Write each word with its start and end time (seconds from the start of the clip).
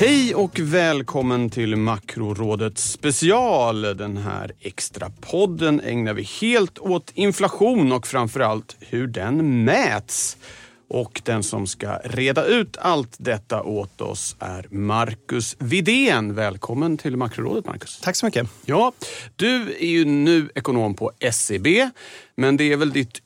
Hej 0.00 0.34
och 0.34 0.58
välkommen 0.58 1.50
till 1.50 1.76
Makrorådet 1.76 2.78
special. 2.78 3.82
Den 3.82 4.16
här 4.16 4.52
extra 4.60 5.10
podden 5.20 5.80
ägnar 5.80 6.14
vi 6.14 6.22
helt 6.22 6.78
åt 6.78 7.12
inflation 7.14 7.92
och 7.92 8.06
framförallt 8.06 8.76
hur 8.80 9.06
den 9.06 9.64
mäts. 9.64 10.36
Och 10.88 11.20
den 11.24 11.42
som 11.42 11.66
ska 11.66 11.98
reda 12.04 12.44
ut 12.44 12.76
allt 12.76 13.16
detta 13.18 13.62
åt 13.62 14.00
oss 14.00 14.36
är 14.38 14.66
Marcus 14.70 15.56
Vidén. 15.58 16.34
Välkommen 16.34 16.98
till 16.98 17.16
Makrorådet 17.16 17.66
Marcus. 17.66 18.00
Tack 18.02 18.16
så 18.16 18.26
mycket. 18.26 18.48
Ja, 18.64 18.92
du 19.36 19.76
är 19.78 19.88
ju 19.88 20.04
nu 20.04 20.48
ekonom 20.54 20.94
på 20.94 21.12
SEB, 21.32 21.66
men 22.36 22.56
det 22.56 22.72
är 22.72 22.76
väl 22.76 22.92
ditt 22.92 23.22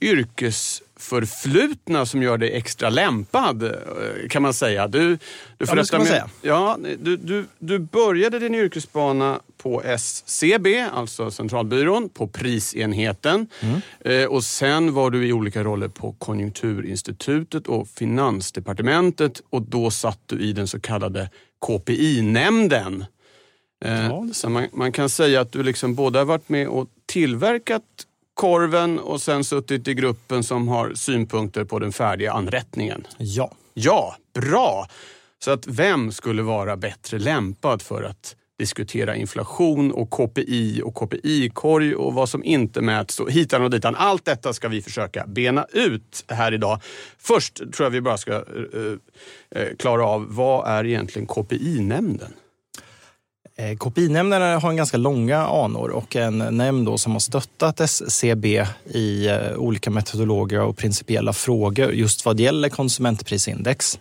yrkesförflutna 1.02 2.06
som 2.06 2.23
gör 2.23 2.38
dig 2.38 2.52
extra 2.52 2.91
lämpad, 2.91 3.62
eh, 3.62 4.29
kan 4.30 4.42
man 4.42 4.55
säga. 4.55 4.88
Du, 4.88 5.09
du, 5.09 5.19
Ja, 5.59 5.75
det 5.75 5.84
ska 5.84 5.98
man 5.98 6.06
säga. 6.06 6.28
Ja, 6.42 6.78
du, 6.98 7.16
du, 7.16 7.45
du 7.59 7.78
började 7.78 8.38
din 8.38 8.55
yrkesbana 8.55 9.41
på 9.59 9.83
SCB, 9.83 10.80
alltså 10.80 11.30
Centralbyrån, 11.30 12.09
på 12.09 12.28
prisenheten. 12.28 13.47
Mm. 13.61 13.81
Eh, 14.00 14.27
och 14.28 14.44
sen 14.44 14.94
var 14.94 15.11
du 15.11 15.27
i 15.27 15.33
olika 15.33 15.64
roller 15.64 15.89
på 15.89 16.12
Konjunkturinstitutet 16.12 17.66
och 17.66 17.89
Finansdepartementet 17.89 19.42
och 19.50 19.62
då 19.62 19.91
satt 19.91 20.20
du 20.27 20.41
i 20.41 20.53
den 20.53 20.69
så 20.69 20.81
kallade 20.81 21.31
KPI-nämnden. 21.66 23.05
Eh, 23.84 24.06
Ja. 24.06 24.27
Så 24.33 24.48
man, 24.48 24.66
man 24.72 24.92
kan 24.92 25.09
säga 25.09 25.41
att 25.41 25.53
du 25.53 25.62
liksom 25.62 25.94
både 25.94 26.19
har 26.19 26.27
varit 26.27 26.48
med 26.48 26.69
och 26.69 26.89
tillverkat 27.06 27.83
korven 28.42 28.98
och 28.98 29.22
sen 29.22 29.44
suttit 29.44 29.88
i 29.88 29.94
gruppen 29.94 30.42
som 30.42 30.68
har 30.68 30.94
synpunkter 30.94 31.64
på 31.64 31.78
den 31.78 31.92
färdiga 31.92 32.32
anrättningen. 32.32 33.06
Ja. 33.18 33.52
Ja, 33.74 34.16
bra! 34.34 34.86
Så 35.38 35.50
att 35.50 35.66
vem 35.66 36.12
skulle 36.12 36.42
vara 36.42 36.76
bättre 36.76 37.18
lämpad 37.18 37.82
för 37.82 38.02
att 38.02 38.36
diskutera 38.58 39.16
inflation 39.16 39.92
och 39.92 40.10
KPI 40.10 40.82
och 40.84 40.94
KPI-korg 40.94 41.94
och 41.94 42.14
vad 42.14 42.28
som 42.28 42.44
inte 42.44 42.80
mäts 42.80 43.20
och 43.20 43.30
hitan 43.30 43.62
och 43.62 43.70
ditan. 43.70 43.96
Allt 43.96 44.24
detta 44.24 44.52
ska 44.52 44.68
vi 44.68 44.82
försöka 44.82 45.26
bena 45.26 45.66
ut 45.72 46.24
här 46.28 46.54
idag. 46.54 46.80
Först 47.18 47.56
tror 47.56 47.86
jag 47.86 47.90
vi 47.90 48.00
bara 48.00 48.18
ska 48.18 48.32
eh, 48.32 48.42
eh, 49.50 49.68
klara 49.78 50.04
av 50.04 50.26
vad 50.34 50.68
är 50.68 50.86
egentligen 50.86 51.26
KPI-nämnden? 51.26 52.32
Eh, 53.62 53.77
KPI-nämnden 53.77 54.60
har 54.60 54.70
en 54.70 54.77
ganska 54.77 54.96
långa 54.96 55.38
anor 55.38 55.91
och 55.91 56.16
en 56.16 56.38
nämnd 56.38 56.86
då 56.86 56.98
som 56.98 57.12
har 57.12 57.20
stöttat 57.20 57.80
SCB 57.80 58.66
i 58.84 59.28
eh, 59.28 59.52
olika 59.56 59.91
metodologiska 59.91 60.64
och 60.64 60.77
principiella 60.77 61.32
frågor 61.32 61.92
just 61.92 62.24
vad 62.24 62.41
gäller 62.41 62.69
konsumentprisindex. 62.69 63.98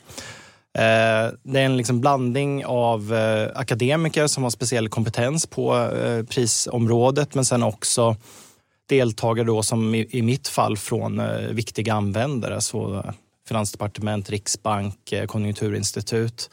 Eh, 0.78 1.34
det 1.44 1.59
är 1.59 1.66
en 1.66 1.78
liksom 1.78 2.02
blandning 2.02 2.66
av 2.66 3.16
akademiker 3.56 4.28
som 4.28 4.44
har 4.44 4.50
speciell 4.50 4.90
kompetens 4.90 5.48
på 5.48 5.90
prisområdet 6.30 7.36
men 7.36 7.46
sen 7.46 7.64
också 7.64 8.16
deltagare 8.90 9.48
då 9.48 9.64
som 9.64 9.96
i 9.96 10.22
mitt 10.22 10.48
fall 10.48 10.78
från 10.78 11.22
viktiga 11.52 11.94
användare, 11.94 12.62
så 12.62 13.03
Finansdepartement, 13.47 14.30
Riksbank, 14.30 15.13
Konjunkturinstitut. 15.28 16.50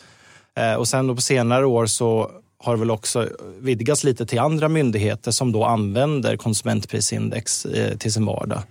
Och 0.78 0.88
sen 0.88 1.06
då 1.06 1.14
på 1.14 1.20
senare 1.20 1.66
år 1.66 1.86
så 1.86 2.30
har 2.58 2.76
väl 2.76 2.90
också 2.90 3.28
vidgats 3.60 4.04
lite 4.04 4.26
till 4.26 4.38
andra 4.38 4.68
myndigheter 4.68 5.30
som 5.30 5.52
då 5.52 5.64
använder 5.64 6.36
konsumentprisindex 6.36 7.66
eh, 7.66 7.96
till 7.96 8.12
sin 8.12 8.26
vardag. 8.26 8.62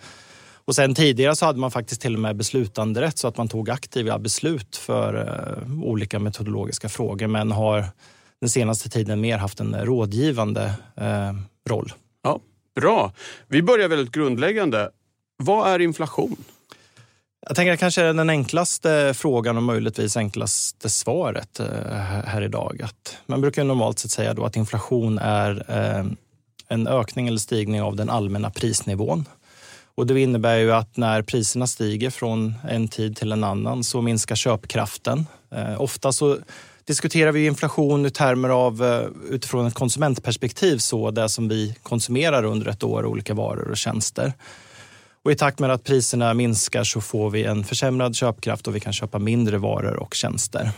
Och 0.65 0.75
sen 0.75 0.95
tidigare 0.95 1.35
så 1.35 1.45
hade 1.45 1.59
man 1.59 1.71
faktiskt 1.71 2.01
till 2.01 2.13
och 2.13 2.19
med 2.19 2.35
beslutanderätt 2.35 3.17
så 3.17 3.27
att 3.27 3.37
man 3.37 3.47
tog 3.47 3.69
aktiva 3.69 4.19
beslut 4.19 4.75
för 4.75 5.13
eh, 5.13 5.83
olika 5.83 6.19
metodologiska 6.19 6.89
frågor 6.89 7.27
men 7.27 7.51
har 7.51 7.85
den 8.41 8.49
senaste 8.49 8.89
tiden 8.89 9.21
mer 9.21 9.37
haft 9.37 9.59
en 9.59 9.85
rådgivande 9.85 10.73
eh, 10.95 11.33
roll. 11.69 11.93
Ja, 12.23 12.39
bra. 12.75 13.13
Vi 13.47 13.61
börjar 13.61 13.89
väldigt 13.89 14.11
grundläggande. 14.11 14.89
Vad 15.37 15.69
är 15.69 15.79
inflation? 15.79 16.43
Jag 17.45 17.55
tänker 17.55 17.73
att 17.73 17.79
kanske 17.79 18.01
är 18.01 18.13
den 18.13 18.29
enklaste 18.29 19.13
frågan 19.17 19.57
och 19.57 19.63
möjligtvis 19.63 20.17
enklaste 20.17 20.89
svaret 20.89 21.59
eh, 21.59 21.67
här 22.25 22.41
idag. 22.41 22.81
Att 22.83 23.17
man 23.25 23.41
brukar 23.41 23.63
normalt 23.63 23.99
sett 23.99 24.11
säga 24.11 24.33
då 24.33 24.45
att 24.45 24.55
inflation 24.55 25.17
är 25.17 25.65
eh, 25.67 26.05
en 26.67 26.87
ökning 26.87 27.27
eller 27.27 27.37
stigning 27.37 27.81
av 27.81 27.95
den 27.95 28.09
allmänna 28.09 28.49
prisnivån. 28.49 29.25
Och 29.95 30.07
det 30.07 30.21
innebär 30.21 30.57
ju 30.57 30.71
att 30.71 30.97
när 30.97 31.21
priserna 31.21 31.67
stiger 31.67 32.09
från 32.09 32.53
en 32.69 32.87
tid 32.87 33.17
till 33.17 33.31
en 33.31 33.43
annan 33.43 33.83
så 33.83 34.01
minskar 34.01 34.35
köpkraften. 34.35 35.25
Eh, 35.51 35.81
ofta 35.81 36.11
så 36.11 36.37
diskuterar 36.85 37.31
vi 37.31 37.45
inflation 37.45 38.05
i 38.05 38.09
termer 38.09 38.49
av 38.49 38.83
utifrån 39.29 39.67
ett 39.67 39.73
konsumentperspektiv, 39.73 40.77
så 40.77 41.11
det 41.11 41.29
som 41.29 41.47
vi 41.47 41.75
konsumerar 41.83 42.43
under 42.43 42.67
ett 42.67 42.83
år, 42.83 43.05
olika 43.05 43.33
varor 43.33 43.71
och 43.71 43.77
tjänster. 43.77 44.33
Och 45.27 45.31
I 45.31 45.35
takt 45.35 45.59
med 45.59 45.71
att 45.71 45.83
priserna 45.83 46.33
minskar 46.33 46.83
så 46.83 47.01
får 47.01 47.29
vi 47.29 47.43
en 47.43 47.63
försämrad 47.63 48.15
köpkraft 48.15 48.67
och 48.67 48.75
vi 48.75 48.79
kan 48.79 48.93
köpa 48.93 49.19
mindre 49.19 49.57
varor 49.57 49.95
och 49.95 50.13
tjänster. 50.13 50.69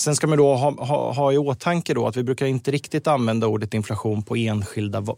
Sen 0.00 0.16
ska 0.16 0.26
man 0.26 0.38
då 0.38 0.54
ha, 0.54 0.84
ha, 0.84 1.12
ha 1.12 1.32
i 1.32 1.38
åtanke 1.38 1.94
då 1.94 2.06
att 2.06 2.16
vi 2.16 2.22
brukar 2.22 2.46
inte 2.46 2.70
riktigt 2.70 3.06
använda 3.06 3.46
ordet 3.46 3.74
inflation 3.74 4.22
på 4.22 4.36
enskilda 4.36 5.00
va- 5.00 5.16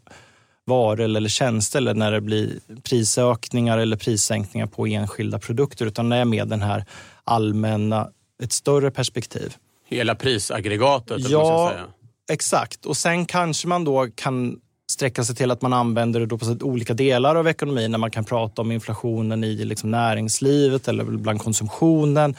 varor 0.67 1.01
eller 1.01 1.29
tjänster 1.29 1.79
eller 1.79 1.95
när 1.95 2.13
det 2.13 2.21
blir 2.21 2.61
prisökningar 2.83 3.79
eller 3.79 3.97
prissänkningar 3.97 4.67
på 4.67 4.87
enskilda 4.87 5.39
produkter 5.39 5.87
utan 5.87 6.09
det 6.09 6.17
är 6.17 6.25
med 6.25 6.49
den 6.49 6.63
här 6.63 6.85
allmänna, 7.25 8.09
ett 8.43 8.53
större 8.53 8.91
perspektiv. 8.91 9.55
Hela 9.89 10.15
prisaggregatet, 10.15 11.29
Ja. 11.29 11.73
Exakt. 12.31 12.87
Och 12.87 12.97
sen 12.97 13.27
kanske 13.27 13.69
man 13.69 13.85
då 13.85 14.09
kan 14.15 14.61
sträcka 14.97 15.25
sig 15.25 15.37
till 15.37 15.51
att 15.51 15.63
man 15.63 15.73
använder 15.73 16.21
det 16.21 16.27
då 16.27 16.39
på 16.39 16.57
olika 16.61 16.95
delar 16.95 17.37
av 17.37 17.49
ekonomin 17.49 17.91
när 17.91 17.99
man 17.99 18.11
kan 18.11 18.25
prata 18.25 18.63
om 18.63 18.73
inflationen 18.73 19.45
i 19.45 19.65
liksom 19.65 19.91
näringslivet 19.91 20.89
eller 20.89 21.05
bland 21.05 21.41
konsumtionen. 21.41 22.35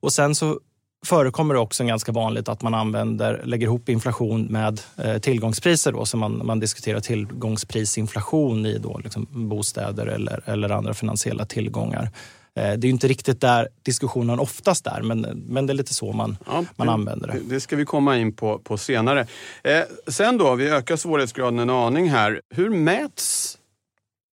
Och 0.00 0.12
sen 0.12 0.34
så 0.34 0.60
förekommer 1.06 1.54
det 1.54 1.60
också 1.60 1.84
ganska 1.84 2.12
vanligt 2.12 2.48
att 2.48 2.62
man 2.62 2.74
använder, 2.74 3.40
lägger 3.44 3.66
ihop 3.66 3.88
inflation 3.88 4.42
med 4.44 4.80
eh, 4.96 5.18
tillgångspriser. 5.18 5.92
Då, 5.92 6.06
så 6.06 6.16
man, 6.16 6.46
man 6.46 6.60
diskuterar 6.60 7.00
tillgångsprisinflation 7.00 8.66
i 8.66 8.78
då 8.78 9.00
liksom 9.04 9.26
bostäder 9.30 10.06
eller, 10.06 10.42
eller 10.46 10.70
andra 10.70 10.94
finansiella 10.94 11.44
tillgångar. 11.44 12.10
Eh, 12.54 12.62
det 12.62 12.62
är 12.62 12.84
ju 12.84 12.90
inte 12.90 13.08
riktigt 13.08 13.40
där 13.40 13.68
diskussionen 13.82 14.38
oftast 14.38 14.86
är, 14.86 15.02
men, 15.02 15.20
men 15.48 15.66
det 15.66 15.72
är 15.72 15.74
lite 15.74 15.94
så 15.94 16.12
man, 16.12 16.36
Ja, 16.46 16.64
man 16.76 16.88
använder 16.88 17.28
det. 17.28 17.40
Det 17.44 17.60
ska 17.60 17.76
vi 17.76 17.84
komma 17.84 18.16
in 18.16 18.32
på, 18.32 18.58
på 18.58 18.78
senare. 18.78 19.26
Eh, 19.64 19.82
sen 20.06 20.38
då, 20.38 20.54
vi 20.54 20.68
ökar 20.68 20.96
svårighetsgraden 20.96 21.58
en 21.58 21.70
aning 21.70 22.10
här. 22.10 22.40
Hur 22.50 22.70
mäts 22.70 23.58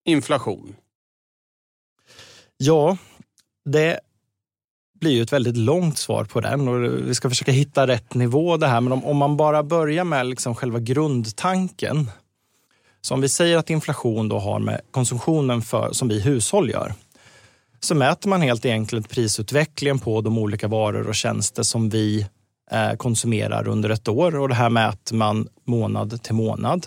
inflation? 0.04 0.76
Ja, 2.56 2.96
det 3.64 4.00
blir 5.00 5.12
ju 5.12 5.22
ett 5.22 5.32
väldigt 5.32 5.56
långt 5.56 5.98
svar 5.98 6.24
på 6.24 6.40
den 6.40 6.68
och 6.68 6.84
vi 7.08 7.14
ska 7.14 7.28
försöka 7.28 7.52
hitta 7.52 7.86
rätt 7.86 8.14
nivå 8.14 8.56
det 8.56 8.66
här. 8.66 8.80
Men 8.80 8.92
om, 8.92 9.04
om 9.04 9.16
man 9.16 9.36
bara 9.36 9.62
börjar 9.62 10.04
med 10.04 10.26
liksom 10.26 10.54
själva 10.54 10.78
grundtanken. 10.78 12.10
Så 13.00 13.14
om 13.14 13.20
vi 13.20 13.28
säger 13.28 13.58
att 13.58 13.70
inflation 13.70 14.28
då 14.28 14.38
har 14.38 14.58
med 14.58 14.80
konsumtionen 14.90 15.62
för, 15.62 15.92
som 15.92 16.08
vi 16.08 16.20
hushåll 16.20 16.70
gör. 16.70 16.94
Så 17.84 17.94
mäter 17.94 18.28
man 18.28 18.42
helt 18.42 18.64
enkelt 18.64 19.08
prisutvecklingen 19.08 19.98
på 19.98 20.20
de 20.20 20.38
olika 20.38 20.68
varor 20.68 21.08
och 21.08 21.14
tjänster 21.14 21.62
som 21.62 21.88
vi 21.88 22.26
eh, 22.70 22.92
konsumerar 22.96 23.68
under 23.68 23.90
ett 23.90 24.08
år 24.08 24.36
och 24.36 24.48
det 24.48 24.54
här 24.54 24.70
mäter 24.70 25.14
man 25.14 25.48
månad 25.64 26.22
till 26.22 26.34
månad. 26.34 26.86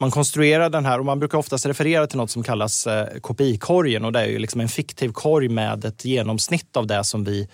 Man 0.00 0.10
konstruerar 0.10 0.70
den 0.70 0.86
här 0.86 0.98
och 0.98 1.04
man 1.04 1.18
brukar 1.18 1.38
oftast 1.38 1.66
referera 1.66 2.06
till 2.06 2.18
något 2.18 2.30
som 2.30 2.42
kallas 2.42 2.86
eh, 2.86 3.20
KPI-korgen 3.20 4.04
och 4.04 4.12
det 4.12 4.20
är 4.20 4.26
ju 4.26 4.38
liksom 4.38 4.60
en 4.60 4.68
fiktiv 4.68 5.12
korg 5.12 5.48
med 5.48 5.84
ett 5.84 6.04
genomsnitt 6.04 6.76
av 6.76 6.86
det 6.86 7.04
som 7.04 7.24
vi 7.24 7.48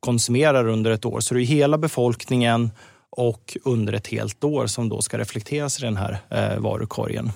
konsumerar 0.00 0.68
under 0.68 0.90
ett 0.90 1.04
år. 1.04 1.20
Så 1.20 1.34
det 1.34 1.42
är 1.42 1.44
hela 1.44 1.78
befolkningen 1.78 2.70
och 3.10 3.56
under 3.64 3.92
ett 3.92 4.06
helt 4.06 4.44
år 4.44 4.66
som 4.66 4.88
då 4.88 5.02
ska 5.02 5.18
reflekteras 5.18 5.78
i 5.78 5.82
den 5.82 5.96
här 5.96 6.18
eh, 6.30 6.58
varukorgen. 6.58 7.32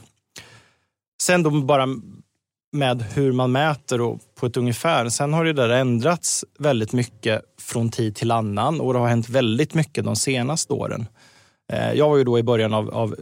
Sen 1.23 1.43
då 1.43 1.51
bara 1.51 1.87
med 2.75 3.03
hur 3.03 3.32
man 3.32 3.53
mäter 3.53 4.00
och 4.00 4.21
på 4.35 4.47
ett 4.47 4.56
ungefär. 4.56 5.09
Sen 5.09 5.32
har 5.32 5.44
det 5.44 5.53
där 5.53 5.69
ändrats 5.69 6.44
väldigt 6.59 6.93
mycket 6.93 7.43
från 7.61 7.91
tid 7.91 8.17
till 8.17 8.31
annan 8.31 8.81
och 8.81 8.93
det 8.93 8.99
har 8.99 9.09
hänt 9.09 9.29
väldigt 9.29 9.75
mycket 9.75 10.05
de 10.05 10.17
senaste 10.17 10.73
åren. 10.73 11.06
Eh, 11.73 11.93
jag 11.93 12.09
var 12.09 12.17
ju 12.17 12.25
då 12.25 12.38
i 12.38 12.43
början 12.43 12.75
av, 12.75 12.91
av 12.91 13.17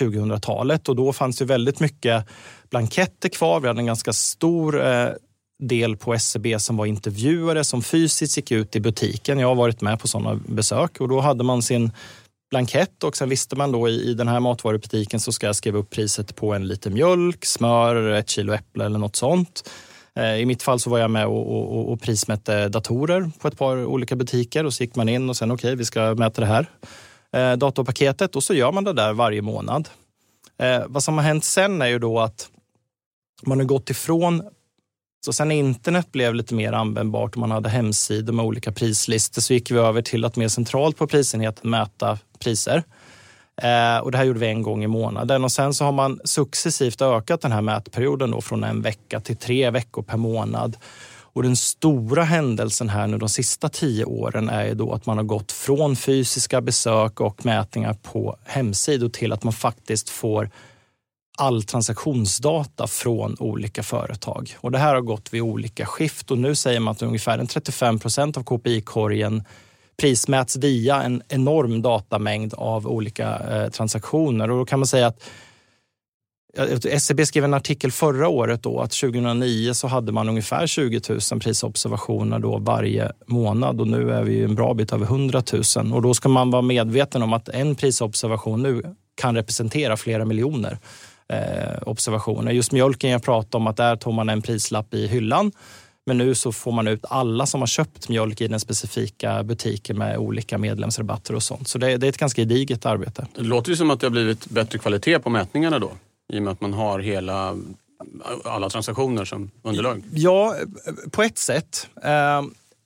2000-talet 0.00 0.88
och 0.88 0.96
då 0.96 1.12
fanns 1.12 1.38
det 1.38 1.44
väldigt 1.44 1.80
mycket 1.80 2.24
blanketter 2.70 3.28
kvar. 3.28 3.60
Vi 3.60 3.68
hade 3.68 3.80
en 3.80 3.86
ganska 3.86 4.12
stor 4.12 4.86
eh, 4.86 5.08
del 5.62 5.96
på 5.96 6.14
SCB 6.14 6.58
som 6.58 6.76
var 6.76 6.86
intervjuare 6.86 7.64
som 7.64 7.82
fysiskt 7.82 8.36
gick 8.36 8.50
ut 8.50 8.76
i 8.76 8.80
butiken. 8.80 9.38
Jag 9.38 9.48
har 9.48 9.54
varit 9.54 9.80
med 9.80 10.00
på 10.00 10.08
sådana 10.08 10.40
besök 10.46 11.00
och 11.00 11.08
då 11.08 11.20
hade 11.20 11.44
man 11.44 11.62
sin 11.62 11.90
blankett 12.50 13.04
och 13.04 13.16
sen 13.16 13.28
visste 13.28 13.56
man 13.56 13.72
då 13.72 13.88
i, 13.88 14.10
i 14.10 14.14
den 14.14 14.28
här 14.28 14.40
matvarubutiken 14.40 15.20
så 15.20 15.32
ska 15.32 15.46
jag 15.46 15.56
skriva 15.56 15.78
upp 15.78 15.90
priset 15.90 16.36
på 16.36 16.54
en 16.54 16.68
liter 16.68 16.90
mjölk, 16.90 17.44
smör, 17.44 18.10
ett 18.10 18.30
kilo 18.30 18.52
äpple 18.52 18.84
eller 18.84 18.98
något 18.98 19.16
sånt. 19.16 19.70
Eh, 20.14 20.36
I 20.36 20.46
mitt 20.46 20.62
fall 20.62 20.80
så 20.80 20.90
var 20.90 20.98
jag 20.98 21.10
med 21.10 21.26
och, 21.26 21.56
och, 21.56 21.92
och 21.92 22.00
prismätte 22.00 22.68
datorer 22.68 23.30
på 23.38 23.48
ett 23.48 23.58
par 23.58 23.84
olika 23.84 24.16
butiker 24.16 24.64
och 24.64 24.74
så 24.74 24.82
gick 24.82 24.96
man 24.96 25.08
in 25.08 25.28
och 25.28 25.36
sen 25.36 25.50
okej, 25.50 25.68
okay, 25.68 25.76
vi 25.76 25.84
ska 25.84 26.14
mäta 26.14 26.40
det 26.40 26.46
här 26.46 26.66
eh, 27.32 27.56
datorpaketet 27.56 28.36
och 28.36 28.42
så 28.42 28.54
gör 28.54 28.72
man 28.72 28.84
det 28.84 28.92
där 28.92 29.12
varje 29.12 29.42
månad. 29.42 29.88
Eh, 30.58 30.82
vad 30.86 31.02
som 31.02 31.14
har 31.14 31.24
hänt 31.24 31.44
sen 31.44 31.82
är 31.82 31.86
ju 31.86 31.98
då 31.98 32.20
att 32.20 32.50
man 33.42 33.58
har 33.58 33.64
gått 33.64 33.90
ifrån 33.90 34.42
så 35.26 35.32
sen 35.32 35.48
när 35.48 35.56
internet 35.56 36.12
blev 36.12 36.34
lite 36.34 36.54
mer 36.54 36.72
användbart 36.72 37.34
och 37.34 37.40
man 37.40 37.50
hade 37.50 37.68
hemsidor 37.68 38.32
med 38.32 38.44
olika 38.44 38.72
prislistor 38.72 39.42
så 39.42 39.54
gick 39.54 39.70
vi 39.70 39.78
över 39.78 40.02
till 40.02 40.24
att 40.24 40.36
mer 40.36 40.48
centralt 40.48 40.96
på 40.96 41.06
prisenheten 41.06 41.70
mäta 41.70 42.18
priser. 42.38 42.82
Eh, 43.62 43.98
och 43.98 44.12
det 44.12 44.18
här 44.18 44.24
gjorde 44.24 44.38
vi 44.38 44.46
en 44.46 44.62
gång 44.62 44.84
i 44.84 44.86
månaden 44.86 45.44
och 45.44 45.52
sen 45.52 45.74
så 45.74 45.84
har 45.84 45.92
man 45.92 46.20
successivt 46.24 47.02
ökat 47.02 47.40
den 47.40 47.52
här 47.52 47.60
mätperioden 47.60 48.30
då 48.30 48.40
från 48.40 48.64
en 48.64 48.82
vecka 48.82 49.20
till 49.20 49.36
tre 49.36 49.70
veckor 49.70 50.02
per 50.02 50.16
månad. 50.16 50.76
Och 51.18 51.42
den 51.42 51.56
stora 51.56 52.24
händelsen 52.24 52.88
här 52.88 53.06
nu 53.06 53.18
de 53.18 53.28
sista 53.28 53.68
tio 53.68 54.04
åren 54.04 54.48
är 54.48 54.66
ju 54.66 54.74
då 54.74 54.92
att 54.92 55.06
man 55.06 55.16
har 55.16 55.24
gått 55.24 55.52
från 55.52 55.96
fysiska 55.96 56.60
besök 56.60 57.20
och 57.20 57.46
mätningar 57.46 57.94
på 58.02 58.36
hemsidor 58.44 59.08
till 59.08 59.32
att 59.32 59.44
man 59.44 59.52
faktiskt 59.52 60.10
får 60.10 60.50
all 61.36 61.62
transaktionsdata 61.62 62.86
från 62.86 63.36
olika 63.38 63.82
företag. 63.82 64.56
Och 64.60 64.72
det 64.72 64.78
här 64.78 64.94
har 64.94 65.02
gått 65.02 65.34
vid 65.34 65.42
olika 65.42 65.86
skift 65.86 66.30
och 66.30 66.38
nu 66.38 66.54
säger 66.54 66.80
man 66.80 66.92
att 66.92 67.02
ungefär 67.02 67.44
35 67.44 67.98
procent 67.98 68.36
av 68.36 68.42
KPI-korgen 68.42 69.44
prismäts 69.96 70.56
via 70.56 71.02
en 71.02 71.22
enorm 71.28 71.82
datamängd 71.82 72.54
av 72.54 72.86
olika 72.86 73.38
eh, 73.38 73.70
transaktioner. 73.70 74.50
Och 74.50 74.58
då 74.58 74.64
kan 74.64 74.78
man 74.78 74.86
säga 74.86 75.06
att 75.06 75.22
SCB 76.84 77.26
skrev 77.26 77.44
en 77.44 77.54
artikel 77.54 77.92
förra 77.92 78.28
året 78.28 78.62
då 78.62 78.80
att 78.80 78.90
2009 78.90 79.74
så 79.74 79.86
hade 79.86 80.12
man 80.12 80.28
ungefär 80.28 80.66
20 80.66 81.00
000 81.08 81.40
prisobservationer 81.40 82.38
då 82.38 82.58
varje 82.58 83.12
månad 83.26 83.80
och 83.80 83.88
nu 83.88 84.12
är 84.12 84.22
vi 84.22 84.42
en 84.42 84.54
bra 84.54 84.74
bit 84.74 84.92
över 84.92 85.06
100 85.06 85.42
000 85.76 85.92
och 85.92 86.02
då 86.02 86.14
ska 86.14 86.28
man 86.28 86.50
vara 86.50 86.62
medveten 86.62 87.22
om 87.22 87.32
att 87.32 87.48
en 87.48 87.74
prisobservation 87.74 88.62
nu 88.62 88.82
kan 89.14 89.34
representera 89.34 89.96
flera 89.96 90.24
miljoner 90.24 90.78
eh, 91.28 91.82
observationer. 91.82 92.52
Just 92.52 92.72
mjölken 92.72 93.10
jag 93.10 93.22
pratade 93.22 93.56
om 93.56 93.66
att 93.66 93.76
där 93.76 93.96
tog 93.96 94.14
man 94.14 94.28
en 94.28 94.42
prislapp 94.42 94.94
i 94.94 95.06
hyllan 95.06 95.52
men 96.06 96.18
nu 96.18 96.34
så 96.34 96.52
får 96.52 96.72
man 96.72 96.88
ut 96.88 97.04
alla 97.08 97.46
som 97.46 97.60
har 97.60 97.66
köpt 97.66 98.08
mjölk 98.08 98.40
i 98.40 98.48
den 98.48 98.60
specifika 98.60 99.42
butiken 99.42 99.98
med 99.98 100.18
olika 100.18 100.58
medlemsrabatter 100.58 101.34
och 101.34 101.42
sånt. 101.42 101.68
Så 101.68 101.78
det, 101.78 101.96
det 101.96 102.06
är 102.06 102.08
ett 102.08 102.18
ganska 102.18 102.42
gediget 102.42 102.86
arbete. 102.86 103.26
Det 103.34 103.42
låter 103.42 103.70
ju 103.70 103.76
som 103.76 103.90
att 103.90 104.00
det 104.00 104.06
har 104.06 104.10
blivit 104.10 104.46
bättre 104.46 104.78
kvalitet 104.78 105.18
på 105.18 105.30
mätningarna 105.30 105.78
då. 105.78 105.92
I 106.32 106.38
och 106.38 106.42
med 106.42 106.52
att 106.52 106.60
man 106.60 106.72
har 106.72 106.98
hela, 106.98 107.56
alla 108.44 108.70
transaktioner 108.70 109.24
som 109.24 109.50
underlag. 109.62 110.02
Ja, 110.12 110.54
på 111.10 111.22
ett 111.22 111.38
sätt. 111.38 111.88
Eh, 112.02 112.42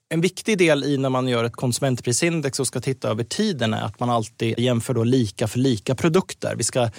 en 0.08 0.20
viktig 0.20 0.58
del 0.58 0.84
i 0.84 0.98
när 0.98 1.08
man 1.08 1.28
gör 1.28 1.44
ett 1.44 1.56
konsumentprisindex 1.56 2.60
och 2.60 2.66
ska 2.66 2.80
titta 2.80 3.08
över 3.08 3.24
tiden 3.24 3.74
är 3.74 3.82
att 3.82 4.00
man 4.00 4.10
alltid 4.10 4.58
jämför 4.58 4.94
då 4.94 5.04
lika 5.04 5.48
för 5.48 5.58
lika 5.58 5.94
produkter. 5.94 6.54
Vi 6.56 6.64
ska 6.64 6.90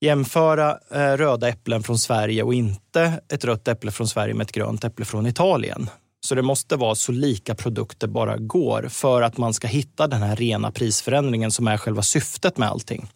jämföra 0.00 0.78
eh, 0.90 1.16
röda 1.16 1.48
äpplen 1.48 1.82
från 1.82 1.98
Sverige 1.98 2.42
och 2.42 2.54
inte 2.54 3.20
ett 3.28 3.44
rött 3.44 3.68
äpple 3.68 3.90
från 3.90 4.08
Sverige 4.08 4.34
med 4.34 4.44
ett 4.44 4.52
grönt 4.52 4.84
äpple 4.84 5.04
från 5.04 5.26
Italien. 5.26 5.90
Så 6.26 6.34
det 6.34 6.42
måste 6.42 6.76
vara 6.76 6.94
så 6.94 7.12
lika 7.12 7.54
produkter 7.54 8.08
bara 8.08 8.36
går 8.36 8.88
för 8.88 9.22
att 9.22 9.38
man 9.38 9.54
ska 9.54 9.68
hitta 9.68 10.06
den 10.06 10.22
här 10.22 10.36
rena 10.36 10.70
prisförändringen 10.70 11.50
som 11.50 11.68
är 11.68 11.76
själva 11.76 12.02
syftet 12.02 12.58
med 12.58 12.68
allting. 12.68 13.08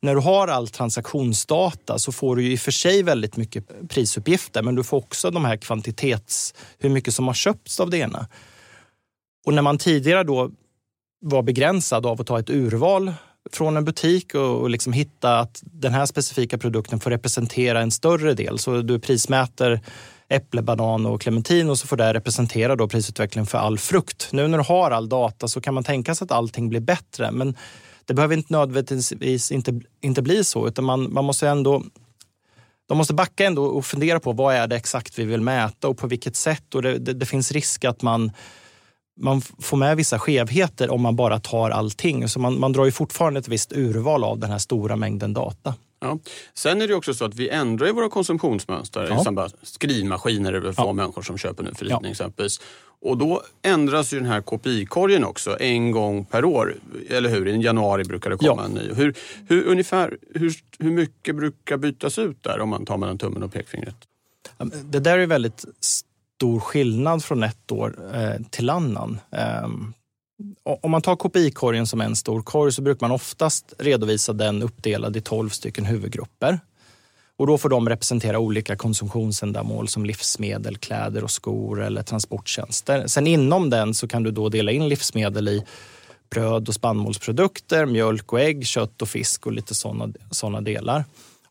När 0.00 0.14
du 0.14 0.20
har 0.20 0.48
all 0.48 0.68
transaktionsdata 0.68 1.98
så 1.98 2.12
får 2.12 2.36
du 2.36 2.42
ju 2.42 2.52
i 2.52 2.56
och 2.56 2.60
för 2.60 2.70
sig 2.70 3.02
väldigt 3.02 3.36
mycket 3.36 3.88
prisuppgifter 3.88 4.62
men 4.62 4.74
du 4.74 4.84
får 4.84 4.96
också 4.96 5.30
de 5.30 5.44
här 5.44 5.56
kvantitets, 5.56 6.54
hur 6.78 6.90
mycket 6.90 7.14
som 7.14 7.26
har 7.26 7.34
köpts 7.34 7.80
av 7.80 7.90
det 7.90 7.98
ena. 7.98 8.28
Och 9.46 9.54
när 9.54 9.62
man 9.62 9.78
tidigare 9.78 10.24
då 10.24 10.50
var 11.20 11.42
begränsad 11.42 12.06
av 12.06 12.20
att 12.20 12.26
ta 12.26 12.38
ett 12.38 12.50
urval 12.50 13.12
från 13.52 13.76
en 13.76 13.84
butik 13.84 14.34
och, 14.34 14.60
och 14.60 14.70
liksom 14.70 14.92
hitta 14.92 15.38
att 15.38 15.62
den 15.62 15.94
här 15.94 16.06
specifika 16.06 16.58
produkten 16.58 17.00
får 17.00 17.10
representera 17.10 17.80
en 17.80 17.90
större 17.90 18.34
del. 18.34 18.58
Så 18.58 18.82
du 18.82 18.98
prismäter 18.98 19.80
äpple, 20.28 20.62
banan 20.62 21.06
och 21.06 21.20
clementin 21.20 21.70
och 21.70 21.78
så 21.78 21.86
får 21.86 21.96
det 21.96 22.14
representera 22.14 22.76
då 22.76 22.88
prisutvecklingen 22.88 23.46
för 23.46 23.58
all 23.58 23.78
frukt. 23.78 24.28
Nu 24.32 24.48
när 24.48 24.58
du 24.58 24.64
har 24.64 24.90
all 24.90 25.08
data 25.08 25.48
så 25.48 25.60
kan 25.60 25.74
man 25.74 25.84
tänka 25.84 26.14
sig 26.14 26.24
att 26.24 26.32
allting 26.32 26.68
blir 26.68 26.80
bättre. 26.80 27.30
Men 27.30 27.56
det 28.04 28.14
behöver 28.14 28.36
inte 28.36 28.52
nödvändigtvis 28.52 29.52
inte, 29.52 29.80
inte 30.00 30.22
bli 30.22 30.44
så, 30.44 30.68
utan 30.68 30.84
man, 30.84 31.12
man 31.12 31.24
måste 31.24 31.48
ändå 31.48 31.82
de 32.88 32.98
måste 32.98 33.14
backa 33.14 33.44
ändå 33.44 33.64
och 33.64 33.86
fundera 33.86 34.20
på 34.20 34.32
vad 34.32 34.54
är 34.54 34.66
det 34.66 34.76
exakt 34.76 35.18
vi 35.18 35.24
vill 35.24 35.40
mäta 35.40 35.88
och 35.88 35.98
på 35.98 36.06
vilket 36.06 36.36
sätt. 36.36 36.74
Och 36.74 36.82
det, 36.82 36.98
det, 36.98 37.12
det 37.12 37.26
finns 37.26 37.52
risk 37.52 37.84
att 37.84 38.02
man 38.02 38.32
man 39.16 39.40
får 39.40 39.76
med 39.76 39.96
vissa 39.96 40.18
skevheter 40.18 40.90
om 40.90 41.02
man 41.02 41.16
bara 41.16 41.40
tar 41.40 41.70
allting. 41.70 42.28
Så 42.28 42.40
man, 42.40 42.60
man 42.60 42.72
drar 42.72 42.84
ju 42.84 42.92
fortfarande 42.92 43.40
ett 43.40 43.48
visst 43.48 43.72
urval 43.72 44.24
av 44.24 44.38
den 44.38 44.50
här 44.50 44.58
stora 44.58 44.96
mängden 44.96 45.34
data. 45.34 45.74
Ja. 46.00 46.18
Sen 46.54 46.82
är 46.82 46.88
det 46.88 46.94
också 46.94 47.14
så 47.14 47.24
att 47.24 47.34
vi 47.34 47.48
ändrar 47.48 47.92
våra 47.92 48.08
konsumtionsmönster. 48.08 49.06
Ja. 49.10 49.24
Samband, 49.24 49.52
skrivmaskiner 49.62 50.52
är 50.52 50.60
det 50.60 50.72
få 50.72 50.82
ja. 50.82 50.92
människor 50.92 51.22
som 51.22 51.38
köper 51.38 51.62
nu 51.62 51.74
för 51.74 51.84
tiden 51.84 52.00
ja. 52.02 52.10
exempelvis. 52.10 52.60
Och 53.00 53.18
då 53.18 53.42
ändras 53.62 54.12
ju 54.12 54.18
den 54.18 54.28
här 54.28 54.40
KPI-korgen 54.40 55.24
också 55.24 55.60
en 55.60 55.90
gång 55.90 56.24
per 56.24 56.44
år. 56.44 56.74
Eller 57.08 57.30
hur? 57.30 57.48
I 57.48 57.62
januari 57.62 58.04
brukar 58.04 58.30
det 58.30 58.36
komma 58.36 58.62
ja. 58.62 58.64
en 58.64 58.70
ny. 58.70 58.94
Hur, 58.94 59.14
hur, 59.48 59.64
ungefär, 59.64 60.18
hur, 60.34 60.54
hur 60.78 60.90
mycket 60.90 61.36
brukar 61.36 61.76
bytas 61.76 62.18
ut 62.18 62.42
där 62.42 62.60
om 62.60 62.68
man 62.68 62.86
tar 62.86 62.96
mellan 62.96 63.18
tummen 63.18 63.42
och 63.42 63.52
pekfingret? 63.52 63.96
Det 64.84 65.00
där 65.00 65.18
är 65.18 65.26
väldigt 65.26 65.64
stor 66.36 66.60
skillnad 66.60 67.24
från 67.24 67.42
ett 67.42 67.72
år 67.72 68.14
eh, 68.14 68.42
till 68.50 68.70
annan. 68.70 69.20
Eh, 69.30 69.68
om 70.82 70.90
man 70.90 71.02
tar 71.02 71.16
KPI-korgen 71.16 71.86
som 71.86 72.00
en 72.00 72.16
stor 72.16 72.42
korg 72.42 72.72
så 72.72 72.82
brukar 72.82 73.06
man 73.06 73.14
oftast 73.14 73.74
redovisa 73.78 74.32
den 74.32 74.62
uppdelad 74.62 75.16
i 75.16 75.20
12 75.20 75.48
stycken 75.48 75.84
huvudgrupper. 75.84 76.60
Och 77.38 77.46
då 77.46 77.58
får 77.58 77.68
de 77.68 77.88
representera 77.88 78.38
olika 78.38 78.76
konsumtionsändamål 78.76 79.88
som 79.88 80.06
livsmedel, 80.06 80.76
kläder 80.76 81.24
och 81.24 81.30
skor 81.30 81.82
eller 81.82 82.02
transporttjänster. 82.02 83.06
Sen 83.06 83.26
inom 83.26 83.70
den 83.70 83.94
så 83.94 84.08
kan 84.08 84.22
du 84.22 84.30
då 84.30 84.48
dela 84.48 84.72
in 84.72 84.88
livsmedel 84.88 85.48
i 85.48 85.64
bröd 86.30 86.68
och 86.68 86.74
spannmålsprodukter, 86.74 87.86
mjölk 87.86 88.32
och 88.32 88.40
ägg, 88.40 88.66
kött 88.66 89.02
och 89.02 89.08
fisk 89.08 89.46
och 89.46 89.52
lite 89.52 89.74
sådana 89.74 90.12
såna 90.30 90.60
delar. 90.60 91.04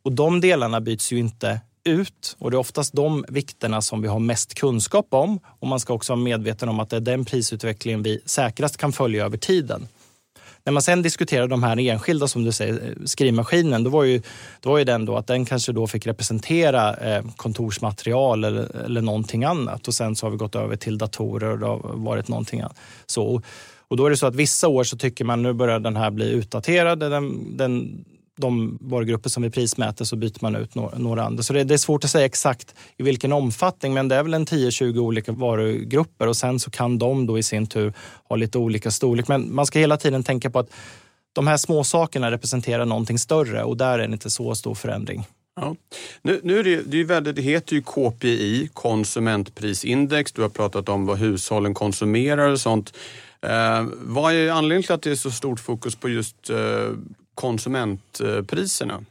Och 0.04 0.12
de 0.12 0.42
delarna 0.42 0.82
byts 0.82 1.12
ju 1.12 1.20
inte 1.20 1.62
ut 1.86 2.36
och 2.39 2.51
det 2.51 2.56
är 2.56 2.60
oftast 2.60 2.94
de 2.94 3.25
vikterna 3.27 3.82
som 3.82 4.01
vi 4.01 4.08
har 4.08 4.20
mest 4.20 4.54
kunskap 4.54 5.08
om. 5.10 5.39
Och 5.60 5.68
man 5.68 5.80
ska 5.80 5.94
också 5.94 6.13
vara 6.13 6.24
medveten 6.24 6.70
om 6.70 6.80
att 6.80 6.89
det 6.89 6.96
är 6.96 7.01
den 7.01 7.25
prisutvecklingen 7.25 8.04
vi 8.04 8.22
säkrast 8.25 8.77
kan 8.77 8.92
följa 8.92 9.25
över 9.25 9.38
tiden. 9.38 9.88
När 10.65 10.74
man 10.74 10.82
sen 10.82 11.01
diskuterar 11.01 11.48
de 11.48 11.63
här 11.63 11.80
enskilda, 11.80 12.27
som 12.27 12.44
du 12.44 12.51
säger, 12.51 12.74
eh, 12.74 13.06
skrivmaskinen, 13.06 13.84
då 13.84 13.89
var 13.89 14.04
ju, 14.04 14.22
då 14.62 14.70
var 14.70 14.77
ju 14.77 14.84
den 14.84 15.06
då 15.06 15.18
att 15.18 15.27
den 15.27 15.46
kanske 15.46 15.72
då 15.72 15.88
fick 15.88 16.08
representera 16.08 16.96
eh, 16.96 17.25
kontorsmaterial 17.36 18.44
eller, 18.44 18.75
eller 18.86 19.01
någonting 19.01 19.44
annat. 19.44 19.88
Och 19.88 19.94
sen 19.94 20.15
så 20.15 20.25
har 20.25 20.32
vi 20.32 20.38
gått 20.38 20.56
över 20.56 20.75
till 20.75 20.98
datorer 20.98 21.50
och 21.50 21.60
det 21.60 21.65
har 21.65 21.80
varit 21.94 22.27
någonting 22.27 22.62
annat. 22.62 22.77
Så, 23.06 23.42
och 23.88 23.98
då 23.98 24.06
är 24.06 24.10
det 24.10 24.18
så 24.18 24.27
att 24.27 24.36
vissa 24.36 24.68
år 24.68 24.84
så 24.84 24.98
tycker 24.98 25.25
man 25.25 25.44
nu 25.44 25.54
börjar 25.54 25.80
den 25.80 25.96
här 25.96 26.12
bli 26.12 26.32
utdaterad. 26.32 27.00
Den, 27.00 27.58
den, 27.58 28.06
de 28.36 28.77
varugrupper 28.82 29.30
som 29.30 29.44
vi 29.44 29.50
prismäter 29.50 30.06
så 30.06 30.15
byter 30.15 30.38
man 30.42 30.56
ut 30.56 30.75
några, 30.75 30.98
några 30.98 31.24
andra. 31.24 31.44
Så 31.44 31.54
det, 31.54 31.63
det, 31.63 31.74
är 31.74 31.77
svårt 31.77 32.04
att 32.04 32.10
säga 32.10 32.25
exakt 32.25 32.75
i 32.98 33.04
vilken 33.04 33.34
omfattning 33.34 33.94
men 33.94 34.08
det 34.08 34.15
är 34.15 34.24
väl 34.24 34.34
en 34.34 34.46
10-20 34.46 34.98
olika 34.98 35.32
varugrupper 35.32 36.27
och 36.27 36.38
sen 36.38 36.60
så 36.60 36.72
kan 36.72 36.98
de 36.98 37.25
då 37.25 37.38
i 37.38 37.44
sin 37.44 37.68
tur 37.68 37.94
ha 38.30 38.36
lite 38.36 38.58
olika 38.58 38.92
storlek. 38.92 39.27
Men 39.27 39.56
man 39.56 39.65
ska 39.65 39.80
hela 39.80 39.98
tiden 39.98 40.24
tänka 40.24 40.50
på 40.50 40.60
att 40.60 40.70
de 41.34 41.48
här 41.48 41.58
små 41.58 41.84
sakerna 41.84 42.32
representerar 42.32 42.86
någonting 42.86 43.20
större 43.20 43.63
och 43.63 43.77
där 43.77 44.00
är 44.00 44.08
det 44.08 44.13
inte 44.13 44.30
så 44.30 44.56
stor 44.56 44.75
förändring. 44.75 45.25
Ja. 45.56 45.75
Nu, 46.22 46.39
nu 46.44 46.60
är 46.60 46.63
det, 46.63 46.82
det, 46.82 47.00
är 47.00 47.04
väldigt, 47.04 47.36
det 47.36 47.42
heter 47.42 47.75
ju 47.75 47.82
KPI, 47.82 48.70
konsumentprisindex. 48.74 50.32
Du 50.32 50.42
har 50.42 50.50
pratat 50.50 50.89
om 50.89 51.06
vad 51.06 51.18
hushållen 51.18 51.74
konsumerar 51.74 52.50
och 52.50 52.60
sånt. 52.60 52.94
Eh, 53.42 53.86
vad 53.92 54.34
är 54.34 54.51
anledningen 54.51 54.84
till 54.84 54.94
att 54.94 55.01
det 55.01 55.12
är 55.12 55.15
så 55.15 55.32
stort 55.32 55.60
fokus 55.60 55.96
på 55.96 56.10
just 56.10 56.50
eh, 56.50 56.58
konsumentpriserna? 57.36 59.06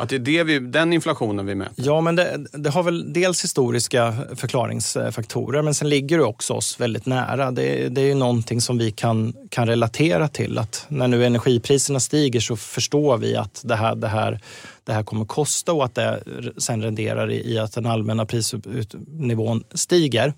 Att 0.00 0.08
det 0.08 0.14
är 0.14 0.18
det 0.18 0.44
vi, 0.44 0.58
den 0.58 0.92
inflationen 0.92 1.46
vi 1.46 1.54
mäter? 1.54 1.84
Ja, 1.86 2.00
men 2.00 2.16
det, 2.16 2.46
det, 2.52 2.70
har 2.70 2.82
väl 2.82 3.12
dels 3.12 3.44
historiska 3.44 4.14
förklaringsfaktorer, 4.36 5.62
men 5.62 5.74
sen 5.74 5.88
ligger 5.88 6.18
det 6.18 6.24
också 6.24 6.54
oss 6.54 6.80
väldigt 6.80 7.06
nära. 7.06 7.50
Det, 7.50 7.88
det 7.88 8.00
är 8.00 8.06
ju 8.06 8.14
någonting 8.14 8.60
som 8.60 8.78
vi 8.78 8.90
kan, 8.90 9.34
kan 9.48 9.66
relatera 9.66 10.28
till. 10.28 10.58
Att 10.58 10.86
när 10.88 11.08
nu 11.08 11.26
energipriserna 11.26 12.00
stiger 12.00 12.40
så 12.40 12.56
förstår 12.56 13.16
vi 13.16 13.36
att 13.36 13.62
det 13.64 13.76
här, 13.76 13.94
det 13.94 14.08
här, 14.08 14.40
det 14.84 14.92
här 14.92 15.02
kommer 15.02 15.24
kosta 15.24 15.72
och 15.72 15.84
att 15.84 15.94
det 15.94 16.22
sen 16.58 16.82
renderar 16.82 17.30
i, 17.30 17.52
i 17.52 17.58
att 17.58 17.72
den 17.72 17.86
allmänna 17.86 18.26
prisnivån 18.26 19.64
stiger. 19.74 20.34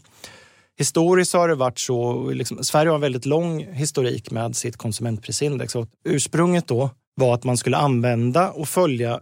Historiskt 0.79 1.33
har 1.33 1.49
det 1.49 1.55
varit 1.55 1.79
så, 1.79 2.31
liksom, 2.31 2.65
Sverige 2.65 2.91
har 2.91 2.95
en 2.95 3.01
väldigt 3.01 3.27
lång 3.27 3.65
historik 3.73 4.31
med 4.31 4.57
sitt 4.57 4.77
konsumentprisindex. 4.77 5.75
Och 5.75 5.89
ursprunget 6.05 6.69
då 6.69 6.91
var 7.15 7.35
att 7.35 7.45
man 7.45 7.57
skulle 7.57 7.77
använda 7.77 8.51
och 8.51 8.69
följa 8.69 9.21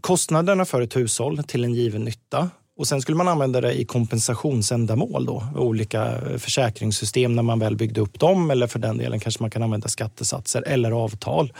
kostnaderna 0.00 0.64
för 0.64 0.82
ett 0.82 0.96
hushåll 0.96 1.42
till 1.44 1.64
en 1.64 1.74
given 1.74 2.04
nytta. 2.04 2.50
Och 2.76 2.88
sen 2.88 3.02
skulle 3.02 3.16
man 3.16 3.28
använda 3.28 3.60
det 3.60 3.72
i 3.72 3.84
kompensationsändamål 3.84 5.26
då, 5.26 5.44
olika 5.56 6.20
försäkringssystem 6.38 7.36
när 7.36 7.42
man 7.42 7.58
väl 7.58 7.76
byggde 7.76 8.00
upp 8.00 8.20
dem 8.20 8.50
eller 8.50 8.66
för 8.66 8.78
den 8.78 8.98
delen 8.98 9.20
kanske 9.20 9.42
man 9.42 9.50
kan 9.50 9.62
använda 9.62 9.88
skattesatser 9.88 10.62
eller 10.62 10.90
avtal. 10.90 11.52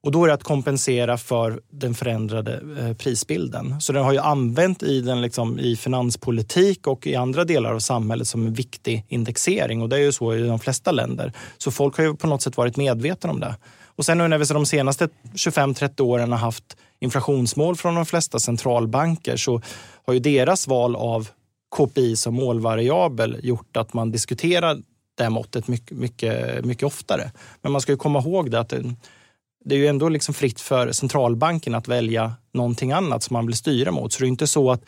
Och 0.00 0.12
då 0.12 0.24
är 0.24 0.28
det 0.28 0.34
att 0.34 0.42
kompensera 0.42 1.18
för 1.18 1.60
den 1.70 1.94
förändrade 1.94 2.60
eh, 2.78 2.96
prisbilden. 2.96 3.80
Så 3.80 3.92
den 3.92 4.04
har 4.04 4.12
ju 4.12 4.18
använt 4.18 4.82
i, 4.82 5.00
den 5.00 5.22
liksom, 5.22 5.58
i 5.58 5.76
finanspolitik 5.76 6.86
och 6.86 7.06
i 7.06 7.14
andra 7.14 7.44
delar 7.44 7.74
av 7.74 7.78
samhället 7.78 8.28
som 8.28 8.46
en 8.46 8.52
viktig 8.52 9.04
indexering. 9.08 9.82
Och 9.82 9.88
det 9.88 9.96
är 9.96 10.00
ju 10.00 10.12
så 10.12 10.34
i 10.34 10.42
de 10.42 10.58
flesta 10.58 10.92
länder. 10.92 11.32
Så 11.58 11.70
folk 11.70 11.96
har 11.96 12.04
ju 12.04 12.16
på 12.16 12.26
något 12.26 12.42
sätt 12.42 12.56
varit 12.56 12.76
medvetna 12.76 13.30
om 13.30 13.40
det. 13.40 13.56
Och 13.98 14.04
sen 14.04 14.18
nu 14.18 14.28
när 14.28 14.38
vi 14.38 14.44
de 14.44 14.66
senaste 14.66 15.08
25-30 15.34 16.00
åren 16.00 16.32
har 16.32 16.38
haft 16.38 16.76
inflationsmål 17.00 17.76
från 17.76 17.94
de 17.94 18.06
flesta 18.06 18.38
centralbanker 18.38 19.36
så 19.36 19.62
har 20.06 20.14
ju 20.14 20.20
deras 20.20 20.66
val 20.66 20.96
av 20.96 21.28
KPI 21.76 22.16
som 22.16 22.34
målvariabel 22.34 23.36
gjort 23.42 23.76
att 23.76 23.94
man 23.94 24.10
diskuterar 24.10 24.78
det 25.14 25.30
måttet 25.30 25.68
mycket, 25.68 25.98
mycket, 25.98 26.64
mycket 26.64 26.84
oftare. 26.84 27.30
Men 27.62 27.72
man 27.72 27.80
ska 27.80 27.92
ju 27.92 27.98
komma 27.98 28.18
ihåg 28.18 28.50
det 28.50 28.60
att 28.60 28.72
det 29.64 29.74
är 29.74 29.78
ju 29.78 29.86
ändå 29.86 30.08
liksom 30.08 30.34
fritt 30.34 30.60
för 30.60 30.92
centralbanken 30.92 31.74
att 31.74 31.88
välja 31.88 32.32
någonting 32.52 32.92
annat 32.92 33.22
som 33.22 33.34
man 33.34 33.46
vill 33.46 33.56
styra 33.56 33.90
mot. 33.90 34.12
Så 34.12 34.20
det 34.20 34.26
är 34.26 34.28
inte 34.28 34.46
så 34.46 34.70
att 34.70 34.84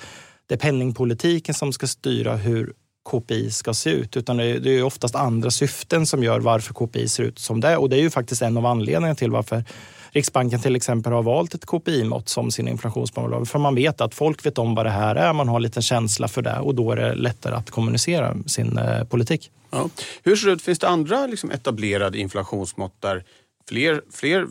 det 0.47 0.55
är 0.55 0.59
penningpolitiken 0.59 1.55
som 1.55 1.73
ska 1.73 1.87
styra 1.87 2.37
hur 2.37 2.73
KPI 3.11 3.51
ska 3.51 3.75
se 3.75 3.91
ut, 3.91 4.17
utan 4.17 4.37
det 4.37 4.69
är 4.69 4.83
oftast 4.83 5.15
andra 5.15 5.51
syften 5.51 6.07
som 6.07 6.25
gör 6.25 6.41
varför 6.41 6.75
KPI 6.75 7.09
ser 7.09 7.23
ut 7.23 7.39
som 7.39 7.61
det. 7.61 7.77
Och 7.77 7.89
det 7.89 7.97
är 7.97 8.01
ju 8.01 8.11
faktiskt 8.11 8.43
en 8.43 8.57
av 8.57 8.67
anledningarna 8.67 9.15
till 9.15 9.31
varför 9.31 9.65
Riksbanken 10.13 10.61
till 10.61 10.77
exempel 10.77 11.13
har 11.13 11.23
valt 11.23 11.55
ett 11.55 11.67
KPI-mått 11.67 12.29
som 12.29 12.51
sin 12.51 12.69
inflationsmål. 12.69 13.47
För 13.47 13.59
man 13.59 13.75
vet 13.75 14.01
att 14.01 14.15
folk 14.15 14.47
vet 14.47 14.59
om 14.59 14.75
vad 14.75 14.87
det 14.87 14.91
här 14.91 15.17
är, 15.17 15.33
man 15.33 15.49
har 15.49 15.61
lite 15.61 15.83
känsla 15.83 16.29
för 16.29 16.43
det 16.43 16.59
och 16.59 16.75
då 16.75 16.93
är 16.93 16.97
det 16.97 17.15
lättare 17.15 17.55
att 17.55 17.71
kommunicera 17.71 18.37
sin 18.47 18.79
eh, 18.79 19.05
politik. 19.05 19.51
Ja. 19.71 19.89
Hur 20.23 20.37
ser 20.37 20.47
det 20.47 20.53
ut? 20.53 20.63
Finns 20.63 20.79
det 20.79 20.89
andra 20.89 21.27
liksom, 21.27 21.51
etablerade 21.51 22.19
inflationsmått 22.19 22.95
där 23.01 23.25
fler, 23.71 24.03
fler 24.11 24.47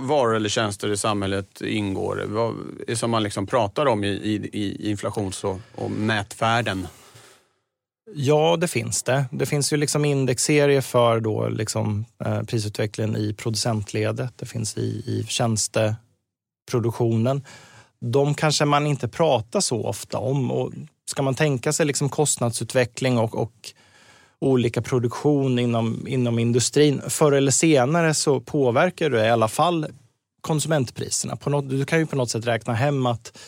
varor 0.00 0.36
eller 0.36 0.48
tjänster 0.48 0.92
i 0.92 0.96
samhället 0.96 1.60
ingår? 1.60 2.94
Som 2.94 3.10
man 3.10 3.22
liksom 3.22 3.46
pratar 3.46 3.86
om 3.86 4.04
i, 4.04 4.08
i, 4.08 4.50
i 4.52 4.90
inflations 4.90 5.44
och, 5.44 5.60
och 5.74 5.90
mätfärden? 5.90 6.86
Ja, 8.14 8.56
det 8.56 8.68
finns 8.68 9.02
det. 9.02 9.24
Det 9.32 9.46
finns 9.46 9.72
ju 9.72 9.76
liksom 9.76 10.04
indexserier 10.04 10.80
för 10.80 11.20
då 11.20 11.48
liksom, 11.48 12.04
eh, 12.24 12.42
prisutvecklingen 12.42 13.16
i 13.16 13.34
producentledet. 13.34 14.38
Det 14.38 14.46
finns 14.46 14.76
i, 14.76 15.02
i 15.06 15.24
tjänsteproduktionen. 15.28 17.44
De 18.00 18.34
kanske 18.34 18.64
man 18.64 18.86
inte 18.86 19.08
pratar 19.08 19.60
så 19.60 19.86
ofta 19.86 20.18
om. 20.18 20.50
Och 20.50 20.72
ska 21.06 21.22
man 21.22 21.34
tänka 21.34 21.72
sig 21.72 21.86
liksom 21.86 22.08
kostnadsutveckling 22.08 23.18
och, 23.18 23.34
och 23.34 23.72
olika 24.40 24.82
produktion 24.82 25.58
inom, 25.58 26.08
inom 26.08 26.38
industrin. 26.38 27.02
Förr 27.08 27.32
eller 27.32 27.50
senare 27.50 28.14
så 28.14 28.40
påverkar 28.40 29.10
det 29.10 29.26
i 29.26 29.30
alla 29.30 29.48
fall 29.48 29.86
konsumentpriserna. 30.40 31.36
På 31.36 31.50
något, 31.50 31.70
du 31.70 31.84
kan 31.84 31.98
ju 31.98 32.06
på 32.06 32.16
något 32.16 32.30
sätt 32.30 32.46
räkna 32.46 32.74
hem 32.74 33.06
att 33.06 33.38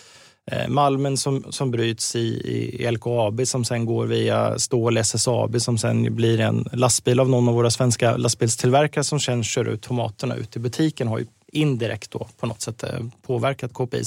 eh, 0.51 0.69
malmen 0.69 1.17
som, 1.17 1.45
som 1.51 1.71
bryts 1.71 2.17
i, 2.17 2.19
i 2.19 2.91
LKAB 2.91 3.47
som 3.47 3.65
sen 3.65 3.87
går 3.87 4.07
via 4.07 4.59
stål 4.59 4.97
SSAB 4.97 5.61
som 5.61 5.79
sen 5.79 6.15
blir 6.17 6.41
en 6.41 6.69
lastbil 6.73 7.21
av 7.21 7.29
någon 7.29 7.49
av 7.49 7.55
våra 7.55 7.71
svenska 7.71 8.17
lastbilstillverkare 8.17 9.05
som 9.05 9.21
sen 9.21 9.45
kör 9.45 9.65
ut 9.69 9.83
tomaterna 9.83 10.35
ut 10.37 10.57
i 10.57 10.59
butiken 10.59 11.09
har 11.09 11.19
ju 11.19 11.27
indirekt 11.53 12.11
då 12.11 12.27
på 12.41 12.47
något 12.47 12.61
sätt 12.61 12.83
eh, 12.83 13.01
påverkat 13.27 13.73
KPI. 13.73 14.05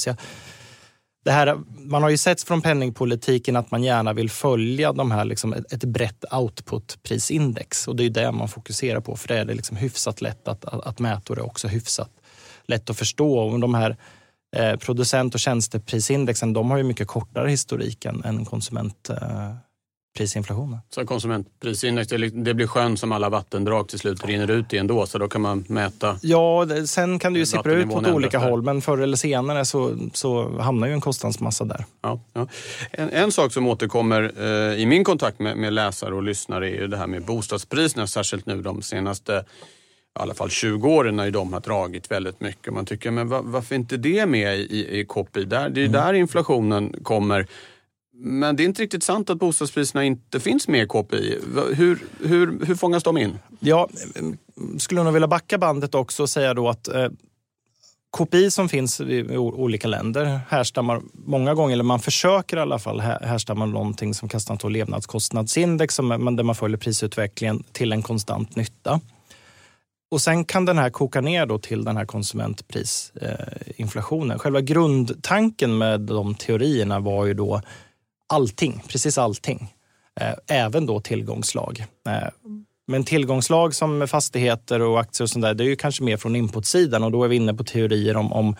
Det 1.25 1.31
här, 1.31 1.59
man 1.77 2.03
har 2.03 2.09
ju 2.09 2.17
sett 2.17 2.43
från 2.43 2.61
penningpolitiken 2.61 3.55
att 3.55 3.71
man 3.71 3.83
gärna 3.83 4.13
vill 4.13 4.29
följa 4.29 4.93
de 4.93 5.11
här, 5.11 5.25
liksom 5.25 5.53
ett, 5.53 5.73
ett 5.73 5.83
brett 5.83 6.33
outputprisindex 6.33 7.87
och 7.87 7.95
det 7.95 8.05
är 8.05 8.09
det 8.09 8.31
man 8.31 8.47
fokuserar 8.47 8.99
på 8.99 9.15
för 9.15 9.27
det 9.27 9.37
är 9.37 9.45
det 9.45 9.53
liksom 9.53 9.77
hyfsat 9.77 10.21
lätt 10.21 10.47
att, 10.47 10.65
att, 10.65 10.85
att 10.85 10.99
mäta 10.99 11.29
och 11.29 11.35
det 11.35 11.41
är 11.41 11.45
också 11.45 11.67
hyfsat 11.67 12.09
lätt 12.65 12.89
att 12.89 12.97
förstå. 12.97 13.39
Och 13.39 13.59
de 13.59 13.73
här 13.73 13.97
eh, 14.55 14.75
producent 14.75 15.33
och 15.33 15.39
tjänsteprisindexen 15.39 16.53
de 16.53 16.71
har 16.71 16.77
ju 16.77 16.83
mycket 16.83 17.07
kortare 17.07 17.49
historik 17.49 18.05
än, 18.05 18.23
än 18.23 18.45
konsument 18.45 19.09
eh, 19.09 19.55
prisinflationen. 20.15 20.79
Så 20.89 21.05
konsumentprisindex, 21.05 22.07
det 22.33 22.53
blir 22.53 22.67
sjön 22.67 22.97
som 22.97 23.11
alla 23.11 23.29
vattendrag 23.29 23.87
till 23.87 23.99
slut 23.99 24.25
rinner 24.25 24.51
ut 24.51 24.73
i 24.73 24.77
ändå, 24.77 25.05
så 25.05 25.17
då 25.17 25.27
kan 25.27 25.41
man 25.41 25.65
mäta? 25.67 26.19
Ja, 26.21 26.67
sen 26.85 27.19
kan 27.19 27.33
det 27.33 27.39
ju 27.39 27.45
sippra 27.45 27.73
ut 27.73 27.91
åt 27.91 28.07
olika 28.07 28.39
där. 28.39 28.49
håll, 28.49 28.61
men 28.61 28.81
förr 28.81 28.97
eller 28.97 29.17
senare 29.17 29.65
så, 29.65 29.97
så 30.13 30.59
hamnar 30.59 30.87
ju 30.87 30.93
en 30.93 31.01
kostnadsmassa 31.01 31.65
där. 31.65 31.85
Ja, 32.01 32.19
ja. 32.33 32.47
En, 32.91 33.09
en, 33.09 33.31
sak 33.31 33.53
som 33.53 33.67
återkommer 33.67 34.31
eh, 34.37 34.81
i 34.81 34.85
min 34.85 35.03
kontakt 35.03 35.39
med, 35.39 35.57
med, 35.57 35.73
läsare 35.73 36.15
och 36.15 36.23
lyssnare 36.23 36.69
är 36.69 36.81
ju 36.81 36.87
det 36.87 36.97
här 36.97 37.07
med 37.07 37.25
bostadspriserna, 37.25 38.07
särskilt 38.07 38.45
nu 38.45 38.61
de 38.61 38.81
senaste 38.81 39.45
i 40.19 40.21
alla 40.21 40.33
fall 40.33 40.49
20 40.49 40.89
åren 40.89 41.15
när 41.15 41.31
de 41.31 41.53
har 41.53 41.59
dragit 41.59 42.11
väldigt 42.11 42.41
mycket. 42.41 42.73
Man 42.73 42.85
tycker, 42.85 43.11
men 43.11 43.29
varför 43.51 43.75
inte 43.75 43.97
det 43.97 44.25
med 44.25 44.59
i, 44.59 44.99
i 44.99 45.05
KPI? 45.05 45.45
Där, 45.45 45.69
det 45.69 45.79
är 45.79 45.81
ju 45.81 45.87
mm. 45.87 46.01
där 46.01 46.13
inflationen 46.13 46.95
kommer. 47.03 47.47
Men 48.17 48.55
det 48.55 48.63
är 48.63 48.65
inte 48.65 48.81
riktigt 48.81 49.03
sant 49.03 49.29
att 49.29 49.39
bostadspriserna 49.39 50.03
inte 50.03 50.39
finns 50.39 50.67
med 50.67 50.83
i 50.83 50.87
KPI. 50.87 51.39
Hur, 51.73 52.03
hur, 52.19 52.65
hur 52.65 52.75
fångas 52.75 53.03
de 53.03 53.17
in? 53.17 53.39
Ja, 53.59 53.89
skulle 54.79 55.03
nog 55.03 55.13
vilja 55.13 55.27
backa 55.27 55.57
bandet 55.57 55.95
också 55.95 56.23
och 56.23 56.29
säga 56.29 56.53
då 56.53 56.69
att 56.69 56.87
eh, 56.87 57.07
KPI 58.17 58.51
som 58.51 58.69
finns 58.69 59.01
i 59.01 59.37
olika 59.37 59.87
länder 59.87 60.39
härstammar 60.49 61.01
många 61.13 61.53
gånger, 61.53 61.73
eller 61.73 61.83
man 61.83 61.99
försöker 61.99 62.57
i 62.57 62.59
alla 62.59 62.79
fall 62.79 62.99
härstamma 62.99 63.65
någonting 63.65 64.13
som 64.13 64.29
kallas 64.29 64.63
levnadskostnadsindex, 64.63 65.95
som, 65.95 66.35
där 66.35 66.43
man 66.43 66.55
följer 66.55 66.77
prisutvecklingen 66.77 67.63
till 67.71 67.91
en 67.91 68.01
konstant 68.01 68.55
nytta. 68.55 68.99
Och 70.11 70.21
sen 70.21 70.45
kan 70.45 70.65
den 70.65 70.77
här 70.77 70.89
koka 70.89 71.21
ner 71.21 71.45
då 71.45 71.59
till 71.59 71.83
den 71.83 71.97
här 71.97 72.05
konsumentprisinflationen. 72.05 74.31
Eh, 74.31 74.37
Själva 74.37 74.61
grundtanken 74.61 75.77
med 75.77 76.01
de 76.01 76.35
teorierna 76.35 76.99
var 76.99 77.25
ju 77.25 77.33
då 77.33 77.61
allting, 78.27 78.83
precis 78.87 79.17
allting. 79.17 79.73
Eh, 80.19 80.33
även 80.47 80.85
då 80.85 81.01
tillgångslag. 81.01 81.85
Eh, 82.07 82.27
men 82.87 83.03
tillgångslag 83.03 83.75
som 83.75 84.07
fastigheter 84.07 84.81
och 84.81 84.99
aktier 84.99 85.23
och 85.23 85.29
sånt 85.29 85.43
där, 85.43 85.53
det 85.53 85.63
är 85.63 85.67
ju 85.67 85.75
kanske 85.75 86.03
mer 86.03 86.17
från 86.17 86.35
inputsidan 86.35 87.03
och 87.03 87.11
då 87.11 87.23
är 87.23 87.27
vi 87.27 87.35
inne 87.35 87.53
på 87.53 87.63
teorier 87.63 88.17
om, 88.17 88.33
om, 88.33 88.55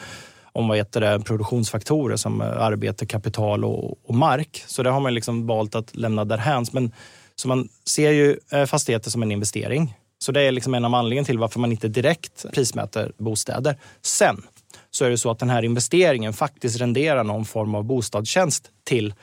om 0.52 0.68
vad 0.68 0.78
heter 0.78 1.02
det, 1.02 1.20
produktionsfaktorer 1.20 2.16
som 2.16 2.42
eh, 2.42 2.48
arbete, 2.48 3.06
kapital 3.06 3.66
och, 3.66 4.10
och 4.10 4.16
mark. 4.16 4.64
Så 4.68 4.84
det 4.84 4.90
har 4.90 5.00
man 5.00 5.14
liksom 5.14 5.48
valt 5.48 5.76
att 5.76 5.96
lämna 5.96 6.26
därhän. 6.26 6.66
Men 6.72 6.92
så 7.36 7.48
man 7.48 7.70
ser 7.86 8.12
ju 8.12 8.40
fastigheter 8.68 9.10
som 9.10 9.24
en 9.24 9.32
investering. 9.32 9.96
Så 10.20 10.32
det 10.32 10.42
är 10.42 10.52
liksom 10.52 10.74
en 10.74 10.86
av 10.86 10.96
anledningarna 10.96 11.26
till 11.26 11.40
varför 11.40 11.60
man 11.60 11.72
inte 11.72 11.88
direkt 11.88 12.46
prismäter 12.54 13.12
bostäder. 13.18 13.78
Sen 14.02 14.44
så 14.92 15.06
är 15.06 15.10
det 15.10 15.18
så 15.18 15.32
att 15.32 15.40
den 15.40 15.50
här 15.50 15.66
investeringen 15.66 16.34
faktiskt 16.34 16.80
renderar 16.80 17.24
någon 17.24 17.46
form 17.46 17.76
av 17.76 17.84
bostadstjänst 17.84 18.72
till 18.84 19.14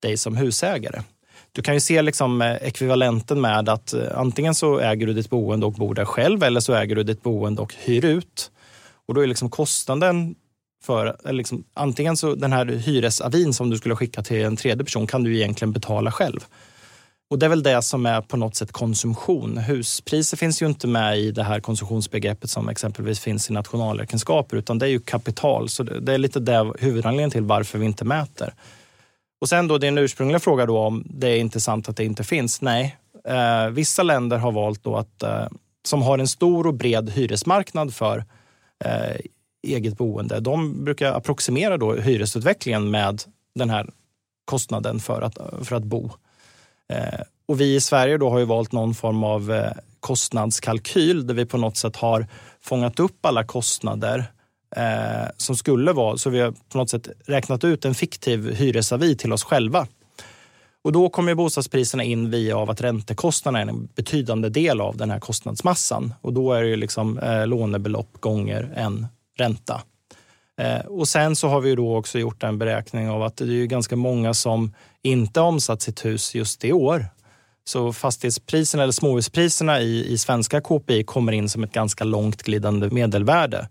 dig 0.00 0.16
som 0.16 0.36
husägare. 0.36 1.02
Du 1.52 1.62
kan 1.62 1.74
ju 1.74 1.80
se 1.80 2.02
liksom 2.02 2.42
eh, 2.42 2.56
ekvivalenten 2.56 3.40
med 3.40 3.68
att 3.68 3.92
eh, 3.92 4.02
antingen 4.14 4.54
så 4.54 4.78
äger 4.78 5.06
du 5.06 5.12
ditt 5.12 5.30
boende 5.30 5.66
och 5.66 5.72
bor 5.72 5.94
där 5.94 6.04
själv 6.04 6.42
eller 6.42 6.60
så 6.60 6.74
äger 6.74 6.96
du 6.96 7.02
ditt 7.02 7.22
boende 7.22 7.62
och 7.62 7.74
hyr 7.78 8.04
ut. 8.04 8.50
Och 9.06 9.14
då 9.14 9.20
är 9.20 9.26
liksom 9.26 9.50
kostnaden 9.50 10.34
för 10.84 11.16
eh, 11.24 11.32
liksom, 11.32 11.64
antingen 11.74 12.16
så 12.16 12.34
den 12.34 12.52
här 12.52 12.66
hyresavin 12.66 13.54
som 13.54 13.70
du 13.70 13.78
skulle 13.78 13.96
skicka 13.96 14.22
till 14.22 14.44
en 14.44 14.56
tredje 14.56 14.84
person 14.84 15.06
kan 15.06 15.22
du 15.24 15.36
egentligen 15.36 15.72
betala 15.72 16.12
själv. 16.12 16.40
Och 17.30 17.38
det 17.38 17.46
är 17.46 17.50
väl 17.50 17.62
det 17.62 17.82
som 17.82 18.06
är 18.06 18.20
på 18.20 18.36
något 18.36 18.56
sätt 18.56 18.72
konsumtion. 18.72 19.58
Huspriser 19.58 20.36
finns 20.36 20.62
ju 20.62 20.66
inte 20.66 20.86
med 20.86 21.18
i 21.18 21.30
det 21.30 21.42
här 21.42 21.60
konsumtionsbegreppet 21.60 22.50
som 22.50 22.68
exempelvis 22.68 23.20
finns 23.20 23.50
i 23.50 23.52
nationalräkenskaper, 23.52 24.56
utan 24.56 24.78
det 24.78 24.86
är 24.86 24.90
ju 24.90 25.00
kapital. 25.00 25.68
Så 25.68 25.82
det 25.82 26.14
är 26.14 26.18
lite 26.18 26.40
det 26.40 26.72
huvudanledningen 26.78 27.30
till 27.30 27.42
varför 27.42 27.78
vi 27.78 27.86
inte 27.86 28.04
mäter. 28.04 28.54
Och 29.40 29.48
sen 29.48 29.68
då 29.68 29.78
din 29.78 29.98
ursprungliga 29.98 30.40
fråga 30.40 30.66
då 30.66 30.78
om 30.78 31.04
det 31.10 31.28
är 31.28 31.36
intressant 31.36 31.88
att 31.88 31.96
det 31.96 32.04
inte 32.04 32.24
finns. 32.24 32.60
Nej, 32.60 32.96
eh, 33.24 33.68
vissa 33.68 34.02
länder 34.02 34.38
har 34.38 34.52
valt 34.52 34.84
då 34.84 34.96
att, 34.96 35.22
eh, 35.22 35.46
som 35.84 36.02
har 36.02 36.18
en 36.18 36.28
stor 36.28 36.66
och 36.66 36.74
bred 36.74 37.10
hyresmarknad 37.10 37.94
för 37.94 38.24
eh, 38.84 39.16
eget 39.62 39.98
boende, 39.98 40.40
de 40.40 40.84
brukar 40.84 41.12
approximera 41.12 41.76
då 41.76 41.94
hyresutvecklingen 41.94 42.90
med 42.90 43.22
den 43.54 43.70
här 43.70 43.90
kostnaden 44.44 45.00
för 45.00 45.22
att, 45.22 45.38
för 45.62 45.76
att 45.76 45.84
bo. 45.84 46.10
Eh, 46.88 47.20
och 47.46 47.60
vi 47.60 47.74
i 47.74 47.80
Sverige 47.80 48.18
då 48.18 48.30
har 48.30 48.38
ju 48.38 48.44
valt 48.44 48.72
någon 48.72 48.94
form 48.94 49.24
av 49.24 49.52
eh, 49.52 49.72
kostnadskalkyl 50.00 51.26
där 51.26 51.34
vi 51.34 51.46
på 51.46 51.58
något 51.58 51.76
sätt 51.76 51.96
har 51.96 52.26
fångat 52.60 53.00
upp 53.00 53.26
alla 53.26 53.44
kostnader 53.44 54.24
eh, 54.76 55.28
som 55.36 55.56
skulle 55.56 55.92
vara, 55.92 56.16
så 56.16 56.30
vi 56.30 56.40
har 56.40 56.54
på 56.68 56.78
något 56.78 56.90
sätt 56.90 57.08
räknat 57.26 57.64
ut 57.64 57.84
en 57.84 57.94
fiktiv 57.94 58.54
hyresavi 58.54 59.16
till 59.16 59.32
oss 59.32 59.44
själva. 59.44 59.86
Och 60.82 60.92
då 60.92 61.08
kommer 61.08 61.34
bostadspriserna 61.34 62.04
in 62.04 62.30
via 62.30 62.56
av 62.56 62.70
att 62.70 62.80
räntekostnaderna 62.80 63.64
är 63.64 63.76
en 63.76 63.88
betydande 63.94 64.48
del 64.48 64.80
av 64.80 64.96
den 64.96 65.10
här 65.10 65.20
kostnadsmassan. 65.20 66.14
Och 66.20 66.32
då 66.32 66.52
är 66.52 66.62
det 66.62 66.76
liksom 66.76 67.18
eh, 67.18 67.46
lånebelopp 67.46 68.20
gånger 68.20 68.72
en 68.76 69.06
ränta. 69.38 69.82
Eh, 70.60 70.86
och 70.86 71.08
sen 71.08 71.36
så 71.36 71.48
har 71.48 71.60
vi 71.60 71.74
då 71.74 71.96
också 71.96 72.18
gjort 72.18 72.42
en 72.42 72.58
beräkning 72.58 73.10
av 73.10 73.22
att 73.22 73.36
det 73.36 73.62
är 73.62 73.66
ganska 73.66 73.96
många 73.96 74.34
som 74.34 74.74
inte 75.02 75.40
omsatt 75.40 75.82
sitt 75.82 76.04
hus 76.04 76.34
just 76.34 76.64
i 76.64 76.72
år. 76.72 77.06
Så 77.64 77.92
fastighetspriserna 77.92 78.82
eller 78.82 78.92
småhuspriserna 78.92 79.80
i, 79.80 80.12
i 80.12 80.18
svenska 80.18 80.60
KPI 80.60 81.04
kommer 81.04 81.32
in 81.32 81.48
som 81.48 81.64
ett 81.64 81.72
ganska 81.72 82.04
långt 82.04 82.42
glidande 82.42 82.90
medelvärde 82.90 83.68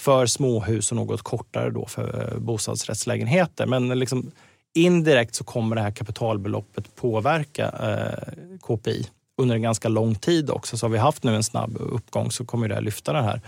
för 0.00 0.26
småhus 0.26 0.92
och 0.92 0.96
något 0.96 1.22
kortare 1.22 1.70
då 1.70 1.86
för 1.86 2.32
eh, 2.32 2.38
bostadsrättslägenheter. 2.38 3.66
Men 3.66 3.88
liksom 3.88 4.30
indirekt 4.74 5.34
så 5.34 5.44
kommer 5.44 5.76
det 5.76 5.82
här 5.82 5.90
kapitalbeloppet 5.90 6.96
påverka 6.96 7.68
eh, 7.68 8.32
KPI 8.60 9.06
under 9.38 9.54
en 9.56 9.62
ganska 9.62 9.88
lång 9.88 10.14
tid 10.14 10.50
också. 10.50 10.76
Så 10.76 10.86
har 10.86 10.90
vi 10.90 10.98
haft 10.98 11.24
nu 11.24 11.34
en 11.34 11.42
snabb 11.42 11.76
uppgång 11.80 12.30
så 12.30 12.44
kommer 12.44 12.68
det 12.68 12.80
lyfta 12.80 13.12
det 13.12 13.22
här 13.22 13.40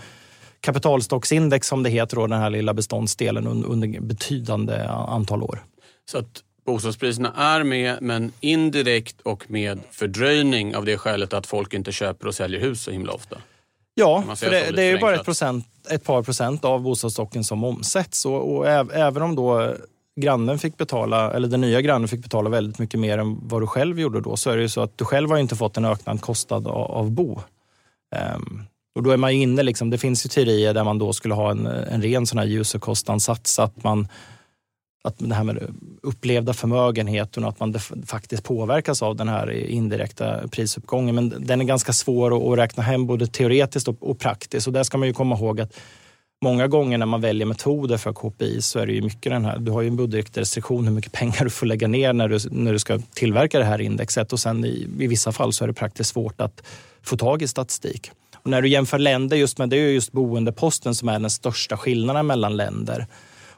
kapitalstocksindex 0.65 1.67
som 1.67 1.83
det 1.83 1.89
heter, 1.89 2.15
då, 2.15 2.27
den 2.27 2.39
här 2.39 2.49
lilla 2.49 2.73
beståndsdelen 2.73 3.47
under, 3.47 3.69
under 3.69 4.01
betydande 4.01 4.83
antal 4.87 5.43
år. 5.43 5.63
Så 6.11 6.17
att 6.17 6.43
bostadspriserna 6.65 7.33
är 7.37 7.63
med, 7.63 7.97
men 8.01 8.31
indirekt 8.39 9.21
och 9.21 9.51
med 9.51 9.79
fördröjning 9.91 10.75
av 10.75 10.85
det 10.85 10.97
skälet 10.97 11.33
att 11.33 11.47
folk 11.47 11.73
inte 11.73 11.91
köper 11.91 12.27
och 12.27 12.35
säljer 12.35 12.61
hus 12.61 12.81
så 12.81 12.91
himla 12.91 13.13
ofta? 13.13 13.37
Ja, 13.97 14.23
för 14.35 14.49
det, 14.49 14.71
det 14.71 14.83
är 14.83 14.91
ju 14.91 14.99
bara 14.99 15.15
ett, 15.15 15.25
procent, 15.25 15.67
ett 15.89 16.03
par 16.03 16.23
procent 16.23 16.65
av 16.65 16.81
bostadsstocken 16.81 17.43
som 17.43 17.63
omsätts. 17.63 18.25
Och, 18.25 18.55
och 18.55 18.67
även 18.67 19.21
om 19.21 19.35
då 19.35 19.75
grannen 20.21 20.59
fick 20.59 20.77
betala, 20.77 21.33
eller 21.33 21.47
den 21.47 21.61
nya 21.61 21.81
grannen 21.81 22.07
fick 22.07 22.23
betala 22.23 22.49
väldigt 22.49 22.79
mycket 22.79 22.99
mer 22.99 23.17
än 23.17 23.47
vad 23.47 23.61
du 23.61 23.67
själv 23.67 23.99
gjorde 23.99 24.21
då, 24.21 24.37
så 24.37 24.49
är 24.49 24.55
det 24.55 24.61
ju 24.61 24.69
så 24.69 24.81
att 24.81 24.97
du 24.97 25.05
själv 25.05 25.29
har 25.29 25.37
inte 25.37 25.55
fått 25.55 25.77
en 25.77 25.85
ökad 25.85 26.21
kostnad 26.21 26.67
av, 26.67 26.91
av 26.91 27.11
bo. 27.11 27.39
Um, 28.35 28.63
och 28.95 29.03
då 29.03 29.11
är 29.11 29.17
man 29.17 29.31
inne, 29.31 29.63
liksom, 29.63 29.89
det 29.89 29.97
finns 29.97 30.25
ju 30.25 30.29
teorier 30.29 30.73
där 30.73 30.83
man 30.83 30.99
då 30.99 31.13
skulle 31.13 31.33
ha 31.33 31.51
en, 31.51 31.65
en 31.65 32.01
ren 32.01 32.27
sån 32.27 32.39
här 32.39 32.47
userkostansats, 32.47 33.59
att 33.59 33.83
man 33.83 34.07
att 35.05 35.15
det 35.17 35.35
här 35.35 35.43
med 35.43 35.75
upplevda 36.01 36.53
förmögenheten 36.53 37.43
och 37.43 37.49
att 37.49 37.59
man 37.59 37.73
faktiskt 38.05 38.43
påverkas 38.43 39.01
av 39.01 39.15
den 39.15 39.29
här 39.29 39.51
indirekta 39.51 40.47
prisuppgången. 40.47 41.15
Men 41.15 41.33
den 41.39 41.61
är 41.61 41.65
ganska 41.65 41.93
svår 41.93 42.53
att 42.53 42.59
räkna 42.59 42.83
hem 42.83 43.07
både 43.07 43.27
teoretiskt 43.27 43.87
och 43.87 44.19
praktiskt. 44.19 44.67
Och 44.67 44.73
där 44.73 44.83
ska 44.83 44.97
man 44.97 45.07
ju 45.07 45.13
komma 45.13 45.35
ihåg 45.35 45.61
att 45.61 45.73
många 46.43 46.67
gånger 46.67 46.97
när 46.97 47.05
man 47.05 47.21
väljer 47.21 47.45
metoder 47.45 47.97
för 47.97 48.13
KPI 48.13 48.61
så 48.61 48.79
är 48.79 48.85
det 48.85 48.93
ju 48.93 49.01
mycket 49.01 49.31
den 49.31 49.45
här, 49.45 49.59
du 49.59 49.71
har 49.71 49.81
ju 49.81 49.87
en 49.87 49.95
budgetrestriktion 49.95 50.87
hur 50.87 50.93
mycket 50.93 51.11
pengar 51.11 51.43
du 51.43 51.49
får 51.49 51.65
lägga 51.65 51.87
ner 51.87 52.13
när 52.13 52.27
du, 52.27 52.39
när 52.51 52.73
du 52.73 52.79
ska 52.79 52.99
tillverka 53.13 53.59
det 53.59 53.65
här 53.65 53.81
indexet 53.81 54.33
och 54.33 54.39
sen 54.39 54.65
i, 54.65 54.87
i 54.99 55.07
vissa 55.07 55.31
fall 55.31 55.53
så 55.53 55.63
är 55.63 55.67
det 55.67 55.73
praktiskt 55.73 56.09
svårt 56.09 56.41
att 56.41 56.63
få 57.01 57.17
tag 57.17 57.41
i 57.41 57.47
statistik. 57.47 58.11
Och 58.35 58.49
när 58.49 58.61
du 58.61 58.67
jämför 58.67 58.99
länder, 58.99 59.37
just 59.37 59.57
med, 59.57 59.69
det 59.69 59.77
är 59.77 59.89
just 59.89 60.11
boendeposten 60.11 60.95
som 60.95 61.09
är 61.09 61.19
den 61.19 61.29
största 61.29 61.77
skillnaden 61.77 62.27
mellan 62.27 62.57
länder. 62.57 63.07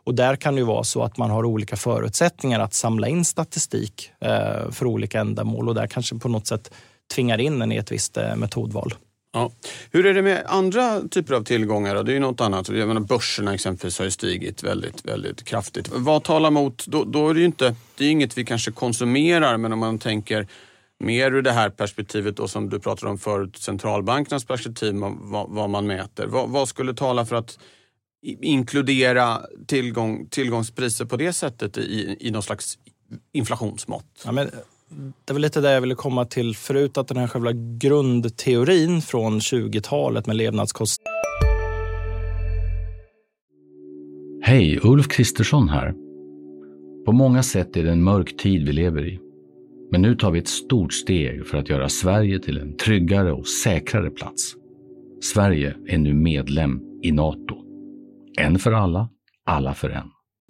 Och 0.08 0.16
där 0.16 0.36
kan 0.36 0.56
det 0.56 0.60
ju 0.60 0.66
vara 0.66 0.84
så 0.84 1.04
att 1.04 1.18
man 1.18 1.30
har 1.30 1.46
olika 1.46 1.76
förutsättningar 1.76 2.60
att 2.60 2.74
samla 2.74 3.08
in 3.08 3.26
statistik 3.26 4.12
eh, 4.22 4.72
för 4.72 4.86
olika 4.86 5.20
ändamål 5.20 5.70
och 5.70 5.76
där 5.76 5.88
kanske 5.88 6.16
på 6.16 6.30
något 6.30 6.48
sätt 6.48 6.72
tvingar 7.16 7.38
in 7.38 7.62
en 7.62 7.72
i 7.72 7.76
ett 7.76 7.92
visst 7.92 8.18
eh, 8.18 8.36
metodval. 8.36 8.94
Ja. 9.34 9.52
Hur 9.92 10.06
är 10.06 10.14
det 10.14 10.22
med 10.22 10.44
andra 10.46 11.02
typer 11.12 11.34
av 11.34 11.44
tillgångar? 11.44 11.96
Då? 11.96 12.04
Det 12.04 12.12
är 12.12 12.14
ju 12.14 12.20
något 12.20 12.42
annat. 12.42 12.70
Jag 12.70 12.88
menar, 12.88 13.02
börserna 13.02 13.54
exempelvis 13.54 13.98
har 13.98 14.06
ju 14.06 14.12
stigit 14.12 14.64
väldigt, 14.64 15.06
väldigt 15.06 15.44
kraftigt. 15.44 15.90
Vad 15.94 16.24
talar 16.24 16.52
mot, 16.52 16.86
då, 16.88 17.04
då 17.04 17.30
är 17.30 17.34
det 17.34 17.40
ju 17.40 17.46
inte, 17.46 17.76
det 17.98 18.06
är 18.06 18.12
inget 18.12 18.38
vi 18.38 18.46
kanske 18.46 18.72
konsumerar, 18.72 19.58
men 19.58 19.74
om 19.74 19.80
man 19.80 20.00
tänker 20.00 20.48
mer 21.00 21.32
ur 21.32 21.42
det 21.42 21.52
här 21.52 21.70
perspektivet 21.70 22.38
då, 22.38 22.48
som 22.48 22.70
du 22.70 22.80
pratade 22.80 23.12
om 23.12 23.18
förut, 23.18 23.58
centralbankernas 23.58 24.46
perspektiv, 24.46 24.96
vad, 25.20 25.50
vad 25.50 25.70
man 25.70 25.88
mäter. 25.88 26.28
Vad, 26.28 26.50
vad, 26.50 26.70
skulle 26.70 26.94
tala 26.94 27.26
för 27.26 27.36
att 27.36 27.60
inkludera 28.24 29.42
tillgång, 29.66 30.28
tillgångspriser 30.30 31.06
på 31.06 31.18
det 31.18 31.34
sättet 31.34 31.78
i, 31.78 32.18
i 32.20 32.32
någon 32.32 32.44
slags 32.44 32.78
inflationsmått? 33.34 34.06
Ja, 34.26 34.32
men 34.32 34.50
det 35.26 35.34
var 35.34 35.40
lite 35.40 35.62
det 35.62 35.72
jag 35.72 35.82
ville 35.82 35.96
komma 35.96 36.26
till 36.26 36.56
förut, 36.56 36.98
att 36.98 37.08
den 37.08 37.18
här 37.18 37.28
själva 37.28 37.52
grundteorin 37.78 39.02
från 39.02 39.40
20-talet 39.40 40.28
med 40.28 40.36
levnadskostnader. 40.36 41.18
Hej, 44.42 44.80
Ulf 44.84 45.08
Kristersson 45.08 45.70
här. 45.70 45.94
På 47.06 47.12
många 47.12 47.44
sätt 47.44 47.78
är 47.78 47.84
det 47.84 47.92
en 47.92 48.04
mörk 48.04 48.38
tid 48.38 48.66
vi 48.66 48.74
lever 48.74 49.08
i. 49.08 49.20
Men 49.92 50.02
nu 50.02 50.16
tar 50.16 50.32
vi 50.32 50.40
ett 50.40 50.48
stort 50.48 50.94
steg 50.94 51.48
för 51.48 51.58
att 51.58 51.70
göra 51.70 51.90
Sverige 51.90 52.40
till 52.40 52.58
en 52.58 52.78
tryggare 52.78 53.34
och 53.34 53.48
säkrare 53.48 54.10
plats. 54.10 54.56
Sverige 55.22 55.76
är 55.88 55.98
nu 55.98 56.14
medlem 56.14 56.82
i 57.04 57.12
Nato. 57.12 57.47
En 58.42 58.60
för 58.60 58.72
alla, 58.72 59.10
alla 59.46 59.74
för 59.74 59.90
en. 59.90 60.08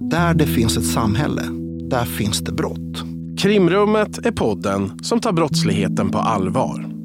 Där 0.09 0.33
det 0.33 0.45
finns 0.45 0.77
ett 0.77 0.85
samhälle, 0.85 1.43
där 1.89 2.05
finns 2.05 2.39
det 2.39 2.51
brott. 2.51 3.03
Krimrummet 3.39 4.25
är 4.25 4.31
podden 4.31 5.03
som 5.03 5.19
tar 5.19 5.31
brottsligheten 5.31 6.09
på 6.09 6.17
allvar. 6.17 6.96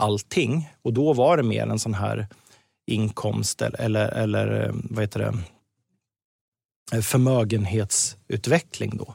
allting. 0.00 0.70
Och 0.82 0.92
då 0.92 1.12
var 1.12 1.36
det 1.36 1.42
mer 1.42 1.66
en 1.66 1.78
sån 1.78 1.94
här 1.94 2.26
inkomst 2.86 3.62
eller, 3.62 4.08
eller 4.08 4.64
eh, 4.64 4.70
vad 4.72 5.04
heter 5.04 5.20
det, 5.20 5.34
eh, 6.96 7.02
förmögenhetsutveckling. 7.02 8.96
Då. 8.96 9.14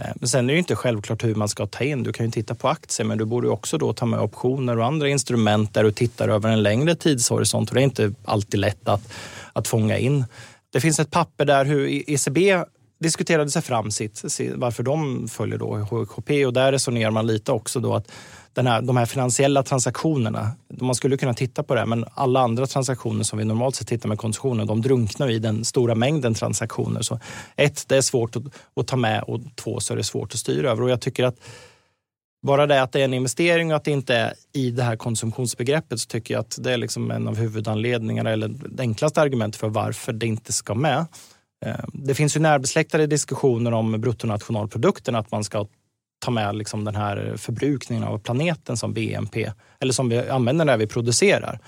Eh, 0.00 0.10
men 0.14 0.28
sen 0.28 0.50
är 0.50 0.54
det 0.54 0.58
inte 0.58 0.76
självklart 0.76 1.24
hur 1.24 1.34
man 1.34 1.48
ska 1.48 1.66
ta 1.66 1.84
in. 1.84 2.02
Du 2.02 2.12
kan 2.12 2.26
ju 2.26 2.32
titta 2.32 2.54
på 2.54 2.68
aktier, 2.68 3.06
men 3.06 3.18
du 3.18 3.24
borde 3.24 3.48
också 3.48 3.78
då 3.78 3.92
ta 3.92 4.06
med 4.06 4.20
optioner 4.20 4.78
och 4.78 4.86
andra 4.86 5.08
instrument 5.08 5.74
där 5.74 5.84
du 5.84 5.92
tittar 5.92 6.28
över 6.28 6.50
en 6.50 6.62
längre 6.62 6.94
tidshorisont. 6.94 7.68
Och 7.68 7.74
det 7.74 7.80
är 7.80 7.84
inte 7.84 8.12
alltid 8.24 8.60
lätt 8.60 8.88
att, 8.88 9.12
att 9.52 9.68
fånga 9.68 9.98
in. 9.98 10.24
Det 10.72 10.80
finns 10.80 11.00
ett 11.00 11.10
papper 11.10 11.44
där 11.44 11.64
hur 11.64 12.10
ECB 12.10 12.64
diskuterade 13.00 13.50
sig 13.50 13.62
fram 13.62 13.90
sitt, 13.90 14.24
varför 14.54 14.82
de 14.82 15.28
följer 15.28 15.58
då 15.58 15.76
HKP 15.76 16.46
och 16.46 16.52
där 16.52 16.72
resonerar 16.72 17.10
man 17.10 17.26
lite 17.26 17.52
också 17.52 17.80
då 17.80 17.94
att 17.94 18.10
den 18.58 18.66
här, 18.66 18.82
de 18.82 18.96
här 18.96 19.06
finansiella 19.06 19.62
transaktionerna, 19.62 20.50
man 20.80 20.94
skulle 20.94 21.16
kunna 21.16 21.34
titta 21.34 21.62
på 21.62 21.74
det, 21.74 21.86
men 21.86 22.04
alla 22.14 22.40
andra 22.40 22.66
transaktioner 22.66 23.24
som 23.24 23.38
vi 23.38 23.44
normalt 23.44 23.76
sett 23.76 23.86
tittar 23.86 24.08
med 24.08 24.18
konsumtionen, 24.18 24.66
de 24.66 24.82
drunknar 24.82 25.30
i 25.30 25.38
den 25.38 25.64
stora 25.64 25.94
mängden 25.94 26.34
transaktioner. 26.34 27.02
Så 27.02 27.20
ett, 27.56 27.88
det 27.88 27.96
är 27.96 28.00
svårt 28.00 28.36
att, 28.36 28.42
att 28.76 28.86
ta 28.86 28.96
med 28.96 29.22
och 29.22 29.40
två, 29.56 29.80
så 29.80 29.92
är 29.92 29.96
det 29.96 30.04
svårt 30.04 30.34
att 30.34 30.38
styra 30.38 30.70
över. 30.70 30.82
Och 30.82 30.90
jag 30.90 31.00
tycker 31.00 31.24
att 31.24 31.36
bara 32.46 32.66
det 32.66 32.82
att 32.82 32.92
det 32.92 33.00
är 33.00 33.04
en 33.04 33.14
investering 33.14 33.70
och 33.70 33.76
att 33.76 33.84
det 33.84 33.90
inte 33.90 34.14
är 34.14 34.34
i 34.52 34.70
det 34.70 34.82
här 34.82 34.96
konsumtionsbegreppet 34.96 36.00
så 36.00 36.06
tycker 36.06 36.34
jag 36.34 36.40
att 36.40 36.58
det 36.60 36.72
är 36.72 36.76
liksom 36.76 37.10
en 37.10 37.28
av 37.28 37.36
huvudanledningarna 37.36 38.30
eller 38.30 38.48
det 38.48 38.82
enklaste 38.82 39.20
argumentet 39.20 39.60
för 39.60 39.68
varför 39.68 40.12
det 40.12 40.26
inte 40.26 40.52
ska 40.52 40.74
med. 40.74 41.06
Eh, 41.66 41.84
det 41.92 42.14
finns 42.14 42.36
ju 42.36 42.40
närbesläktade 42.40 43.06
diskussioner 43.06 43.72
om 43.72 44.00
bruttonationalprodukten, 44.00 45.14
att 45.14 45.30
man 45.30 45.44
ska 45.44 45.66
ta 46.18 46.30
med 46.30 46.56
liksom 46.56 46.84
den 46.84 46.96
här 46.96 47.34
förbrukningen 47.36 48.04
av 48.04 48.18
planeten 48.18 48.76
som 48.76 48.92
BNP, 48.92 49.52
eller 49.80 49.92
som 49.92 50.08
vi 50.08 50.28
använder 50.28 50.64
när 50.64 50.76
vi 50.76 50.86
producerar. 50.86 51.58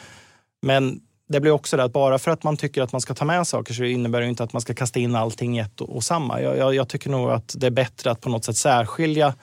Men 0.63 1.01
det 1.29 1.41
blir 1.41 1.51
också 1.51 1.77
det 1.77 1.85
att 1.85 1.93
bara 1.93 2.19
för 2.19 2.31
att 2.31 2.43
man 2.43 2.57
tycker 2.57 2.83
att 2.83 2.93
man 2.93 3.01
ska 3.01 3.15
ta 3.15 3.25
med 3.25 3.47
saker 3.47 3.75
så 3.75 3.85
innebär 3.85 4.21
det 4.21 4.27
inte 4.27 4.45
att 4.45 4.53
man 4.53 4.63
ska 4.63 4.75
kasta 4.75 5.01
in 5.01 5.17
allting 5.17 5.59
i 5.59 5.61
ett 5.61 5.81
och 5.81 6.05
samma. 6.05 6.41
Jag, 6.41 6.57
jag, 6.57 6.75
jag 6.75 6.89
tycker 6.89 7.11
nog 7.11 7.31
att 7.31 7.55
det 7.59 7.67
är 7.67 7.71
bättre 7.71 8.11
att 8.11 8.21
på 8.21 8.29
något 8.29 8.45
sätt 8.45 8.57
särskilja 8.57 9.35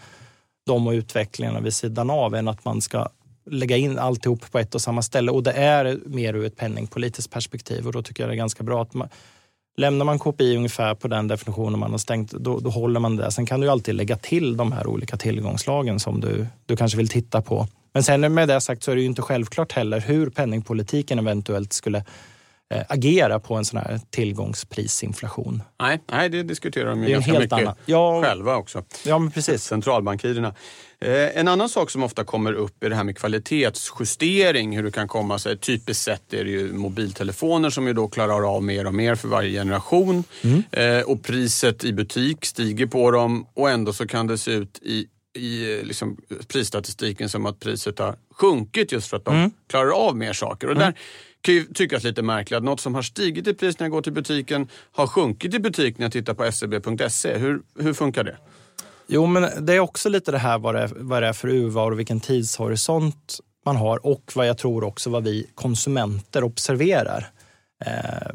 de 0.65 0.87
och 0.87 0.91
utvecklingarna 0.91 1.59
vid 1.59 1.73
sidan 1.73 2.09
av 2.09 2.35
än 2.35 2.47
att 2.47 2.65
man 2.65 2.81
ska 2.81 3.09
lägga 3.49 3.77
in 3.77 3.99
alltihop 3.99 4.51
på 4.51 4.59
ett 4.59 4.75
och 4.75 4.81
samma 4.81 5.01
ställe. 5.01 5.31
Och 5.31 5.43
det 5.43 5.51
är 5.51 5.99
mer 6.05 6.33
ur 6.33 6.45
ett 6.45 6.55
penningpolitiskt 6.55 7.33
perspektiv 7.33 7.87
och 7.87 7.93
då 7.93 8.01
tycker 8.01 8.23
jag 8.23 8.29
det 8.29 8.35
är 8.35 8.37
ganska 8.37 8.63
bra 8.63 8.81
att 8.81 8.93
man, 8.93 9.09
Lämnar 9.77 10.05
man 10.05 10.19
KPI 10.19 10.57
ungefär 10.57 10.95
på 10.95 11.07
den 11.07 11.27
definitionen 11.27 11.79
man 11.79 11.91
har 11.91 11.97
stängt, 11.97 12.31
då, 12.31 12.59
då 12.59 12.69
håller 12.69 12.99
man 12.99 13.15
det. 13.15 13.31
Sen 13.31 13.45
kan 13.45 13.59
du 13.59 13.69
alltid 13.69 13.95
lägga 13.95 14.17
till 14.17 14.57
de 14.57 14.71
här 14.71 14.87
olika 14.87 15.17
tillgångslagen 15.17 15.99
som 15.99 16.21
du, 16.21 16.47
du 16.65 16.75
kanske 16.75 16.97
vill 16.97 17.07
titta 17.07 17.41
på. 17.41 17.67
Men 17.93 18.03
sen 18.03 18.33
med 18.33 18.47
det 18.47 18.61
sagt 18.61 18.83
så 18.83 18.91
är 18.91 18.95
det 18.95 19.01
ju 19.01 19.07
inte 19.07 19.21
självklart 19.21 19.71
heller 19.71 19.99
hur 19.99 20.29
penningpolitiken 20.29 21.19
eventuellt 21.19 21.73
skulle 21.73 21.97
eh, 22.73 22.83
agera 22.89 23.39
på 23.39 23.55
en 23.55 23.65
sån 23.65 23.79
här 23.79 23.99
tillgångsprisinflation. 24.09 25.63
Nej, 25.81 25.99
nej 26.11 26.29
det 26.29 26.43
diskuterar 26.43 26.89
de 26.89 27.03
ju 27.03 27.09
ganska 27.09 27.31
helt 27.31 27.43
mycket 27.43 27.59
annan. 27.59 27.75
Ja. 27.85 28.21
själva 28.23 28.55
också. 28.55 28.83
Ja, 29.05 29.19
men 29.19 29.31
precis. 29.31 29.63
Centralbankirerna. 29.63 30.53
Eh, 31.01 31.37
en 31.39 31.47
annan 31.47 31.69
sak 31.69 31.89
som 31.91 32.03
ofta 32.03 32.23
kommer 32.23 32.53
upp 32.53 32.83
är 32.83 32.89
det 32.89 32.95
här 32.95 33.03
med 33.03 33.17
kvalitetsjustering. 33.17 34.75
Hur 34.75 34.83
det 34.83 34.91
kan 34.91 35.07
komma 35.07 35.39
sig. 35.39 35.57
Typiskt 35.57 36.03
sett 36.03 36.33
är 36.33 36.43
det 36.43 36.49
ju 36.51 36.73
mobiltelefoner 36.73 37.69
som 37.69 37.87
ju 37.87 37.93
då 37.93 38.07
klarar 38.07 38.55
av 38.55 38.63
mer 38.63 38.87
och 38.87 38.93
mer 38.93 39.15
för 39.15 39.27
varje 39.27 39.51
generation. 39.59 40.23
Mm. 40.41 40.63
Eh, 40.71 41.03
och 41.03 41.23
priset 41.23 41.83
i 41.83 41.93
butik 41.93 42.45
stiger 42.45 42.85
på 42.85 43.11
dem 43.11 43.47
och 43.53 43.69
ändå 43.69 43.93
så 43.93 44.07
kan 44.07 44.27
det 44.27 44.37
se 44.37 44.51
ut 44.51 44.79
i 44.81 45.05
i 45.37 45.81
liksom 45.83 46.17
prisstatistiken 46.47 47.29
som 47.29 47.45
att 47.45 47.59
priset 47.59 47.99
har 47.99 48.15
sjunkit 48.33 48.91
just 48.91 49.07
för 49.09 49.17
att 49.17 49.25
de 49.25 49.35
Mm. 49.35 49.51
klarar 49.69 49.91
av 49.91 50.17
mer 50.17 50.33
saker. 50.33 50.67
Och 50.67 50.75
där 50.75 50.93
kan 51.41 51.53
ju 51.53 51.63
tyckas 51.65 52.03
lite 52.03 52.21
märkligt 52.21 52.57
att 52.57 52.63
något 52.63 52.79
som 52.79 52.95
har 52.95 53.01
stigit 53.01 53.47
i 53.47 53.53
pris 53.53 53.79
när 53.79 53.85
jag 53.85 53.91
går 53.91 54.01
till 54.01 54.13
butiken 54.13 54.67
har 54.91 55.07
sjunkit 55.07 55.53
i 55.53 55.59
butik 55.59 55.97
när 55.97 56.05
jag 56.05 56.11
tittar 56.11 56.33
på 56.33 56.51
scb.se. 56.51 57.37
Hur, 57.37 57.61
hur 57.79 57.93
funkar 57.93 58.23
det? 58.23 58.37
Jo, 59.07 59.25
men 59.25 59.65
det 59.65 59.73
är 59.73 59.79
också 59.79 60.09
lite 60.09 60.31
det 60.31 60.37
här 60.37 60.57
vad 60.57 60.75
det 60.75 60.81
är, 60.81 60.91
vad 60.95 61.23
det 61.23 61.27
är 61.27 61.33
för 61.33 61.47
urval 61.47 61.91
och 61.91 61.99
vilken 61.99 62.19
tidshorisont 62.19 63.39
man 63.65 63.75
har 63.75 64.05
och 64.05 64.31
vad 64.35 64.47
jag 64.47 64.57
tror 64.57 64.83
också 64.83 65.09
vad 65.09 65.23
vi 65.23 65.49
konsumenter 65.55 66.43
observerar. 66.43 67.31
Eh, 67.85 68.31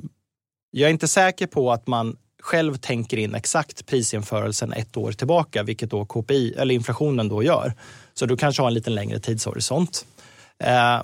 jag 0.70 0.88
är 0.88 0.92
inte 0.92 1.08
säker 1.08 1.46
på 1.46 1.72
att 1.72 1.86
man 1.86 2.16
själv 2.42 2.74
tänker 2.76 3.16
in 3.16 3.34
exakt 3.34 3.86
prisjämförelsen 3.86 4.72
ett 4.72 4.96
år 4.96 5.12
tillbaka, 5.12 5.62
vilket 5.62 5.90
då 5.90 6.04
KPI 6.04 6.54
eller 6.54 6.74
inflationen 6.74 7.28
då 7.28 7.42
gör. 7.42 7.72
Så 8.14 8.26
du 8.26 8.36
kanske 8.36 8.62
har 8.62 8.68
en 8.68 8.74
lite 8.74 8.90
längre 8.90 9.20
tidshorisont. 9.20 10.06
Eh, 10.58 11.02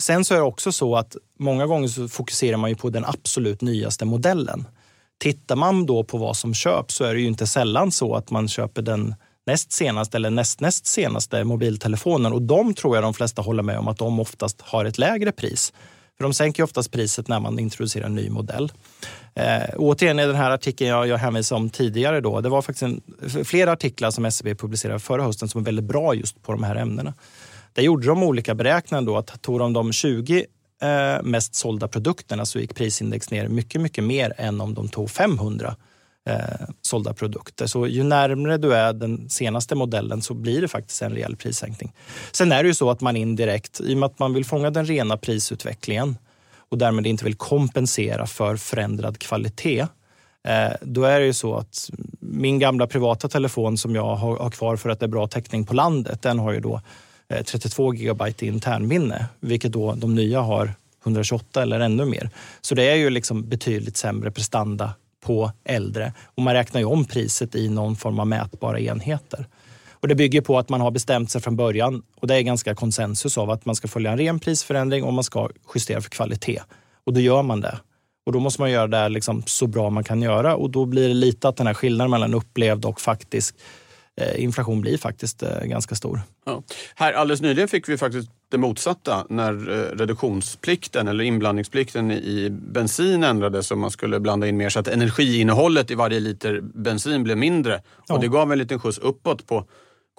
sen 0.00 0.24
så 0.24 0.34
är 0.34 0.38
det 0.38 0.44
också 0.44 0.72
så 0.72 0.96
att 0.96 1.16
många 1.38 1.66
gånger 1.66 1.88
så 1.88 2.08
fokuserar 2.08 2.56
man 2.56 2.70
ju 2.70 2.76
på 2.76 2.90
den 2.90 3.04
absolut 3.04 3.60
nyaste 3.60 4.04
modellen. 4.04 4.66
Tittar 5.20 5.56
man 5.56 5.86
då 5.86 6.04
på 6.04 6.18
vad 6.18 6.36
som 6.36 6.54
köps 6.54 6.94
så 6.94 7.04
är 7.04 7.14
det 7.14 7.20
ju 7.20 7.26
inte 7.26 7.46
sällan 7.46 7.92
så 7.92 8.14
att 8.14 8.30
man 8.30 8.48
köper 8.48 8.82
den 8.82 9.14
näst 9.46 9.72
senaste 9.72 10.16
eller 10.16 10.30
näst, 10.30 10.60
näst 10.60 10.86
senaste 10.86 11.44
mobiltelefonen 11.44 12.32
och 12.32 12.42
de 12.42 12.74
tror 12.74 12.96
jag 12.96 13.04
de 13.04 13.14
flesta 13.14 13.42
håller 13.42 13.62
med 13.62 13.78
om 13.78 13.88
att 13.88 13.98
de 13.98 14.20
oftast 14.20 14.60
har 14.60 14.84
ett 14.84 14.98
lägre 14.98 15.32
pris. 15.32 15.72
För 16.16 16.24
de 16.24 16.34
sänker 16.34 16.62
oftast 16.62 16.90
priset 16.90 17.28
när 17.28 17.40
man 17.40 17.58
introducerar 17.58 18.06
en 18.06 18.14
ny 18.14 18.30
modell. 18.30 18.72
Eh, 19.34 19.74
återigen 19.76 20.18
i 20.18 20.26
den 20.26 20.36
här 20.36 20.50
artikeln 20.50 20.90
jag, 20.90 21.06
jag 21.06 21.18
hänvisade 21.18 21.60
om 21.60 21.70
tidigare 21.70 22.20
då, 22.20 22.40
det 22.40 22.48
var 22.48 22.62
faktiskt 22.62 22.82
en, 22.82 23.00
flera 23.44 23.72
artiklar 23.72 24.10
som 24.10 24.24
SCB 24.24 24.54
publicerade 24.54 24.98
förra 24.98 25.22
hösten 25.22 25.48
som 25.48 25.60
är 25.60 25.64
väldigt 25.64 25.84
bra 25.84 26.14
just 26.14 26.42
på 26.42 26.52
de 26.52 26.62
här 26.62 26.76
ämnena. 26.76 27.14
Där 27.72 27.82
gjorde 27.82 28.06
de 28.06 28.22
olika 28.22 28.54
beräkningar 28.54 29.02
då 29.02 29.16
att 29.16 29.42
tog 29.42 29.58
de 29.58 29.72
de 29.72 29.92
20 29.92 30.46
eh, 30.80 31.22
mest 31.22 31.54
sålda 31.54 31.88
produkterna 31.88 32.46
så 32.46 32.58
gick 32.58 32.74
prisindex 32.74 33.30
ner 33.30 33.48
mycket, 33.48 33.80
mycket 33.80 34.04
mer 34.04 34.32
än 34.36 34.60
om 34.60 34.74
de 34.74 34.88
tog 34.88 35.10
500 35.10 35.76
eh, 36.28 36.68
sålda 36.82 37.14
produkter. 37.14 37.66
Så 37.66 37.86
ju 37.86 38.02
närmare 38.02 38.58
du 38.58 38.74
är 38.74 38.92
den 38.92 39.30
senaste 39.30 39.74
modellen 39.74 40.22
så 40.22 40.34
blir 40.34 40.60
det 40.60 40.68
faktiskt 40.68 41.02
en 41.02 41.12
rejäl 41.12 41.36
prissänkning. 41.36 41.92
Sen 42.32 42.52
är 42.52 42.62
det 42.62 42.68
ju 42.68 42.74
så 42.74 42.90
att 42.90 43.00
man 43.00 43.16
indirekt, 43.16 43.80
i 43.80 43.94
och 43.94 43.98
med 43.98 44.06
att 44.06 44.18
man 44.18 44.34
vill 44.34 44.44
fånga 44.44 44.70
den 44.70 44.86
rena 44.86 45.16
prisutvecklingen 45.16 46.18
och 46.56 46.78
därmed 46.78 47.06
inte 47.06 47.24
vill 47.24 47.34
kompensera 47.34 48.26
för 48.26 48.56
förändrad 48.56 49.18
kvalitet, 49.18 49.86
eh, 50.48 50.72
då 50.82 51.04
är 51.04 51.20
det 51.20 51.26
ju 51.26 51.32
så 51.32 51.56
att 51.56 51.90
min 52.20 52.58
gamla 52.58 52.86
privata 52.86 53.28
telefon 53.28 53.78
som 53.78 53.94
jag 53.94 54.16
har, 54.16 54.36
har 54.36 54.50
kvar 54.50 54.76
för 54.76 54.90
att 54.90 55.00
det 55.00 55.06
är 55.06 55.08
bra 55.08 55.26
täckning 55.26 55.66
på 55.66 55.74
landet, 55.74 56.22
den 56.22 56.38
har 56.38 56.52
ju 56.52 56.60
då 56.60 56.80
Eh, 57.30 57.42
32 57.42 57.94
gigabyte 57.94 58.46
i 58.46 58.48
internminne, 58.48 59.26
vilket 59.40 59.72
då 59.72 59.94
de 59.94 60.14
nya 60.14 60.40
har 60.40 60.74
128 61.04 61.62
eller 61.62 61.80
ännu 61.80 62.04
mer. 62.04 62.30
Så 62.60 62.74
det 62.74 62.90
är 62.90 62.94
ju 62.94 63.10
liksom 63.10 63.48
betydligt 63.48 63.96
sämre 63.96 64.30
prestanda 64.30 64.94
på 65.20 65.52
äldre 65.64 66.12
och 66.24 66.42
man 66.42 66.54
räknar 66.54 66.80
ju 66.80 66.86
om 66.86 67.04
priset 67.04 67.54
i 67.54 67.68
någon 67.68 67.96
form 67.96 68.20
av 68.20 68.26
mätbara 68.26 68.80
enheter. 68.80 69.46
Och 69.90 70.08
det 70.08 70.14
bygger 70.14 70.40
på 70.40 70.58
att 70.58 70.68
man 70.68 70.80
har 70.80 70.90
bestämt 70.90 71.30
sig 71.30 71.40
från 71.40 71.56
början 71.56 72.02
och 72.16 72.26
det 72.26 72.34
är 72.34 72.40
ganska 72.40 72.74
konsensus 72.74 73.38
av 73.38 73.50
att 73.50 73.64
man 73.64 73.74
ska 73.74 73.88
följa 73.88 74.10
en 74.10 74.18
ren 74.18 74.38
prisförändring 74.40 75.04
och 75.04 75.12
man 75.12 75.24
ska 75.24 75.48
justera 75.74 76.00
för 76.00 76.10
kvalitet. 76.10 76.62
Och 77.04 77.12
då 77.12 77.20
gör 77.20 77.42
man 77.42 77.60
det. 77.60 77.78
Och 78.26 78.32
då 78.32 78.40
måste 78.40 78.60
man 78.60 78.70
göra 78.70 78.86
det 78.86 79.08
liksom 79.08 79.42
så 79.46 79.66
bra 79.66 79.90
man 79.90 80.04
kan 80.04 80.22
göra 80.22 80.56
och 80.56 80.70
då 80.70 80.84
blir 80.84 81.08
det 81.08 81.14
lite 81.14 81.48
att 81.48 81.56
den 81.56 81.66
här 81.66 81.74
skillnaden 81.74 82.10
mellan 82.10 82.34
upplevd 82.34 82.84
och 82.84 83.00
faktisk 83.00 83.54
inflation 84.36 84.80
blir 84.80 84.98
faktiskt 84.98 85.42
eh, 85.42 85.64
ganska 85.64 85.94
stor. 85.94 86.20
Ja. 86.46 86.62
Här 86.94 87.12
alldeles 87.12 87.40
nyligen 87.40 87.68
fick 87.68 87.88
vi 87.88 87.98
faktiskt 87.98 88.30
det 88.48 88.58
motsatta 88.58 89.26
när 89.28 89.52
eh, 89.52 89.96
reduktionsplikten 89.96 91.08
eller 91.08 91.24
inblandningsplikten 91.24 92.10
i 92.10 92.48
bensin 92.50 93.24
ändrades 93.24 93.70
och 93.70 93.78
man 93.78 93.90
skulle 93.90 94.20
blanda 94.20 94.46
in 94.46 94.56
mer 94.56 94.68
så 94.68 94.80
att 94.80 94.88
energiinnehållet 94.88 95.90
i 95.90 95.94
varje 95.94 96.20
liter 96.20 96.60
bensin 96.60 97.24
blev 97.24 97.38
mindre. 97.38 97.82
Ja. 98.08 98.14
Och 98.14 98.20
det 98.20 98.28
gav 98.28 98.52
en 98.52 98.58
liten 98.58 98.80
skjuts 98.80 98.98
uppåt 98.98 99.46
på 99.46 99.64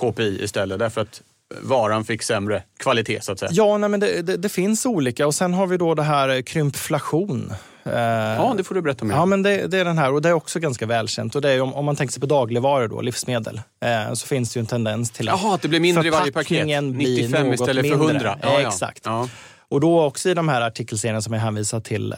KPI 0.01 0.43
istället 0.43 0.79
därför 0.79 1.01
att 1.01 1.21
varan 1.61 2.05
fick 2.05 2.23
sämre 2.23 2.63
kvalitet 2.79 3.21
så 3.21 3.31
att 3.31 3.39
säga. 3.39 3.51
Ja, 3.53 3.77
nej, 3.77 3.89
men 3.89 3.99
det, 3.99 4.21
det, 4.21 4.37
det 4.37 4.49
finns 4.49 4.85
olika 4.85 5.27
och 5.27 5.35
sen 5.35 5.53
har 5.53 5.67
vi 5.67 5.77
då 5.77 5.95
det 5.95 6.03
här 6.03 6.29
eh, 6.29 6.41
krympflation. 6.41 7.53
Eh, 7.83 7.93
Ja, 7.93 8.53
det 8.57 8.63
får 8.63 8.75
du 8.75 8.81
berätta 8.81 9.05
mer. 9.05 9.15
Ja, 9.15 9.25
men 9.25 9.43
det, 9.43 9.67
det 9.67 9.79
är 9.79 9.85
den 9.85 9.97
här 9.97 10.13
och 10.13 10.21
det 10.21 10.29
är 10.29 10.33
också 10.33 10.59
ganska 10.59 10.85
välkänt. 10.85 11.35
Och 11.35 11.41
det 11.41 11.51
är 11.51 11.61
om, 11.61 11.73
om 11.73 11.85
man 11.85 11.95
tänker 11.95 12.11
sig 12.11 12.21
på 12.21 12.27
dagligvaror, 12.27 12.87
då, 12.87 13.01
livsmedel, 13.01 13.61
eh, 13.85 14.13
så 14.13 14.27
finns 14.27 14.53
det 14.53 14.57
ju 14.57 14.61
en 14.61 14.67
tendens 14.67 15.11
till 15.11 15.29
att 15.29 15.41
Jaha, 15.41 15.55
att 15.55 15.61
det 15.61 15.67
blir 15.67 15.79
mindre 15.79 16.07
i 16.07 16.09
varje 16.09 16.31
paket. 16.31 16.47
förpackningen 16.47 16.97
blir 16.97 17.21
95 17.21 17.45
något 17.45 17.53
istället 17.53 17.89
för 17.89 17.97
mindre. 17.97 18.29
100. 18.29 18.37
Ja, 18.41 18.61
ja. 18.61 18.67
Exakt. 18.67 19.01
Ja. 19.05 19.27
Och 19.69 19.79
då 19.79 20.03
också 20.03 20.29
i 20.29 20.33
de 20.33 20.49
här 20.49 20.61
artikelserierna 20.61 21.21
som 21.21 21.33
jag 21.33 21.41
hänvisar 21.41 21.79
till 21.79 22.11
eh, 22.11 22.17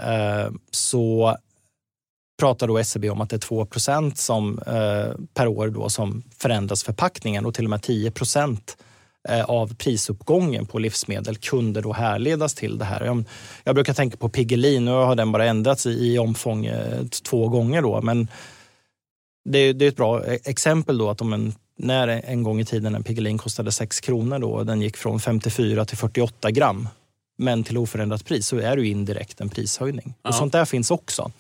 så 0.71 1.38
pratar 2.39 2.67
då 2.67 2.78
SCB 2.78 3.10
om 3.10 3.21
att 3.21 3.30
det 3.30 3.36
är 3.36 3.39
2 3.39 3.67
som 4.15 4.60
eh, 4.67 5.15
per 5.34 5.47
år 5.47 5.67
då 5.67 5.89
som 5.89 6.23
förändras 6.39 6.84
förpackningen 6.84 7.45
och 7.45 7.54
till 7.54 7.63
och 7.63 7.69
med 7.69 7.82
10 7.82 8.08
eh, 8.08 8.13
av 9.46 9.76
prisuppgången 9.76 10.66
på 10.66 10.80
livsmedel 10.80 11.36
kunde 11.38 11.82
då 11.82 11.94
härledas 11.94 12.54
till 12.54 12.78
det 12.78 12.86
här. 12.86 13.06
Jag, 13.06 13.24
jag 13.64 13.76
brukar 13.76 13.94
tänka 13.94 14.18
på 14.18 14.30
Piggelin, 14.30 14.86
nu 14.86 14.92
har 14.92 15.16
den 15.16 15.32
bara 15.32 15.46
ändrats 15.46 15.86
i, 15.86 16.14
i 16.14 16.20
omfång 16.20 16.66
eh, 16.66 17.06
två 17.24 17.48
gånger 17.48 17.82
då, 17.82 18.02
men 18.02 18.28
det, 19.50 19.74
det 19.74 19.86
är 19.86 19.90
ett 19.90 19.96
bra 19.96 20.26
e- 20.26 20.40
exempel 20.44 20.98
då 20.98 21.10
att 21.10 21.22
om 21.22 21.34
en 21.34 21.54
när 21.78 22.08
en 22.08 22.44
gång 22.44 22.60
i 22.60 22.66
tiden 22.66 22.96
en 22.96 23.04
Piggelin 23.04 23.38
kostade 23.38 23.72
6 23.72 24.00
kronor 24.00 24.40
då, 24.40 24.64
den 24.64 24.82
gick 24.82 24.98
från 24.98 25.20
54 25.20 25.86
till 25.86 25.98
48 25.98 26.52
gram, 26.52 26.90
men 27.38 27.64
till 27.64 27.78
oförändrat 27.78 28.26
pris, 28.26 28.48
så 28.48 28.58
är 28.58 28.76
det 28.76 28.88
indirekt 28.88 29.42
en 29.42 29.50
prishöjning. 29.50 30.14
Ja. 30.24 30.30
Och 30.30 30.36
sånt 30.36 30.52
där 30.52 30.66
finns 30.66 30.92
också. 30.92 31.32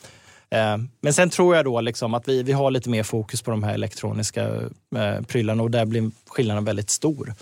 Eh, 0.49 0.77
Men 1.01 1.13
sen 1.13 1.29
tror 1.29 1.55
jag 1.55 1.65
då 1.65 1.81
liksom 1.81 2.13
att 2.13 2.27
vi, 2.27 2.43
vi 2.43 2.51
har 2.51 2.71
lite 2.71 2.89
mer 2.89 3.03
fokus 3.03 3.41
på 3.41 3.51
de 3.51 3.63
här 3.63 3.73
elektroniska 3.73 4.47
eh, 4.95 5.21
prylarna 5.27 5.63
och 5.63 5.71
där 5.71 5.85
blir 5.85 6.11
skillnaden 6.27 6.65
väldigt 6.65 6.89
stor. 6.89 7.33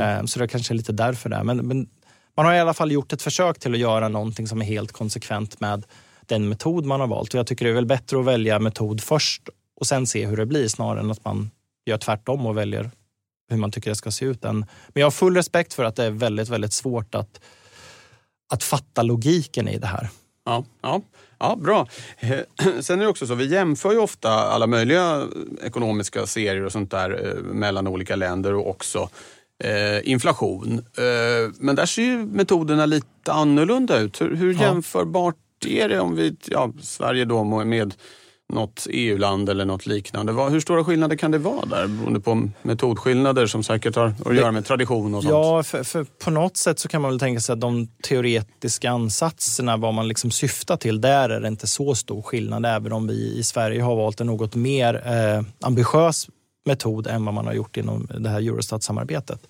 Ja. 0.00 0.10
Eh, 0.10 0.24
Så 0.24 0.38
det 0.38 0.44
är 0.44 0.48
kanske 0.48 0.74
är 0.74 0.76
lite 0.76 0.92
därför 0.92 1.28
där. 1.28 1.44
Men, 1.44 1.56
men 1.56 1.88
man 2.36 2.46
har 2.46 2.54
i 2.54 2.60
alla 2.60 2.74
fall 2.74 2.92
gjort 2.92 3.12
ett 3.12 3.22
försök 3.22 3.58
till 3.58 3.72
att 3.72 3.78
göra 3.80 4.08
någonting 4.08 4.46
som 4.48 4.60
är 4.60 4.64
helt 4.64 4.92
konsekvent 4.92 5.60
med 5.60 5.84
den 6.26 6.48
metod 6.48 6.84
man 6.86 7.00
har 7.00 7.06
valt. 7.06 7.34
Och 7.34 7.38
jag 7.38 7.46
tycker 7.46 7.64
det 7.64 7.70
är 7.70 7.74
väl 7.74 7.86
bättre 7.86 8.18
att 8.18 8.24
välja 8.24 8.58
metod 8.58 9.00
först 9.00 9.42
och 9.80 9.86
sen 9.86 10.06
se 10.06 10.26
hur 10.26 10.36
det 10.36 10.46
blir 10.46 10.68
snarare 10.68 11.00
än 11.00 11.10
att 11.10 11.24
man 11.24 11.50
gör 11.86 11.98
tvärtom 11.98 12.46
och 12.46 12.56
väljer 12.56 12.90
hur 13.50 13.56
man 13.56 13.70
tycker 13.70 13.90
det 13.90 13.96
ska 13.96 14.10
se 14.10 14.24
ut. 14.24 14.44
Än- 14.44 14.58
Men 14.88 15.00
jag 15.00 15.06
har 15.06 15.10
full 15.10 15.36
respekt 15.36 15.74
för 15.74 15.84
att 15.84 15.96
det 15.96 16.04
är 16.04 16.10
väldigt, 16.10 16.48
väldigt 16.48 16.72
svårt 16.72 17.14
att, 17.14 17.40
att 18.52 18.62
fatta 18.62 19.02
logiken 19.02 19.68
i 19.68 19.78
det 19.78 19.86
här. 19.86 20.08
Ja, 20.44 20.64
ja, 20.82 21.00
ja, 21.38 21.56
bra. 21.56 21.88
Eh, 22.18 22.38
Sen 22.80 22.98
är 23.00 23.02
det 23.04 23.10
också 23.10 23.26
så, 23.26 23.34
vi 23.34 23.46
jämför 23.46 23.92
ju 23.92 23.98
ofta 23.98 24.30
alla 24.30 24.66
möjliga 24.66 25.22
ekonomiska 25.62 26.26
serier 26.26 26.64
och 26.64 26.72
sånt 26.72 26.90
där 26.90 27.26
eh, 27.28 27.42
mellan 27.42 27.86
olika 27.86 28.16
länder 28.16 28.54
och 28.54 28.70
också 28.70 29.08
eh, 29.64 30.10
inflation. 30.12 30.72
Eh, 30.78 31.52
men 31.58 31.76
där 31.76 31.86
ser 31.86 32.02
ju 32.02 32.16
metoderna 32.26 32.86
lite 32.86 33.32
annorlunda 33.32 33.98
ut. 33.98 34.20
Hur, 34.20 34.36
hur 34.36 34.54
Ja. 34.54 34.60
jämförbart 34.60 35.36
är 35.66 35.88
det 35.88 36.00
om 36.00 36.16
vi, 36.16 36.36
ja, 36.44 36.72
Sverige 36.80 37.24
då 37.24 37.44
med 37.44 37.94
något 38.52 38.86
EU-land 38.90 39.48
eller 39.48 39.64
något 39.64 39.86
liknande? 39.86 40.32
Hur 40.32 40.60
stora 40.60 40.84
skillnader 40.84 41.16
kan 41.16 41.30
det 41.30 41.38
vara 41.38 41.66
där 41.66 41.86
beroende 41.86 42.20
på 42.20 42.48
metodskillnader 42.62 43.46
som 43.46 43.62
säkert 43.62 43.96
har 43.96 44.14
att 44.26 44.36
göra 44.36 44.52
med 44.52 44.64
tradition 44.64 45.14
och 45.14 45.22
sånt? 45.22 45.32
Ja, 45.32 45.62
för, 45.62 45.82
för 45.84 46.04
på 46.24 46.30
något 46.30 46.56
sätt 46.56 46.78
så 46.78 46.88
kan 46.88 47.02
man 47.02 47.10
väl 47.10 47.20
tänka 47.20 47.40
sig 47.40 47.52
att 47.52 47.60
de 47.60 47.86
teoretiska 48.02 48.90
ansatserna, 48.90 49.76
vad 49.76 49.94
man 49.94 50.08
liksom 50.08 50.30
syftar 50.30 50.76
till, 50.76 51.00
där 51.00 51.28
är 51.30 51.40
det 51.40 51.48
inte 51.48 51.66
så 51.66 51.94
stor 51.94 52.22
skillnad. 52.22 52.66
Även 52.66 52.92
om 52.92 53.06
vi 53.06 53.38
i 53.38 53.42
Sverige 53.42 53.82
har 53.82 53.96
valt 53.96 54.20
en 54.20 54.26
något 54.26 54.54
mer 54.54 54.94
eh, 55.06 55.44
ambitiös 55.60 56.26
metod 56.64 57.06
än 57.06 57.24
vad 57.24 57.34
man 57.34 57.46
har 57.46 57.52
gjort 57.52 57.76
inom 57.76 58.08
det 58.18 58.28
här 58.28 58.40
Eurostat-samarbetet. 58.40 59.48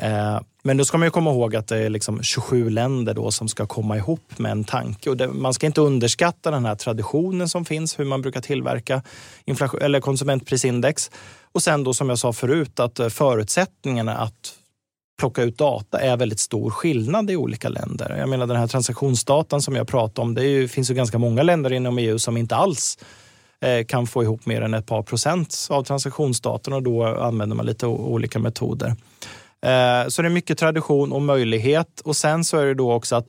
Eh, 0.00 0.40
men 0.62 0.76
då 0.76 0.84
ska 0.84 0.98
man 0.98 1.06
ju 1.06 1.10
komma 1.10 1.30
ihåg 1.30 1.56
att 1.56 1.68
det 1.68 1.78
är 1.78 1.90
liksom 1.90 2.22
27 2.22 2.70
länder 2.70 3.14
då 3.14 3.30
som 3.30 3.48
ska 3.48 3.66
komma 3.66 3.96
ihop 3.96 4.38
med 4.38 4.52
en 4.52 4.64
tanke. 4.64 5.10
Och 5.10 5.16
det, 5.16 5.28
man 5.28 5.54
ska 5.54 5.66
inte 5.66 5.80
underskatta 5.80 6.50
den 6.50 6.64
här 6.64 6.74
traditionen 6.74 7.48
som 7.48 7.64
finns, 7.64 7.98
hur 7.98 8.04
man 8.04 8.22
brukar 8.22 8.40
tillverka 8.40 9.02
inflation, 9.44 9.82
eller 9.82 10.00
konsumentprisindex. 10.00 11.10
Och 11.52 11.62
sen 11.62 11.84
då 11.84 11.94
som 11.94 12.08
jag 12.08 12.18
sa 12.18 12.32
förut 12.32 12.80
att 12.80 12.98
eh, 12.98 13.08
förutsättningarna 13.08 14.16
att 14.16 14.54
plocka 15.18 15.42
ut 15.42 15.58
data 15.58 16.00
är 16.00 16.16
väldigt 16.16 16.40
stor 16.40 16.70
skillnad 16.70 17.30
i 17.30 17.36
olika 17.36 17.68
länder. 17.68 18.16
Jag 18.18 18.28
menar 18.28 18.46
den 18.46 18.56
här 18.56 18.66
transaktionsdatan 18.66 19.62
som 19.62 19.76
jag 19.76 19.88
pratade 19.88 20.20
om, 20.20 20.34
det 20.34 20.44
ju, 20.44 20.68
finns 20.68 20.90
ju 20.90 20.94
ganska 20.94 21.18
många 21.18 21.42
länder 21.42 21.72
inom 21.72 21.98
EU 21.98 22.18
som 22.18 22.36
inte 22.36 22.56
alls 22.56 22.98
Eh, 23.62 23.84
kan 23.84 24.06
få 24.06 24.22
ihop 24.22 24.46
mer 24.46 24.62
än 24.62 24.74
ett 24.74 24.86
par 24.86 25.02
procent 25.02 25.66
av 25.70 25.84
transaktionsdatorn 25.84 26.74
och 26.74 26.82
då 26.82 27.04
använder 27.04 27.56
man 27.56 27.66
lite 27.66 27.86
olika 27.86 28.38
metoder. 28.38 28.88
Eh, 29.66 30.08
så 30.08 30.22
det 30.22 30.28
är 30.28 30.30
mycket 30.30 30.58
tradition 30.58 31.12
och 31.12 31.22
möjlighet 31.22 32.00
och 32.04 32.16
sen 32.16 32.44
så 32.44 32.58
är 32.58 32.66
det 32.66 32.74
då 32.74 32.92
också 32.92 33.16
att 33.16 33.26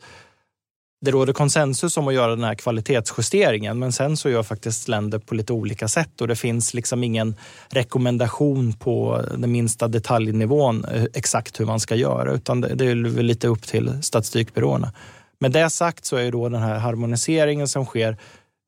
det 1.01 1.11
råder 1.11 1.33
konsensus 1.33 1.97
om 1.97 2.07
att 2.07 2.13
göra 2.13 2.35
den 2.35 2.43
här 2.43 2.55
kvalitetsjusteringen 2.55 3.79
men 3.79 3.91
sen 3.91 4.17
så 4.17 4.29
gör 4.29 4.43
faktiskt 4.43 4.87
länder 4.87 5.19
på 5.19 5.35
lite 5.35 5.53
olika 5.53 5.87
sätt 5.87 6.21
och 6.21 6.27
det 6.27 6.35
finns 6.35 6.73
liksom 6.73 7.03
ingen 7.03 7.35
rekommendation 7.69 8.73
på 8.73 9.21
den 9.37 9.51
minsta 9.51 9.87
detaljnivån 9.87 10.85
eh, 10.85 11.03
exakt 11.13 11.59
hur 11.59 11.65
man 11.65 11.79
ska 11.79 11.95
göra 11.95 12.31
utan 12.31 12.61
det 12.61 12.85
är 12.85 13.15
väl 13.15 13.25
lite 13.25 13.47
upp 13.47 13.63
till 13.63 14.03
statistikbyråerna. 14.03 14.93
Med 15.39 15.51
det 15.51 15.69
sagt 15.69 16.05
så 16.05 16.15
är 16.15 16.31
då 16.31 16.49
den 16.49 16.61
här 16.61 16.79
harmoniseringen 16.79 17.67
som 17.67 17.85
sker 17.85 18.17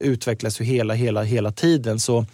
utvecklas 0.03 0.62
ju 0.62 0.65
hela, 0.65 0.93
hela, 0.93 1.23
hela 1.23 1.51
tiden. 1.51 1.99
Så 1.99 2.25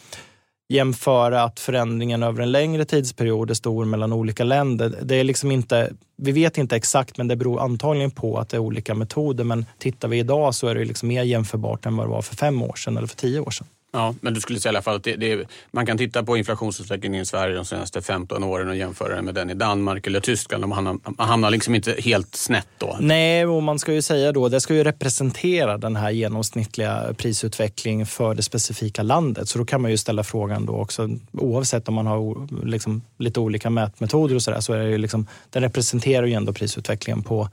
jämföra 0.70 1.44
att 1.44 1.60
förändringen 1.60 2.24
över 2.24 2.44
en 2.44 2.52
längre 2.52 2.86
tidsperiod 2.86 3.50
är 3.50 3.54
stor 3.54 3.86
mellan 3.86 4.14
olika 4.14 4.44
länder. 4.44 4.94
Det 5.02 5.16
är 5.16 5.24
liksom 5.24 5.52
inte, 5.52 5.94
vi 6.18 6.32
vet 6.32 6.58
inte 6.58 6.76
exakt, 6.76 7.18
men 7.18 7.28
det 7.28 7.36
beror 7.36 7.62
antagligen 7.62 8.12
på 8.12 8.40
att 8.40 8.50
det 8.50 8.58
är 8.58 8.62
olika 8.62 8.96
metoder. 8.96 9.44
Men 9.44 9.66
tittar 9.78 10.08
vi 10.08 10.20
idag 10.20 10.56
så 10.56 10.68
är 10.68 10.76
det 10.76 10.86
liksom 10.86 11.08
mer 11.08 11.24
jämförbart 11.24 11.86
än 11.86 11.98
vad 11.98 12.06
det 12.06 12.10
var 12.12 12.22
för 12.22 12.36
fem 12.36 12.62
år 12.62 12.76
sedan 12.76 12.98
eller 12.98 13.08
för 13.08 13.16
tio 13.16 13.40
år 13.40 13.52
sedan. 13.52 13.68
Ja, 13.94 14.16
men 14.22 14.34
du 14.34 14.42
skulle 14.42 14.60
säga 14.60 14.72
i 14.72 14.76
alla 14.76 14.82
fall 14.82 14.96
att 14.96 15.04
det, 15.04 15.16
det, 15.16 15.48
man 15.72 15.86
kan 15.86 15.98
titta 15.98 16.24
på 16.24 16.38
inflationsutvecklingen 16.38 17.22
i 17.22 17.26
Sverige 17.26 17.56
de 17.56 17.66
senaste 17.66 18.02
15 18.02 18.44
åren 18.44 18.70
och 18.70 18.76
jämföra 18.76 19.16
den 19.16 19.26
med 19.26 19.36
den 19.36 19.50
i 19.50 19.54
Danmark 19.54 20.08
eller 20.08 20.20
Tyskland. 20.20 20.68
Man 20.68 20.72
hamnar, 20.72 21.00
man 21.18 21.28
hamnar 21.28 21.52
liksom 21.52 21.76
inte 21.76 21.96
helt 22.00 22.36
snett 22.36 22.68
då. 22.78 22.98
Nej, 23.00 23.46
och 23.46 23.64
man 23.64 23.80
ska 23.80 23.94
ju 23.94 24.02
säga 24.02 24.32
då, 24.32 24.50
det 24.50 24.62
ska 24.62 24.74
ju 24.74 24.84
representera 24.84 25.78
den 25.78 25.96
här 25.96 26.12
genomsnittliga 26.12 27.14
prisutvecklingen 27.18 28.06
för 28.08 28.36
det 28.36 28.44
specifika 28.44 29.04
landet. 29.04 29.50
Så 29.50 29.58
då 29.58 29.66
kan 29.66 29.82
man 29.82 29.92
ju 29.92 29.98
ställa 29.98 30.24
frågan 30.24 30.66
då 30.66 30.74
också, 30.74 31.10
oavsett 31.32 31.88
om 31.88 31.94
man 31.94 32.08
har 32.08 32.48
liksom 32.66 33.02
lite 33.18 33.40
olika 33.40 33.70
mätmetoder 33.70 34.36
och 34.36 34.42
sådär, 34.42 34.60
så 34.60 34.74
är 34.74 34.80
det 34.80 34.90
ju 34.90 34.98
liksom, 34.98 35.28
den 35.50 35.62
representerar 35.64 36.26
ju 36.26 36.34
ändå 36.34 36.54
prisutvecklingen 36.54 37.24
på 37.24 37.50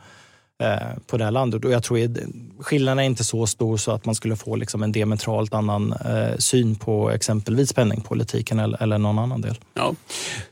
på 1.06 1.16
det 1.16 1.24
här 1.24 1.30
landet. 1.30 1.64
Och 1.64 1.70
jag 1.70 1.82
tror 1.82 1.98
skillnaden 2.62 2.98
är 2.98 3.02
inte 3.02 3.24
så 3.24 3.46
stor 3.46 3.76
så 3.76 3.92
att 3.92 4.04
man 4.04 4.14
skulle 4.14 4.36
få 4.36 4.56
liksom 4.56 4.82
en 4.82 4.92
diametralt 4.92 5.54
annan 5.54 5.92
eh, 5.92 6.36
syn 6.38 6.74
på 6.74 7.10
exempelvis 7.10 7.72
penningpolitiken 7.72 8.58
eller, 8.58 8.82
eller 8.82 8.98
någon 8.98 9.18
annan 9.18 9.40
del. 9.40 9.58
Ja. 9.74 9.94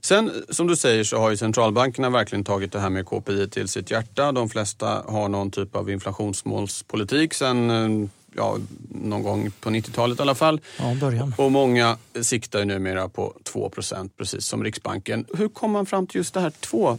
Sen 0.00 0.30
som 0.50 0.66
du 0.66 0.76
säger 0.76 1.04
så 1.04 1.18
har 1.18 1.30
ju 1.30 1.36
centralbankerna 1.36 2.10
verkligen 2.10 2.44
tagit 2.44 2.72
det 2.72 2.80
här 2.80 2.90
med 2.90 3.06
KPI 3.06 3.48
till 3.48 3.68
sitt 3.68 3.90
hjärta. 3.90 4.32
De 4.32 4.48
flesta 4.48 5.02
har 5.08 5.28
någon 5.28 5.50
typ 5.50 5.76
av 5.76 5.90
inflationsmålspolitik 5.90 7.34
sen 7.34 7.70
eh, 7.70 8.08
ja, 8.36 8.58
någon 8.90 9.22
gång 9.22 9.50
på 9.60 9.70
90-talet 9.70 10.18
i 10.18 10.22
alla 10.22 10.34
fall. 10.34 10.60
Ja, 10.78 10.94
början. 11.00 11.34
Och 11.38 11.52
många 11.52 11.96
siktar 12.22 12.64
numera 12.64 13.08
på 13.08 13.34
2% 13.54 14.10
precis 14.18 14.46
som 14.46 14.64
Riksbanken. 14.64 15.26
Hur 15.34 15.48
kom 15.48 15.70
man 15.70 15.86
fram 15.86 16.06
till 16.06 16.18
just 16.18 16.34
det 16.34 16.40
här 16.40 16.50
2 16.50 16.98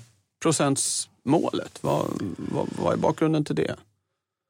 målet? 1.27 1.79
Vad, 1.81 2.05
vad, 2.37 2.67
vad 2.77 2.93
är 2.93 2.97
bakgrunden 2.97 3.45
till 3.45 3.55
det? 3.55 3.75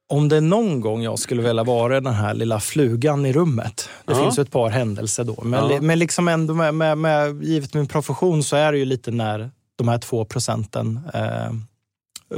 Om 0.08 0.28
det 0.28 0.36
är 0.36 0.40
någon 0.40 0.80
gång 0.80 1.02
jag 1.02 1.18
skulle 1.18 1.42
vilja 1.42 1.64
vara 1.64 2.00
den 2.00 2.14
här 2.14 2.34
lilla 2.34 2.60
flugan 2.60 3.26
i 3.26 3.32
rummet. 3.32 3.88
Det 4.04 4.12
ja. 4.12 4.22
finns 4.22 4.38
ju 4.38 4.42
ett 4.42 4.50
par 4.50 4.68
händelser 4.68 5.24
då. 5.24 5.42
Men, 5.44 5.70
ja. 5.70 5.80
men 5.80 5.98
liksom 5.98 6.28
ändå 6.28 6.54
med, 6.54 6.74
med, 6.74 6.98
med, 6.98 7.42
givet 7.44 7.74
min 7.74 7.86
profession 7.86 8.42
så 8.42 8.56
är 8.56 8.72
det 8.72 8.78
ju 8.78 8.84
lite 8.84 9.10
när 9.10 9.50
de 9.76 9.88
här 9.88 9.98
två 9.98 10.24
procenten 10.24 11.00
eh, 11.14 11.52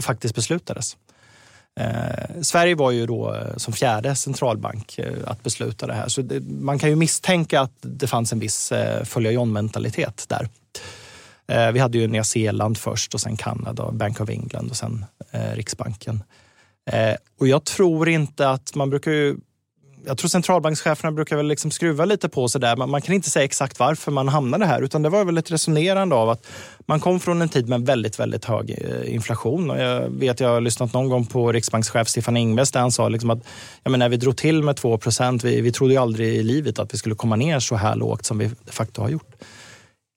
faktiskt 0.01 0.35
beslutades. 0.35 0.97
Eh, 1.81 2.43
Sverige 2.43 2.75
var 2.75 2.91
ju 2.91 3.07
då 3.07 3.35
eh, 3.35 3.57
som 3.57 3.73
fjärde 3.73 4.17
centralbank 4.17 4.99
eh, 4.99 5.15
att 5.27 5.43
besluta 5.43 5.87
det 5.87 5.95
här. 5.95 6.09
Så 6.09 6.23
det, 6.23 6.41
man 6.41 6.79
kan 6.79 6.91
ju 6.91 6.97
misstänka 6.97 7.61
att 7.61 7.73
det 7.81 8.07
fanns 8.07 8.33
en 8.33 8.39
viss 8.39 8.73
eh, 8.73 9.05
följa 9.05 9.31
John-mentalitet 9.31 10.25
där. 10.29 10.49
Eh, 11.51 11.73
vi 11.73 11.79
hade 11.79 11.99
ju 11.99 12.07
Nya 12.07 12.25
Zeeland 12.25 12.79
först 12.79 13.15
och 13.15 13.21
sen 13.21 13.37
Kanada, 13.37 13.93
Bank 13.93 14.21
of 14.21 14.31
England 14.31 14.71
och 14.71 14.77
sen 14.77 15.05
eh, 15.31 15.55
Riksbanken. 15.55 16.23
Eh, 16.91 17.15
och 17.41 17.49
jag 17.49 17.65
tror 17.65 18.09
inte 18.09 18.49
att 18.49 18.75
man 18.75 18.91
brukar 18.91 19.11
ju 19.11 19.37
jag 20.07 20.19
tror 20.19 20.29
centralbankscheferna 20.29 21.13
brukar 21.13 21.37
väl 21.37 21.47
liksom 21.47 21.71
skruva 21.71 22.05
lite 22.05 22.29
på 22.29 22.49
sig 22.49 22.61
där. 22.61 22.77
Man, 22.77 22.91
man 22.91 23.03
kan 23.03 23.15
inte 23.15 23.31
säga 23.31 23.45
exakt 23.45 23.79
varför 23.79 24.13
man 24.13 24.29
hamnade 24.29 24.67
här, 24.67 24.83
utan 24.83 25.03
det 25.03 25.09
var 25.09 25.25
väl 25.25 25.39
ett 25.39 25.51
resonerande 25.51 26.15
av 26.15 26.31
att 26.31 26.47
man 26.87 27.01
kom 27.01 27.21
från 27.21 27.43
en 27.43 27.49
tid 27.49 27.69
med 27.69 27.87
väldigt, 27.87 28.21
väldigt 28.21 28.45
hög 28.45 28.71
inflation. 29.07 29.71
Och 29.71 29.81
jag 29.81 30.11
vet, 30.11 30.41
jag 30.41 30.49
har 30.49 30.61
lyssnat 30.61 30.93
någon 30.93 31.09
gång 31.09 31.27
på 31.27 31.53
riksbankschef 31.53 32.09
Stefan 32.09 32.37
Ingves 32.37 32.73
där 32.73 32.81
han 32.81 32.93
sa 32.93 33.09
liksom 33.09 33.31
att 33.31 33.39
ja, 33.83 33.91
men 33.91 33.99
när 34.01 34.09
vi 34.09 34.17
drog 34.17 34.37
till 34.37 34.63
med 34.63 34.77
2 34.77 34.99
procent, 34.99 35.45
vi, 35.45 35.61
vi 35.61 35.73
trodde 35.73 35.95
ju 35.95 36.01
aldrig 36.01 36.35
i 36.35 36.43
livet 36.43 36.79
att 36.79 36.95
vi 36.95 36.99
skulle 36.99 37.15
komma 37.15 37.37
ner 37.37 37.61
så 37.61 37.77
här 37.77 37.97
lågt 37.97 38.27
som 38.27 38.39
vi 38.39 38.51
de 38.65 38.73
facto 38.73 39.03
har 39.03 39.09
gjort 39.09 39.35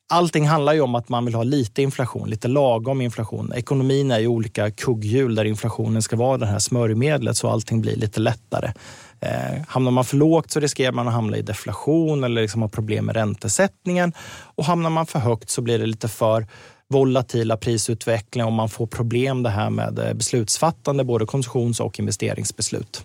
allting 0.10 0.48
handlar 0.48 0.74
ju 0.74 0.82
om 0.82 0.96
att 0.96 1.10
man 1.10 1.26
vill 1.26 1.36
ha 1.36 1.44
lite 1.44 1.82
inflation, 1.82 2.30
lite 2.30 2.48
lagom 2.48 3.02
inflation. 3.02 3.54
Ekonomin 3.56 4.12
är 4.12 4.20
ju 4.20 4.28
olika 4.28 4.72
kugghjul 4.72 5.36
där 5.36 5.46
inflationen 5.46 6.02
ska 6.02 6.16
vara 6.16 6.38
det 6.38 6.46
här 6.46 6.60
smörjmedlet 6.60 7.38
så 7.38 7.50
allting 7.50 7.82
blir 7.82 7.96
lite 7.96 8.20
lättare. 8.20 8.72
Eh, 9.20 9.62
hamnar 9.68 9.92
man 9.92 10.06
för 10.06 10.18
lågt 10.18 10.52
så 10.52 10.60
riskerar 10.60 10.92
man 10.92 11.08
att 11.08 11.14
hamna 11.14 11.38
i 11.38 11.42
deflation 11.42 12.24
eller 12.24 12.42
liksom 12.42 12.62
ha 12.62 12.70
problem 12.70 13.06
med 13.06 13.16
räntesättningen. 13.16 14.14
Och 14.56 14.66
hamnar 14.66 14.90
man 14.90 15.06
för 15.06 15.20
högt 15.20 15.50
så 15.50 15.62
blir 15.62 15.80
det 15.80 15.86
lite 15.86 16.08
för 16.08 16.48
volatila 16.90 17.58
prisutvecklingar 17.58 18.46
och 18.46 18.54
man 18.54 18.70
får 18.70 18.88
problem 18.88 19.44
det 19.44 19.50
här 19.50 19.70
med 19.70 20.00
eh, 20.00 20.14
beslutsfattande, 20.14 21.04
både 21.04 21.26
konsumtions 21.26 21.80
och 21.80 22.00
investeringsbeslut. 22.00 23.04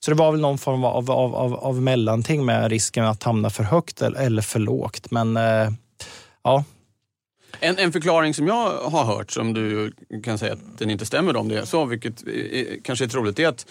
Så 0.00 0.10
det 0.10 0.16
var 0.16 0.32
väl 0.32 0.40
någon 0.40 0.58
form 0.58 0.84
av, 0.84 1.10
av, 1.10 1.34
av, 1.34 1.54
av 1.54 1.82
mellanting 1.82 2.44
med 2.44 2.70
risken 2.70 3.04
att 3.04 3.22
hamna 3.22 3.50
för 3.50 3.64
högt 3.64 4.02
eller 4.02 4.42
för 4.42 4.58
lågt. 4.58 5.10
Men 5.10 5.36
eh, 5.36 5.70
ja. 6.44 6.64
En, 7.60 7.78
en 7.78 7.92
förklaring 7.92 8.34
som 8.34 8.46
jag 8.46 8.80
har 8.80 9.04
hört, 9.04 9.30
som 9.30 9.54
du 9.54 9.92
kan 10.24 10.38
säga 10.38 10.52
att 10.52 10.78
den 10.78 10.90
inte 10.90 11.06
stämmer 11.06 11.36
om 11.36 11.48
det 11.48 11.58
är 11.58 11.64
så, 11.64 11.84
vilket 11.84 12.26
är, 12.26 12.82
kanske 12.84 13.04
är 13.04 13.08
troligt, 13.08 13.38
är 13.38 13.48
att 13.48 13.66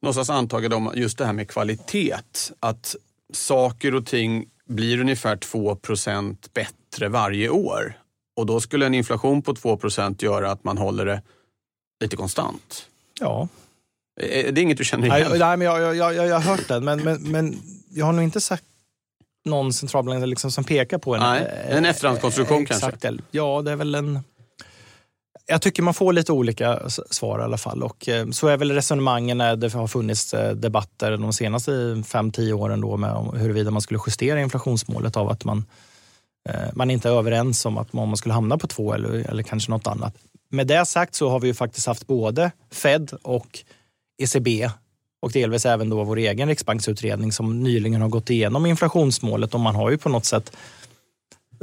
någonstans 0.00 0.30
antagande 0.30 0.76
om 0.76 0.92
just 0.94 1.18
det 1.18 1.26
här 1.26 1.32
med 1.32 1.48
kvalitet. 1.48 2.16
Att 2.60 2.96
saker 3.32 3.94
och 3.94 4.06
ting 4.06 4.46
blir 4.64 5.00
ungefär 5.00 5.36
2% 5.36 6.36
bättre 6.54 7.08
varje 7.08 7.48
år. 7.48 7.98
Och 8.36 8.46
då 8.46 8.60
skulle 8.60 8.86
en 8.86 8.94
inflation 8.94 9.42
på 9.42 9.54
2% 9.54 10.24
göra 10.24 10.50
att 10.50 10.64
man 10.64 10.78
håller 10.78 11.06
det 11.06 11.22
lite 12.00 12.16
konstant. 12.16 12.88
Ja. 13.20 13.48
Är 14.20 14.52
det 14.52 14.60
inget 14.60 14.78
du 14.78 14.84
känner 14.84 15.18
igen? 15.18 15.38
Nej, 15.38 15.56
men 15.56 15.66
jag, 15.66 15.96
jag, 15.96 16.14
jag, 16.14 16.26
jag 16.26 16.34
har 16.34 16.56
hört 16.56 16.68
den, 16.68 16.84
men, 16.84 17.04
men, 17.04 17.22
men 17.22 17.62
jag 17.90 18.06
har 18.06 18.12
nog 18.12 18.24
inte 18.24 18.40
sagt 18.40 18.64
någon 19.46 19.72
centralbank 19.72 20.26
liksom 20.26 20.50
som 20.50 20.64
pekar 20.64 20.98
på 20.98 21.14
en... 21.14 21.20
Nej, 21.20 21.66
en 21.68 21.84
efterhandskonstruktion 21.84 22.62
eh, 22.62 22.66
kanske? 22.66 22.88
Exakt, 22.88 23.20
ja, 23.30 23.62
det 23.62 23.70
är 23.70 23.76
väl 23.76 23.94
en... 23.94 24.20
Jag 25.46 25.62
tycker 25.62 25.82
man 25.82 25.94
får 25.94 26.12
lite 26.12 26.32
olika 26.32 26.80
svar 27.10 27.38
i 27.38 27.42
alla 27.42 27.58
fall. 27.58 27.82
Och 27.82 28.08
eh, 28.08 28.30
så 28.30 28.48
är 28.48 28.56
väl 28.56 28.72
resonemangen 28.72 29.38
när 29.38 29.56
det 29.56 29.72
har 29.72 29.86
funnits 29.86 30.34
eh, 30.34 30.54
debatter 30.54 31.16
de 31.16 31.32
senaste 31.32 31.70
5-10 31.70 32.52
åren 32.52 32.80
då 32.80 32.96
med 32.96 33.30
huruvida 33.34 33.70
man 33.70 33.82
skulle 33.82 34.00
justera 34.06 34.40
inflationsmålet 34.40 35.16
av 35.16 35.30
att 35.30 35.44
man, 35.44 35.64
man 36.72 36.90
inte 36.90 37.08
är 37.08 37.12
överens 37.12 37.66
om 37.66 37.78
att 37.78 37.94
om 37.94 38.08
man 38.08 38.16
skulle 38.16 38.34
hamna 38.34 38.58
på 38.58 38.66
två 38.66 38.94
eller, 38.94 39.30
eller 39.30 39.42
kanske 39.42 39.70
något 39.70 39.86
annat. 39.86 40.14
Med 40.48 40.66
det 40.66 40.86
sagt 40.86 41.14
så 41.14 41.28
har 41.28 41.40
vi 41.40 41.46
ju 41.46 41.54
faktiskt 41.54 41.86
haft 41.86 42.06
både 42.06 42.50
Fed 42.72 43.12
och 43.22 43.58
ECB 44.18 44.70
och 45.26 45.32
delvis 45.32 45.66
även 45.66 45.90
då 45.90 46.04
vår 46.04 46.16
egen 46.18 46.48
riksbanksutredning 46.48 47.32
som 47.32 47.62
nyligen 47.62 48.02
har 48.02 48.08
gått 48.08 48.30
igenom 48.30 48.66
inflationsmålet 48.66 49.54
och 49.54 49.60
man 49.60 49.74
har 49.74 49.90
ju 49.90 49.98
på 49.98 50.08
något 50.08 50.24
sätt 50.24 50.56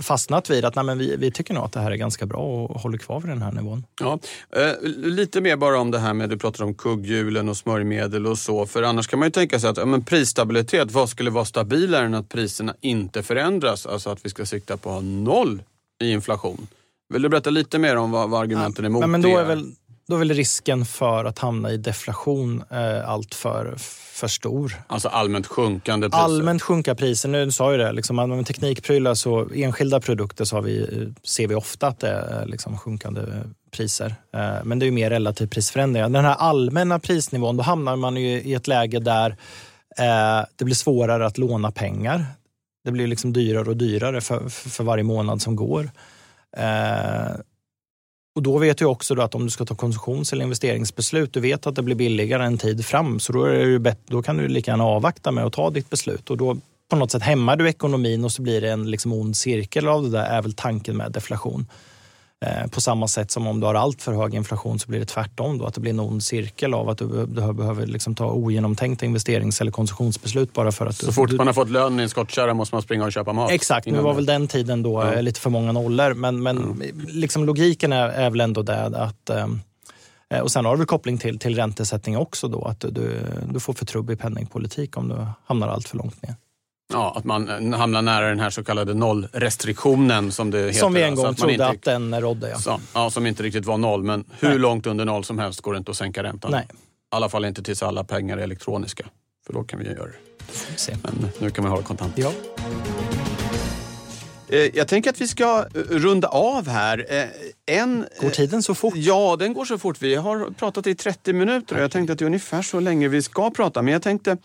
fastnat 0.01 0.49
vid 0.49 0.65
att 0.65 0.75
nej, 0.75 0.85
men 0.85 0.97
vi, 0.97 1.15
vi 1.15 1.31
tycker 1.31 1.53
nog 1.53 1.63
att 1.63 1.71
det 1.71 1.79
här 1.79 1.91
är 1.91 1.95
ganska 1.95 2.25
bra 2.25 2.39
och 2.39 2.81
håller 2.81 2.97
kvar 2.97 3.19
vid 3.19 3.29
den 3.29 3.41
här 3.41 3.51
nivån. 3.51 3.83
Ja, 4.01 4.19
eh, 4.55 4.89
lite 4.97 5.41
mer 5.41 5.55
bara 5.55 5.79
om 5.79 5.91
det 5.91 5.99
här 5.99 6.13
med, 6.13 6.29
du 6.29 6.37
pratade 6.37 6.63
om 6.63 6.73
kugghjulen 6.73 7.49
och 7.49 7.57
smörjmedel 7.57 8.27
och 8.27 8.37
så. 8.37 8.65
För 8.65 8.83
annars 8.83 9.07
kan 9.07 9.19
man 9.19 9.27
ju 9.27 9.31
tänka 9.31 9.59
sig 9.59 9.69
att 9.69 9.77
ja, 9.77 9.85
men 9.85 10.03
prisstabilitet, 10.03 10.91
vad 10.91 11.09
skulle 11.09 11.29
vara 11.29 11.45
stabilare 11.45 12.05
än 12.05 12.13
att 12.13 12.29
priserna 12.29 12.75
inte 12.81 13.23
förändras? 13.23 13.85
Alltså 13.85 14.09
att 14.09 14.25
vi 14.25 14.29
ska 14.29 14.45
sikta 14.45 14.77
på 14.77 14.89
att 14.89 14.95
ha 14.95 15.01
noll 15.01 15.63
i 16.01 16.11
inflation. 16.11 16.67
Vill 17.09 17.21
du 17.21 17.29
berätta 17.29 17.49
lite 17.49 17.79
mer 17.79 17.95
om 17.95 18.11
vad, 18.11 18.29
vad 18.29 18.41
argumenten 18.41 18.85
ja, 18.85 18.89
emot 18.89 19.09
men 19.09 19.21
då 19.21 19.37
är 19.37 19.45
väl 19.45 19.71
då 20.07 20.15
är 20.15 20.19
väl 20.19 20.33
risken 20.33 20.85
för 20.85 21.25
att 21.25 21.39
hamna 21.39 21.71
i 21.71 21.77
deflation 21.77 22.63
eh, 22.69 23.09
allt 23.09 23.35
för, 23.35 23.75
för 24.13 24.27
stor. 24.27 24.73
Alltså 24.87 25.07
allmänt 25.07 25.47
sjunkande 25.47 26.09
priser? 26.09 26.23
Allmänt 26.23 26.61
sjunka 26.61 26.95
priser. 26.95 27.29
Nu 27.29 27.51
sa 27.51 27.71
jag 27.71 27.79
det, 27.79 27.91
liksom, 27.91 28.15
med 28.15 28.45
teknikprylar 28.45 29.13
så 29.13 29.49
enskilda 29.55 29.99
produkter 29.99 30.45
så 30.45 30.61
vi, 30.61 31.07
ser 31.23 31.47
vi 31.47 31.55
ofta 31.55 31.87
att 31.87 31.99
det 31.99 32.09
är 32.09 32.45
liksom, 32.45 32.77
sjunkande 32.77 33.21
priser. 33.71 34.15
Eh, 34.33 34.63
men 34.63 34.79
det 34.79 34.83
är 34.83 34.87
ju 34.87 34.91
mer 34.91 35.09
relativ 35.09 35.47
prisförändringar. 35.47 36.09
Den 36.09 36.25
här 36.25 36.35
allmänna 36.35 36.99
prisnivån, 36.99 37.57
då 37.57 37.63
hamnar 37.63 37.95
man 37.95 38.17
ju 38.17 38.41
i 38.41 38.53
ett 38.53 38.67
läge 38.67 38.99
där 38.99 39.29
eh, 39.97 40.45
det 40.55 40.65
blir 40.65 40.75
svårare 40.75 41.25
att 41.25 41.37
låna 41.37 41.71
pengar. 41.71 42.25
Det 42.85 42.91
blir 42.91 43.07
liksom 43.07 43.33
dyrare 43.33 43.69
och 43.69 43.77
dyrare 43.77 44.21
för, 44.21 44.49
för 44.49 44.83
varje 44.83 45.03
månad 45.03 45.41
som 45.41 45.55
går. 45.55 45.89
Och 48.35 48.43
då 48.43 48.57
vet 48.57 48.77
du 48.77 48.85
också 48.85 49.21
att 49.21 49.35
om 49.35 49.43
du 49.43 49.49
ska 49.49 49.65
ta 49.65 49.75
konsumtions 49.75 50.33
eller 50.33 50.43
investeringsbeslut, 50.43 51.33
du 51.33 51.39
vet 51.39 51.67
att 51.67 51.75
det 51.75 51.83
blir 51.83 51.95
billigare 51.95 52.45
en 52.45 52.57
tid 52.57 52.85
fram, 52.85 53.19
så 53.19 53.33
då, 53.33 53.43
är 53.43 53.65
det 53.65 53.79
bättre, 53.79 54.01
då 54.05 54.21
kan 54.21 54.37
du 54.37 54.47
lika 54.47 54.71
gärna 54.71 54.83
avvakta 54.83 55.31
med 55.31 55.45
att 55.45 55.53
ta 55.53 55.69
ditt 55.69 55.89
beslut. 55.89 56.29
Och 56.29 56.37
då 56.37 56.57
på 56.89 56.95
något 56.95 57.11
sätt 57.11 57.23
hämmar 57.23 57.55
du 57.55 57.69
ekonomin 57.69 58.25
och 58.25 58.31
så 58.31 58.41
blir 58.41 58.61
det 58.61 58.71
en 58.71 58.91
liksom 58.91 59.13
ond 59.13 59.37
cirkel 59.37 59.87
av 59.87 60.03
det 60.03 60.09
där, 60.09 60.25
är 60.25 60.41
väl 60.41 60.53
tanken 60.53 60.97
med 60.97 61.11
deflation. 61.11 61.65
Eh, 62.43 62.67
på 62.67 62.81
samma 62.81 63.07
sätt 63.07 63.31
som 63.31 63.47
om 63.47 63.59
du 63.59 63.65
har 63.65 63.75
allt 63.75 64.01
för 64.01 64.13
hög 64.13 64.33
inflation 64.33 64.79
så 64.79 64.87
blir 64.89 64.99
det 64.99 65.05
tvärtom. 65.05 65.57
Då, 65.57 65.65
att 65.65 65.73
det 65.73 65.81
blir 65.81 65.91
en 65.91 65.99
ond 65.99 66.23
cirkel 66.23 66.73
av 66.73 66.89
att 66.89 66.97
du, 66.97 67.25
du 67.25 67.53
behöver 67.53 67.87
liksom 67.87 68.15
ta 68.15 68.31
ogenomtänkta 68.31 69.05
investerings 69.05 69.61
eller 69.61 69.71
konsumtionsbeslut 69.71 70.53
bara 70.53 70.71
för 70.71 70.85
att... 70.85 70.95
Så 70.95 71.13
fort 71.13 71.31
man 71.31 71.47
har 71.47 71.53
fått 71.53 71.69
lön 71.69 71.99
i 71.99 72.03
en 72.03 72.09
skottkärra 72.09 72.53
måste 72.53 72.75
man 72.75 72.81
springa 72.81 73.05
och 73.05 73.11
köpa 73.11 73.33
mat? 73.33 73.51
Exakt, 73.51 73.87
nu 73.87 73.99
var 73.99 74.13
väl 74.13 74.25
den 74.25 74.47
tiden 74.47 74.83
då 74.83 75.03
ja. 75.03 75.21
lite 75.21 75.39
för 75.39 75.49
många 75.49 75.71
nollor. 75.71 76.13
Men, 76.13 76.43
men 76.43 76.57
mm. 76.57 76.81
liksom 77.07 77.45
logiken 77.45 77.93
är, 77.93 78.09
är 78.09 78.29
väl 78.29 78.41
ändå 78.41 78.61
det 78.61 78.85
att 78.85 79.29
eh, 79.29 79.47
och 80.41 80.51
sen 80.51 80.65
har 80.65 80.77
du 80.77 80.85
koppling 80.85 81.17
till, 81.17 81.39
till 81.39 81.55
räntesättning 81.55 82.17
också 82.17 82.47
då, 82.47 82.65
att 82.65 82.79
du, 82.79 83.21
du 83.49 83.59
får 83.59 83.73
för 83.73 83.85
trubbig 83.85 84.19
penningpolitik 84.19 84.97
om 84.97 85.07
du 85.07 85.25
hamnar 85.45 85.67
allt 85.67 85.87
för 85.87 85.97
långt 85.97 86.23
ner. 86.23 86.35
Ja, 86.93 87.13
att 87.15 87.23
man 87.23 87.73
hamnar 87.73 88.01
nära 88.01 88.29
den 88.29 88.39
här 88.39 88.49
så 88.49 88.63
kallade 88.63 88.93
nollrestriktionen 88.93 90.31
som 90.31 90.51
det 90.51 90.59
heter. 90.59 90.79
Som 90.79 90.93
vi 90.93 91.01
en 91.01 91.15
gång 91.15 91.25
att 91.25 91.37
trodde 91.37 91.53
inte, 91.53 91.67
att 91.67 91.81
den 91.81 92.21
rådde. 92.21 92.49
Ja. 92.49 92.57
Så, 92.59 92.79
ja, 92.93 93.09
som 93.09 93.25
inte 93.27 93.43
riktigt 93.43 93.65
var 93.65 93.77
noll. 93.77 94.03
Men 94.03 94.25
hur 94.39 94.49
Nej. 94.49 94.57
långt 94.57 94.87
under 94.87 95.05
noll 95.05 95.23
som 95.23 95.39
helst 95.39 95.61
går 95.61 95.73
det 95.73 95.77
inte 95.77 95.91
att 95.91 95.97
sänka 95.97 96.23
räntan. 96.23 96.51
Nej. 96.51 96.67
I 96.71 96.75
alla 97.15 97.29
fall 97.29 97.45
inte 97.45 97.63
tills 97.63 97.83
alla 97.83 98.03
pengar 98.03 98.37
är 98.37 98.41
elektroniska. 98.41 99.05
För 99.45 99.53
då 99.53 99.63
kan 99.63 99.79
vi 99.79 99.85
göra 99.85 100.05
det. 100.05 100.97
Men 101.03 101.29
nu 101.39 101.49
kan 101.49 101.63
man 101.63 101.71
ha 101.71 101.77
det 101.77 101.85
kontant. 101.85 102.13
Ja. 102.15 102.31
Eh, 104.47 104.59
jag 104.73 104.87
tänker 104.87 105.09
att 105.09 105.21
vi 105.21 105.27
ska 105.27 105.65
eh, 105.75 105.79
runda 105.79 106.27
av 106.27 106.67
här. 106.67 107.05
Eh, 107.09 107.25
en, 107.65 108.05
går 108.21 108.29
tiden 108.29 108.63
så 108.63 108.75
fort? 108.75 108.93
Ja, 108.95 109.35
den 109.39 109.53
går 109.53 109.65
så 109.65 109.77
fort. 109.77 110.01
Vi 110.01 110.15
har 110.15 110.49
pratat 110.51 110.87
i 110.87 110.95
30 110.95 111.33
minuter 111.33 111.75
och 111.75 111.81
jag 111.81 111.91
tänkte 111.91 112.13
att 112.13 112.19
det 112.19 112.25
är 112.25 112.27
ungefär 112.27 112.61
så 112.61 112.79
länge 112.79 113.07
vi 113.07 113.21
ska 113.21 113.49
prata. 113.49 113.81
Men 113.81 113.93
jag 113.93 114.01
tänkte 114.01 114.37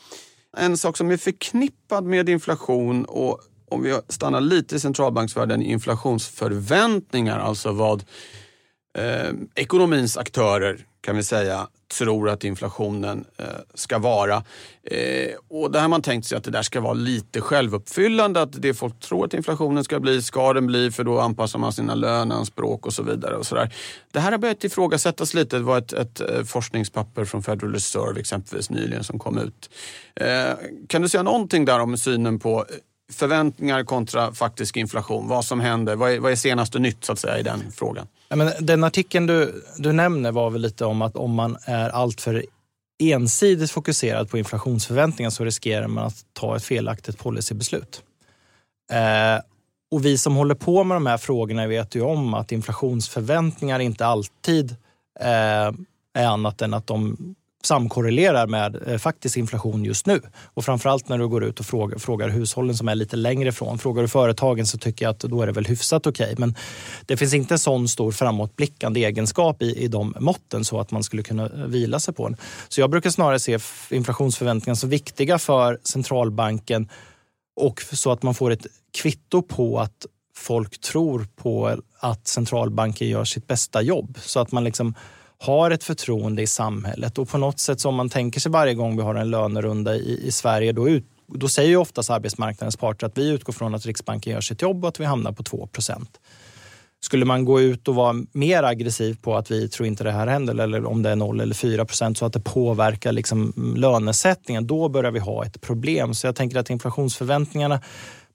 en 0.58 0.76
sak 0.76 0.96
som 0.96 1.10
är 1.10 1.16
förknippad 1.16 2.04
med 2.04 2.28
inflation 2.28 3.04
och 3.04 3.40
om 3.70 3.82
vi 3.82 4.00
stannar 4.08 4.40
lite 4.40 4.76
i 4.76 4.80
centralbanksvärlden, 4.80 5.62
inflationsförväntningar, 5.62 7.38
alltså 7.38 7.72
vad 7.72 8.04
eh, 8.98 9.30
ekonomins 9.54 10.16
aktörer 10.16 10.86
kan 11.00 11.16
vi 11.16 11.22
säga 11.22 11.68
tror 11.88 12.28
att 12.28 12.44
inflationen 12.44 13.24
eh, 13.36 13.46
ska 13.74 13.98
vara. 13.98 14.44
Eh, 14.82 15.34
och 15.48 15.72
där 15.72 15.80
har 15.80 15.88
man 15.88 16.02
tänkt 16.02 16.26
sig 16.26 16.38
att 16.38 16.44
det 16.44 16.50
där 16.50 16.62
ska 16.62 16.80
vara 16.80 16.92
lite 16.92 17.40
självuppfyllande. 17.40 18.42
Att 18.42 18.62
det 18.62 18.74
folk 18.74 19.00
tror 19.00 19.24
att 19.24 19.34
inflationen 19.34 19.84
ska 19.84 20.00
bli, 20.00 20.22
ska 20.22 20.52
den 20.52 20.66
bli 20.66 20.90
för 20.90 21.04
då 21.04 21.20
anpassar 21.20 21.58
man 21.58 21.72
sina 21.72 21.94
löneanspråk 21.94 22.86
och 22.86 22.92
så 22.92 23.02
vidare. 23.02 23.36
Och 23.36 23.46
så 23.46 23.54
där. 23.54 23.74
Det 24.12 24.20
här 24.20 24.30
har 24.30 24.38
börjat 24.38 24.64
ifrågasättas 24.64 25.34
lite. 25.34 25.56
Det 25.56 25.62
var 25.62 25.78
ett, 25.78 25.92
ett 25.92 26.20
eh, 26.20 26.44
forskningspapper 26.44 27.24
från 27.24 27.42
Federal 27.42 27.72
Reserve 27.72 28.20
exempelvis 28.20 28.70
nyligen 28.70 29.04
som 29.04 29.18
kom 29.18 29.38
ut. 29.38 29.70
Kan 30.88 31.02
du 31.02 31.08
säga 31.08 31.22
någonting 31.22 31.64
där 31.64 31.80
om 31.80 31.96
synen 31.96 32.38
på 32.38 32.66
förväntningar 33.12 33.84
kontra 33.84 34.32
faktisk 34.32 34.76
inflation? 34.76 35.28
Vad 35.28 35.44
som 35.44 35.60
händer? 35.60 35.96
Vad 35.96 36.12
är, 36.12 36.18
vad 36.18 36.32
är 36.32 36.36
senaste 36.36 36.78
nytt 36.78 37.04
så 37.04 37.12
att 37.12 37.18
säga 37.18 37.38
i 37.38 37.42
den 37.42 37.72
frågan? 37.72 38.06
Ja, 38.28 38.36
men 38.36 38.52
den 38.60 38.84
artikeln 38.84 39.26
du, 39.26 39.64
du 39.76 39.92
nämner 39.92 40.32
var 40.32 40.50
väl 40.50 40.60
lite 40.60 40.84
om 40.84 41.02
att 41.02 41.16
om 41.16 41.34
man 41.34 41.56
är 41.64 41.90
alltför 41.90 42.44
ensidigt 42.98 43.70
fokuserad 43.70 44.30
på 44.30 44.38
inflationsförväntningar 44.38 45.30
så 45.30 45.44
riskerar 45.44 45.88
man 45.88 46.06
att 46.06 46.24
ta 46.32 46.56
ett 46.56 46.64
felaktigt 46.64 47.18
policybeslut. 47.18 48.02
Eh, 48.92 49.42
och 49.90 50.04
vi 50.04 50.18
som 50.18 50.36
håller 50.36 50.54
på 50.54 50.84
med 50.84 50.96
de 50.96 51.06
här 51.06 51.18
frågorna 51.18 51.66
vet 51.66 51.94
ju 51.94 52.02
om 52.02 52.34
att 52.34 52.52
inflationsförväntningar 52.52 53.80
inte 53.80 54.06
alltid 54.06 54.76
eh, 55.20 55.72
är 56.14 56.26
annat 56.26 56.62
än 56.62 56.74
att 56.74 56.86
de 56.86 57.16
samkorrelerar 57.62 58.46
med 58.46 58.88
eh, 58.88 58.98
faktisk 58.98 59.36
inflation 59.36 59.84
just 59.84 60.06
nu. 60.06 60.20
Och 60.44 60.64
framförallt 60.64 61.08
när 61.08 61.18
du 61.18 61.28
går 61.28 61.44
ut 61.44 61.60
och 61.60 61.66
frågar, 61.66 61.98
frågar 61.98 62.28
hushållen 62.28 62.76
som 62.76 62.88
är 62.88 62.94
lite 62.94 63.16
längre 63.16 63.48
ifrån. 63.48 63.78
Frågar 63.78 64.02
du 64.02 64.08
företagen 64.08 64.66
så 64.66 64.78
tycker 64.78 65.04
jag 65.04 65.10
att 65.10 65.20
då 65.20 65.42
är 65.42 65.46
det 65.46 65.52
väl 65.52 65.66
hyfsat 65.66 66.06
okej. 66.06 66.24
Okay. 66.24 66.34
Men 66.38 66.54
det 67.06 67.16
finns 67.16 67.34
inte 67.34 67.54
en 67.54 67.58
sån 67.58 67.88
stor 67.88 68.12
framåtblickande 68.12 69.04
egenskap 69.04 69.62
i, 69.62 69.84
i 69.84 69.88
de 69.88 70.14
måtten 70.20 70.64
så 70.64 70.80
att 70.80 70.90
man 70.90 71.02
skulle 71.02 71.22
kunna 71.22 71.44
eh, 71.44 71.50
vila 71.50 72.00
sig 72.00 72.14
på 72.14 72.28
den. 72.28 72.36
Så 72.68 72.80
jag 72.80 72.90
brukar 72.90 73.10
snarare 73.10 73.38
se 73.38 73.58
inflationsförväntningar 73.90 74.74
som 74.74 74.90
viktiga 74.90 75.38
för 75.38 75.78
centralbanken 75.82 76.88
och 77.56 77.82
så 77.92 78.12
att 78.12 78.22
man 78.22 78.34
får 78.34 78.50
ett 78.50 78.66
kvitto 79.02 79.42
på 79.42 79.80
att 79.80 80.06
folk 80.36 80.80
tror 80.80 81.26
på 81.36 81.76
att 82.00 82.26
centralbanken 82.26 83.08
gör 83.08 83.24
sitt 83.24 83.46
bästa 83.46 83.82
jobb. 83.82 84.18
Så 84.20 84.40
att 84.40 84.52
man 84.52 84.64
liksom 84.64 84.94
har 85.40 85.70
ett 85.70 85.84
förtroende 85.84 86.42
i 86.42 86.46
samhället. 86.46 87.18
Och 87.18 87.28
på 87.28 87.38
något 87.38 87.60
sätt 87.60 87.80
som 87.80 87.94
man 87.94 88.08
tänker 88.08 88.40
sig 88.40 88.52
varje 88.52 88.74
gång 88.74 88.96
vi 88.96 89.02
har 89.02 89.14
en 89.14 89.30
lönerunda 89.30 89.96
i, 89.96 90.26
i 90.26 90.32
Sverige, 90.32 90.72
då, 90.72 90.88
ut, 90.88 91.04
då 91.26 91.48
säger 91.48 91.68
ju 91.68 91.76
oftast 91.76 92.10
arbetsmarknadens 92.10 92.76
parter 92.76 93.06
att 93.06 93.18
vi 93.18 93.28
utgår 93.28 93.52
från 93.52 93.74
att 93.74 93.86
Riksbanken 93.86 94.32
gör 94.32 94.40
sitt 94.40 94.62
jobb 94.62 94.84
och 94.84 94.88
att 94.88 95.00
vi 95.00 95.04
hamnar 95.04 95.32
på 95.32 95.42
2% 95.42 96.06
skulle 97.00 97.24
man 97.24 97.44
gå 97.44 97.60
ut 97.60 97.88
och 97.88 97.94
vara 97.94 98.14
mer 98.32 98.62
aggressiv 98.62 99.18
på 99.22 99.36
att 99.36 99.50
vi 99.50 99.68
tror 99.68 99.86
inte 99.86 100.04
det 100.04 100.12
här 100.12 100.26
händer 100.26 100.58
eller 100.62 100.86
om 100.86 101.02
det 101.02 101.10
är 101.10 101.16
0 101.16 101.40
eller 101.40 101.54
4 101.54 101.84
procent 101.84 102.18
så 102.18 102.26
att 102.26 102.32
det 102.32 102.40
påverkar 102.40 103.12
liksom 103.12 103.52
lönesättningen, 103.76 104.66
då 104.66 104.88
börjar 104.88 105.10
vi 105.10 105.18
ha 105.18 105.44
ett 105.44 105.60
problem. 105.60 106.14
Så 106.14 106.26
jag 106.26 106.36
tänker 106.36 106.58
att 106.58 106.70
inflationsförväntningarna 106.70 107.80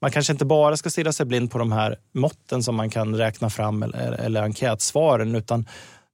man 0.04 0.12
kanske 0.12 0.34
inte 0.34 0.46
bara 0.46 0.78
ska 0.78 0.90
stirra 0.90 1.12
sig 1.12 1.26
blind 1.26 1.52
på 1.52 1.58
de 1.58 1.72
här 1.72 1.98
måtten 2.14 2.64
som 2.64 2.76
man 2.76 2.90
kan 2.90 3.16
räkna 3.16 3.50
fram 3.50 3.84
eller, 3.84 4.12
eller 4.12 4.42
enkätsvaren 4.42 5.36
utan 5.36 5.66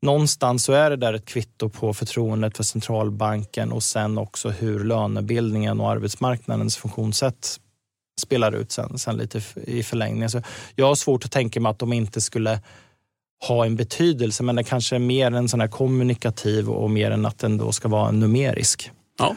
någonstans 0.02 0.64
så 0.64 0.74
är 0.74 0.90
det 0.90 0.96
där 0.96 1.14
ett 1.14 1.26
kvitto 1.26 1.70
på 1.70 1.94
förtroendet 1.94 2.58
för 2.58 2.64
centralbanken 2.64 3.72
och 3.72 3.84
sen 3.84 4.18
också 4.18 4.50
hur 4.50 4.84
lönebildningen 4.84 5.80
och 5.80 5.92
arbetsmarknadens 5.92 6.78
funktionssätt 6.78 7.60
spelar 8.22 8.52
ut 8.52 8.72
sen, 8.72 9.00
sen 9.00 9.18
lite 9.18 9.42
i 9.56 9.84
förlängningen. 9.84 10.30
Så 10.30 10.42
jag 10.76 10.86
har 10.86 10.96
svårt 10.96 11.26
att 11.26 11.32
tänka 11.32 11.60
mig 11.60 11.70
att 11.70 11.80
de 11.80 11.94
inte 11.94 12.22
skulle 12.22 12.62
ha 13.48 13.66
en 13.66 13.76
betydelse, 13.76 14.44
men 14.44 14.56
det 14.56 14.64
kanske 14.64 14.96
är 14.96 15.00
mer 15.00 15.32
en 15.32 15.50
sån 15.50 15.62
här 15.62 15.68
kommunikativ 15.68 16.70
och 16.70 16.90
mer 16.90 17.12
än 17.12 17.26
att 17.26 17.40
den 17.40 17.58
då 17.58 17.72
ska 17.72 17.88
vara 17.88 18.12
numerisk. 18.12 18.92
Ja. 19.18 19.36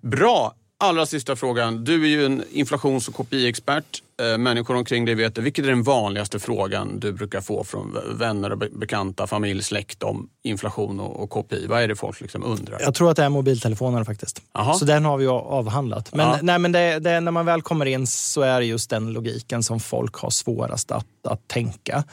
Bra 0.00 0.54
allra 0.82 1.06
sista 1.06 1.36
frågan. 1.36 1.84
Du 1.84 2.04
är 2.04 2.08
ju 2.08 2.26
en 2.26 2.44
inflations 2.52 3.08
och 3.08 3.14
KPI-expert. 3.14 4.02
Eh, 4.20 4.38
människor 4.38 4.76
omkring 4.76 5.04
dig 5.04 5.14
vet 5.14 5.34
det. 5.34 5.40
Vilket 5.40 5.64
är 5.64 5.68
den 5.68 5.82
vanligaste 5.82 6.38
frågan 6.38 7.00
du 7.00 7.12
brukar 7.12 7.40
få 7.40 7.64
från 7.64 7.98
vänner, 8.18 8.52
och 8.52 8.58
bekanta, 8.58 9.26
familj, 9.26 9.62
släkt 9.62 10.02
om 10.02 10.28
inflation 10.42 11.00
och 11.00 11.30
KPI? 11.30 11.66
Vad 11.66 11.82
är 11.82 11.88
det 11.88 11.96
folk 11.96 12.20
liksom 12.20 12.44
undrar? 12.44 12.80
Jag 12.80 12.94
tror 12.94 13.10
att 13.10 13.16
det 13.16 13.24
är 13.24 13.28
mobiltelefonen 13.28 14.04
faktiskt. 14.04 14.42
Aha. 14.52 14.74
Så 14.74 14.84
den 14.84 15.04
har 15.04 15.16
vi 15.16 15.26
avhandlat. 15.26 16.14
Men, 16.14 16.38
nej, 16.42 16.58
men 16.58 16.72
det, 16.72 16.98
det, 16.98 17.20
när 17.20 17.32
man 17.32 17.46
väl 17.46 17.62
kommer 17.62 17.86
in 17.86 18.06
så 18.06 18.40
är 18.40 18.60
det 18.60 18.66
just 18.66 18.90
den 18.90 19.12
logiken 19.12 19.62
som 19.62 19.80
folk 19.80 20.14
har 20.14 20.30
svårast 20.30 20.90
att, 20.90 21.06
att 21.28 21.48
tänka. 21.48 22.04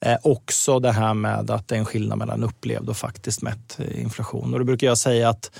Eh, 0.00 0.16
också 0.22 0.78
det 0.78 0.92
här 0.92 1.14
med 1.14 1.50
att 1.50 1.68
det 1.68 1.74
är 1.74 1.78
en 1.78 1.84
skillnad 1.84 2.18
mellan 2.18 2.44
upplevd 2.44 2.88
och 2.88 2.96
faktiskt 2.96 3.42
mätt 3.42 3.78
eh, 3.78 4.00
inflation. 4.02 4.52
Och 4.52 4.58
då 4.58 4.64
brukar 4.64 4.86
jag 4.86 4.98
säga 4.98 5.28
att 5.28 5.50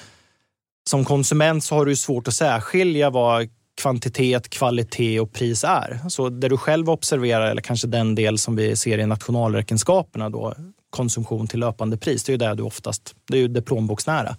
som 0.89 1.05
konsument 1.05 1.65
så 1.65 1.75
har 1.75 1.87
du 1.87 1.97
svårt 1.97 2.29
att 2.29 2.35
särskilja 2.35 3.11
vad 3.11 3.49
kvantitet, 3.81 4.49
kvalitet 4.49 5.21
och 5.21 5.33
pris 5.33 5.65
är. 5.65 6.01
Så 6.09 6.29
det 6.29 6.49
du 6.49 6.57
själv 6.57 6.91
observerar, 6.91 7.51
eller 7.51 7.63
kanske 7.63 7.87
den 7.87 8.15
del 8.15 8.39
som 8.39 8.57
vi 8.57 8.77
ser 8.77 8.99
i 8.99 9.07
nationalräkenskaperna, 9.07 10.31
då, 10.31 10.55
konsumtion 10.91 11.47
till 11.47 11.61
löpande 11.61 11.97
pris, 11.97 12.25
det 12.25 12.31
är 12.31 12.35
ju 12.35 12.39
det 12.39 12.55
du 12.55 12.63
oftast, 12.63 13.15
det 13.29 13.37
är 13.37 13.41
ju 13.41 13.49
det 13.49 13.63
plånboksnära. 13.63 14.37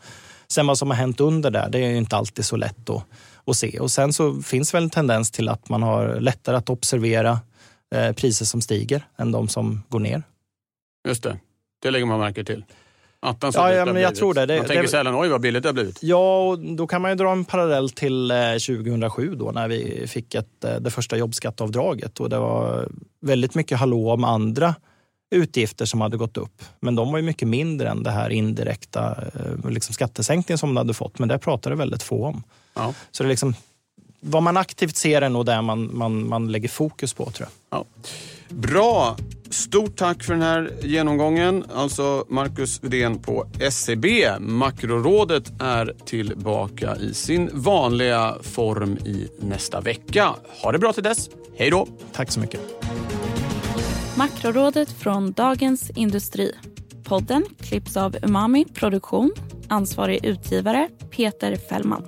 Sen 0.47 0.67
vad 0.67 0.77
som 0.77 0.89
har 0.89 0.97
hänt 0.97 1.19
under 1.19 1.51
där, 1.51 1.69
det 1.69 1.79
är 1.79 1.89
ju 1.89 1.97
inte 1.97 2.15
alltid 2.15 2.45
så 2.45 2.55
lätt 2.55 2.89
att, 2.89 3.03
att 3.45 3.55
se. 3.55 3.79
Och 3.79 3.91
sen 3.91 4.13
så 4.13 4.41
finns 4.41 4.73
väl 4.73 4.83
en 4.83 4.89
tendens 4.89 5.31
till 5.31 5.49
att 5.49 5.69
man 5.69 5.83
har 5.83 6.19
lättare 6.19 6.55
att 6.55 6.69
observera 6.69 7.39
eh, 7.95 8.11
priser 8.11 8.45
som 8.45 8.61
stiger 8.61 9.07
än 9.17 9.31
de 9.31 9.47
som 9.47 9.83
går 9.89 9.99
ner. 9.99 10.23
Just 11.07 11.23
det, 11.23 11.37
det 11.81 11.91
lägger 11.91 12.05
man 12.05 12.19
märke 12.19 12.43
till. 12.43 12.63
Attans 13.21 13.55
ja, 13.55 13.73
ja, 13.73 13.85
men 13.85 14.01
jag 14.01 14.15
tror 14.15 14.33
det. 14.33 14.45
det 14.45 14.57
man 14.57 14.65
tänker 14.65 14.83
det, 14.83 14.89
sällan, 14.89 15.15
oj 15.15 15.29
vad 15.29 15.41
billigt 15.41 15.63
det 15.63 15.69
har 15.69 15.73
blivit. 15.73 16.03
Ja, 16.03 16.47
och 16.47 16.59
då 16.59 16.87
kan 16.87 17.01
man 17.01 17.11
ju 17.11 17.15
dra 17.15 17.31
en 17.31 17.45
parallell 17.45 17.89
till 17.89 18.33
2007 18.67 19.31
eh, 19.31 19.37
då 19.37 19.51
när 19.51 19.67
vi 19.67 20.07
fick 20.07 20.35
ett, 20.35 20.63
eh, 20.63 20.75
det 20.75 20.91
första 20.91 21.17
jobbskatteavdraget. 21.17 22.19
Och 22.19 22.29
det 22.29 22.39
var 22.39 22.89
väldigt 23.21 23.55
mycket 23.55 23.79
hallå 23.79 24.11
om 24.11 24.23
andra 24.23 24.75
utgifter 25.31 25.85
som 25.85 26.01
hade 26.01 26.17
gått 26.17 26.37
upp. 26.37 26.61
Men 26.79 26.95
de 26.95 27.11
var 27.11 27.19
ju 27.19 27.25
mycket 27.25 27.47
mindre 27.47 27.89
än 27.89 28.03
det 28.03 28.11
här 28.11 28.29
indirekta 28.29 29.15
eh, 29.33 29.69
liksom 29.69 29.93
skattesänkningen 29.93 30.57
som 30.57 30.69
de 30.69 30.77
hade 30.77 30.93
fått. 30.93 31.19
Men 31.19 31.29
det 31.29 31.39
pratade 31.39 31.75
väldigt 31.75 32.03
få 32.03 32.25
om. 32.25 32.43
Ja. 32.73 32.93
Så 33.11 33.23
det 33.23 33.29
liksom, 33.29 33.53
vad 34.19 34.43
man 34.43 34.57
aktivt 34.57 34.95
ser 34.95 35.21
är 35.21 35.29
nog 35.29 35.45
det 35.45 35.61
man, 35.61 35.97
man, 35.97 36.27
man 36.29 36.51
lägger 36.51 36.69
fokus 36.69 37.13
på 37.13 37.31
tror 37.31 37.49
jag. 37.69 37.79
Ja. 37.79 37.85
Bra! 38.49 39.17
Stort 39.49 39.95
tack 39.95 40.23
för 40.23 40.33
den 40.33 40.41
här 40.41 40.71
genomgången. 40.81 41.65
Alltså 41.73 42.25
Marcus 42.29 42.83
Widén 42.83 43.19
på 43.19 43.47
SEB. 43.71 44.05
Makrorådet 44.39 45.51
är 45.61 45.93
tillbaka 46.05 46.95
i 46.95 47.13
sin 47.13 47.49
vanliga 47.53 48.35
form 48.41 48.97
i 48.97 49.27
nästa 49.39 49.81
vecka. 49.81 50.35
Ha 50.63 50.71
det 50.71 50.79
bra 50.79 50.93
till 50.93 51.03
dess. 51.03 51.29
Hej 51.57 51.69
då! 51.69 51.87
Tack 52.13 52.31
så 52.31 52.39
mycket. 52.39 52.61
Makrorådet 54.17 54.91
från 54.91 55.31
Dagens 55.31 55.89
Industri. 55.89 56.55
Podden 57.03 57.45
klipps 57.61 57.97
av 57.97 58.17
Umami 58.21 58.65
Produktion. 58.73 59.31
Ansvarig 59.67 60.25
utgivare 60.25 60.89
Peter 61.11 61.55
Fällman. 61.55 62.07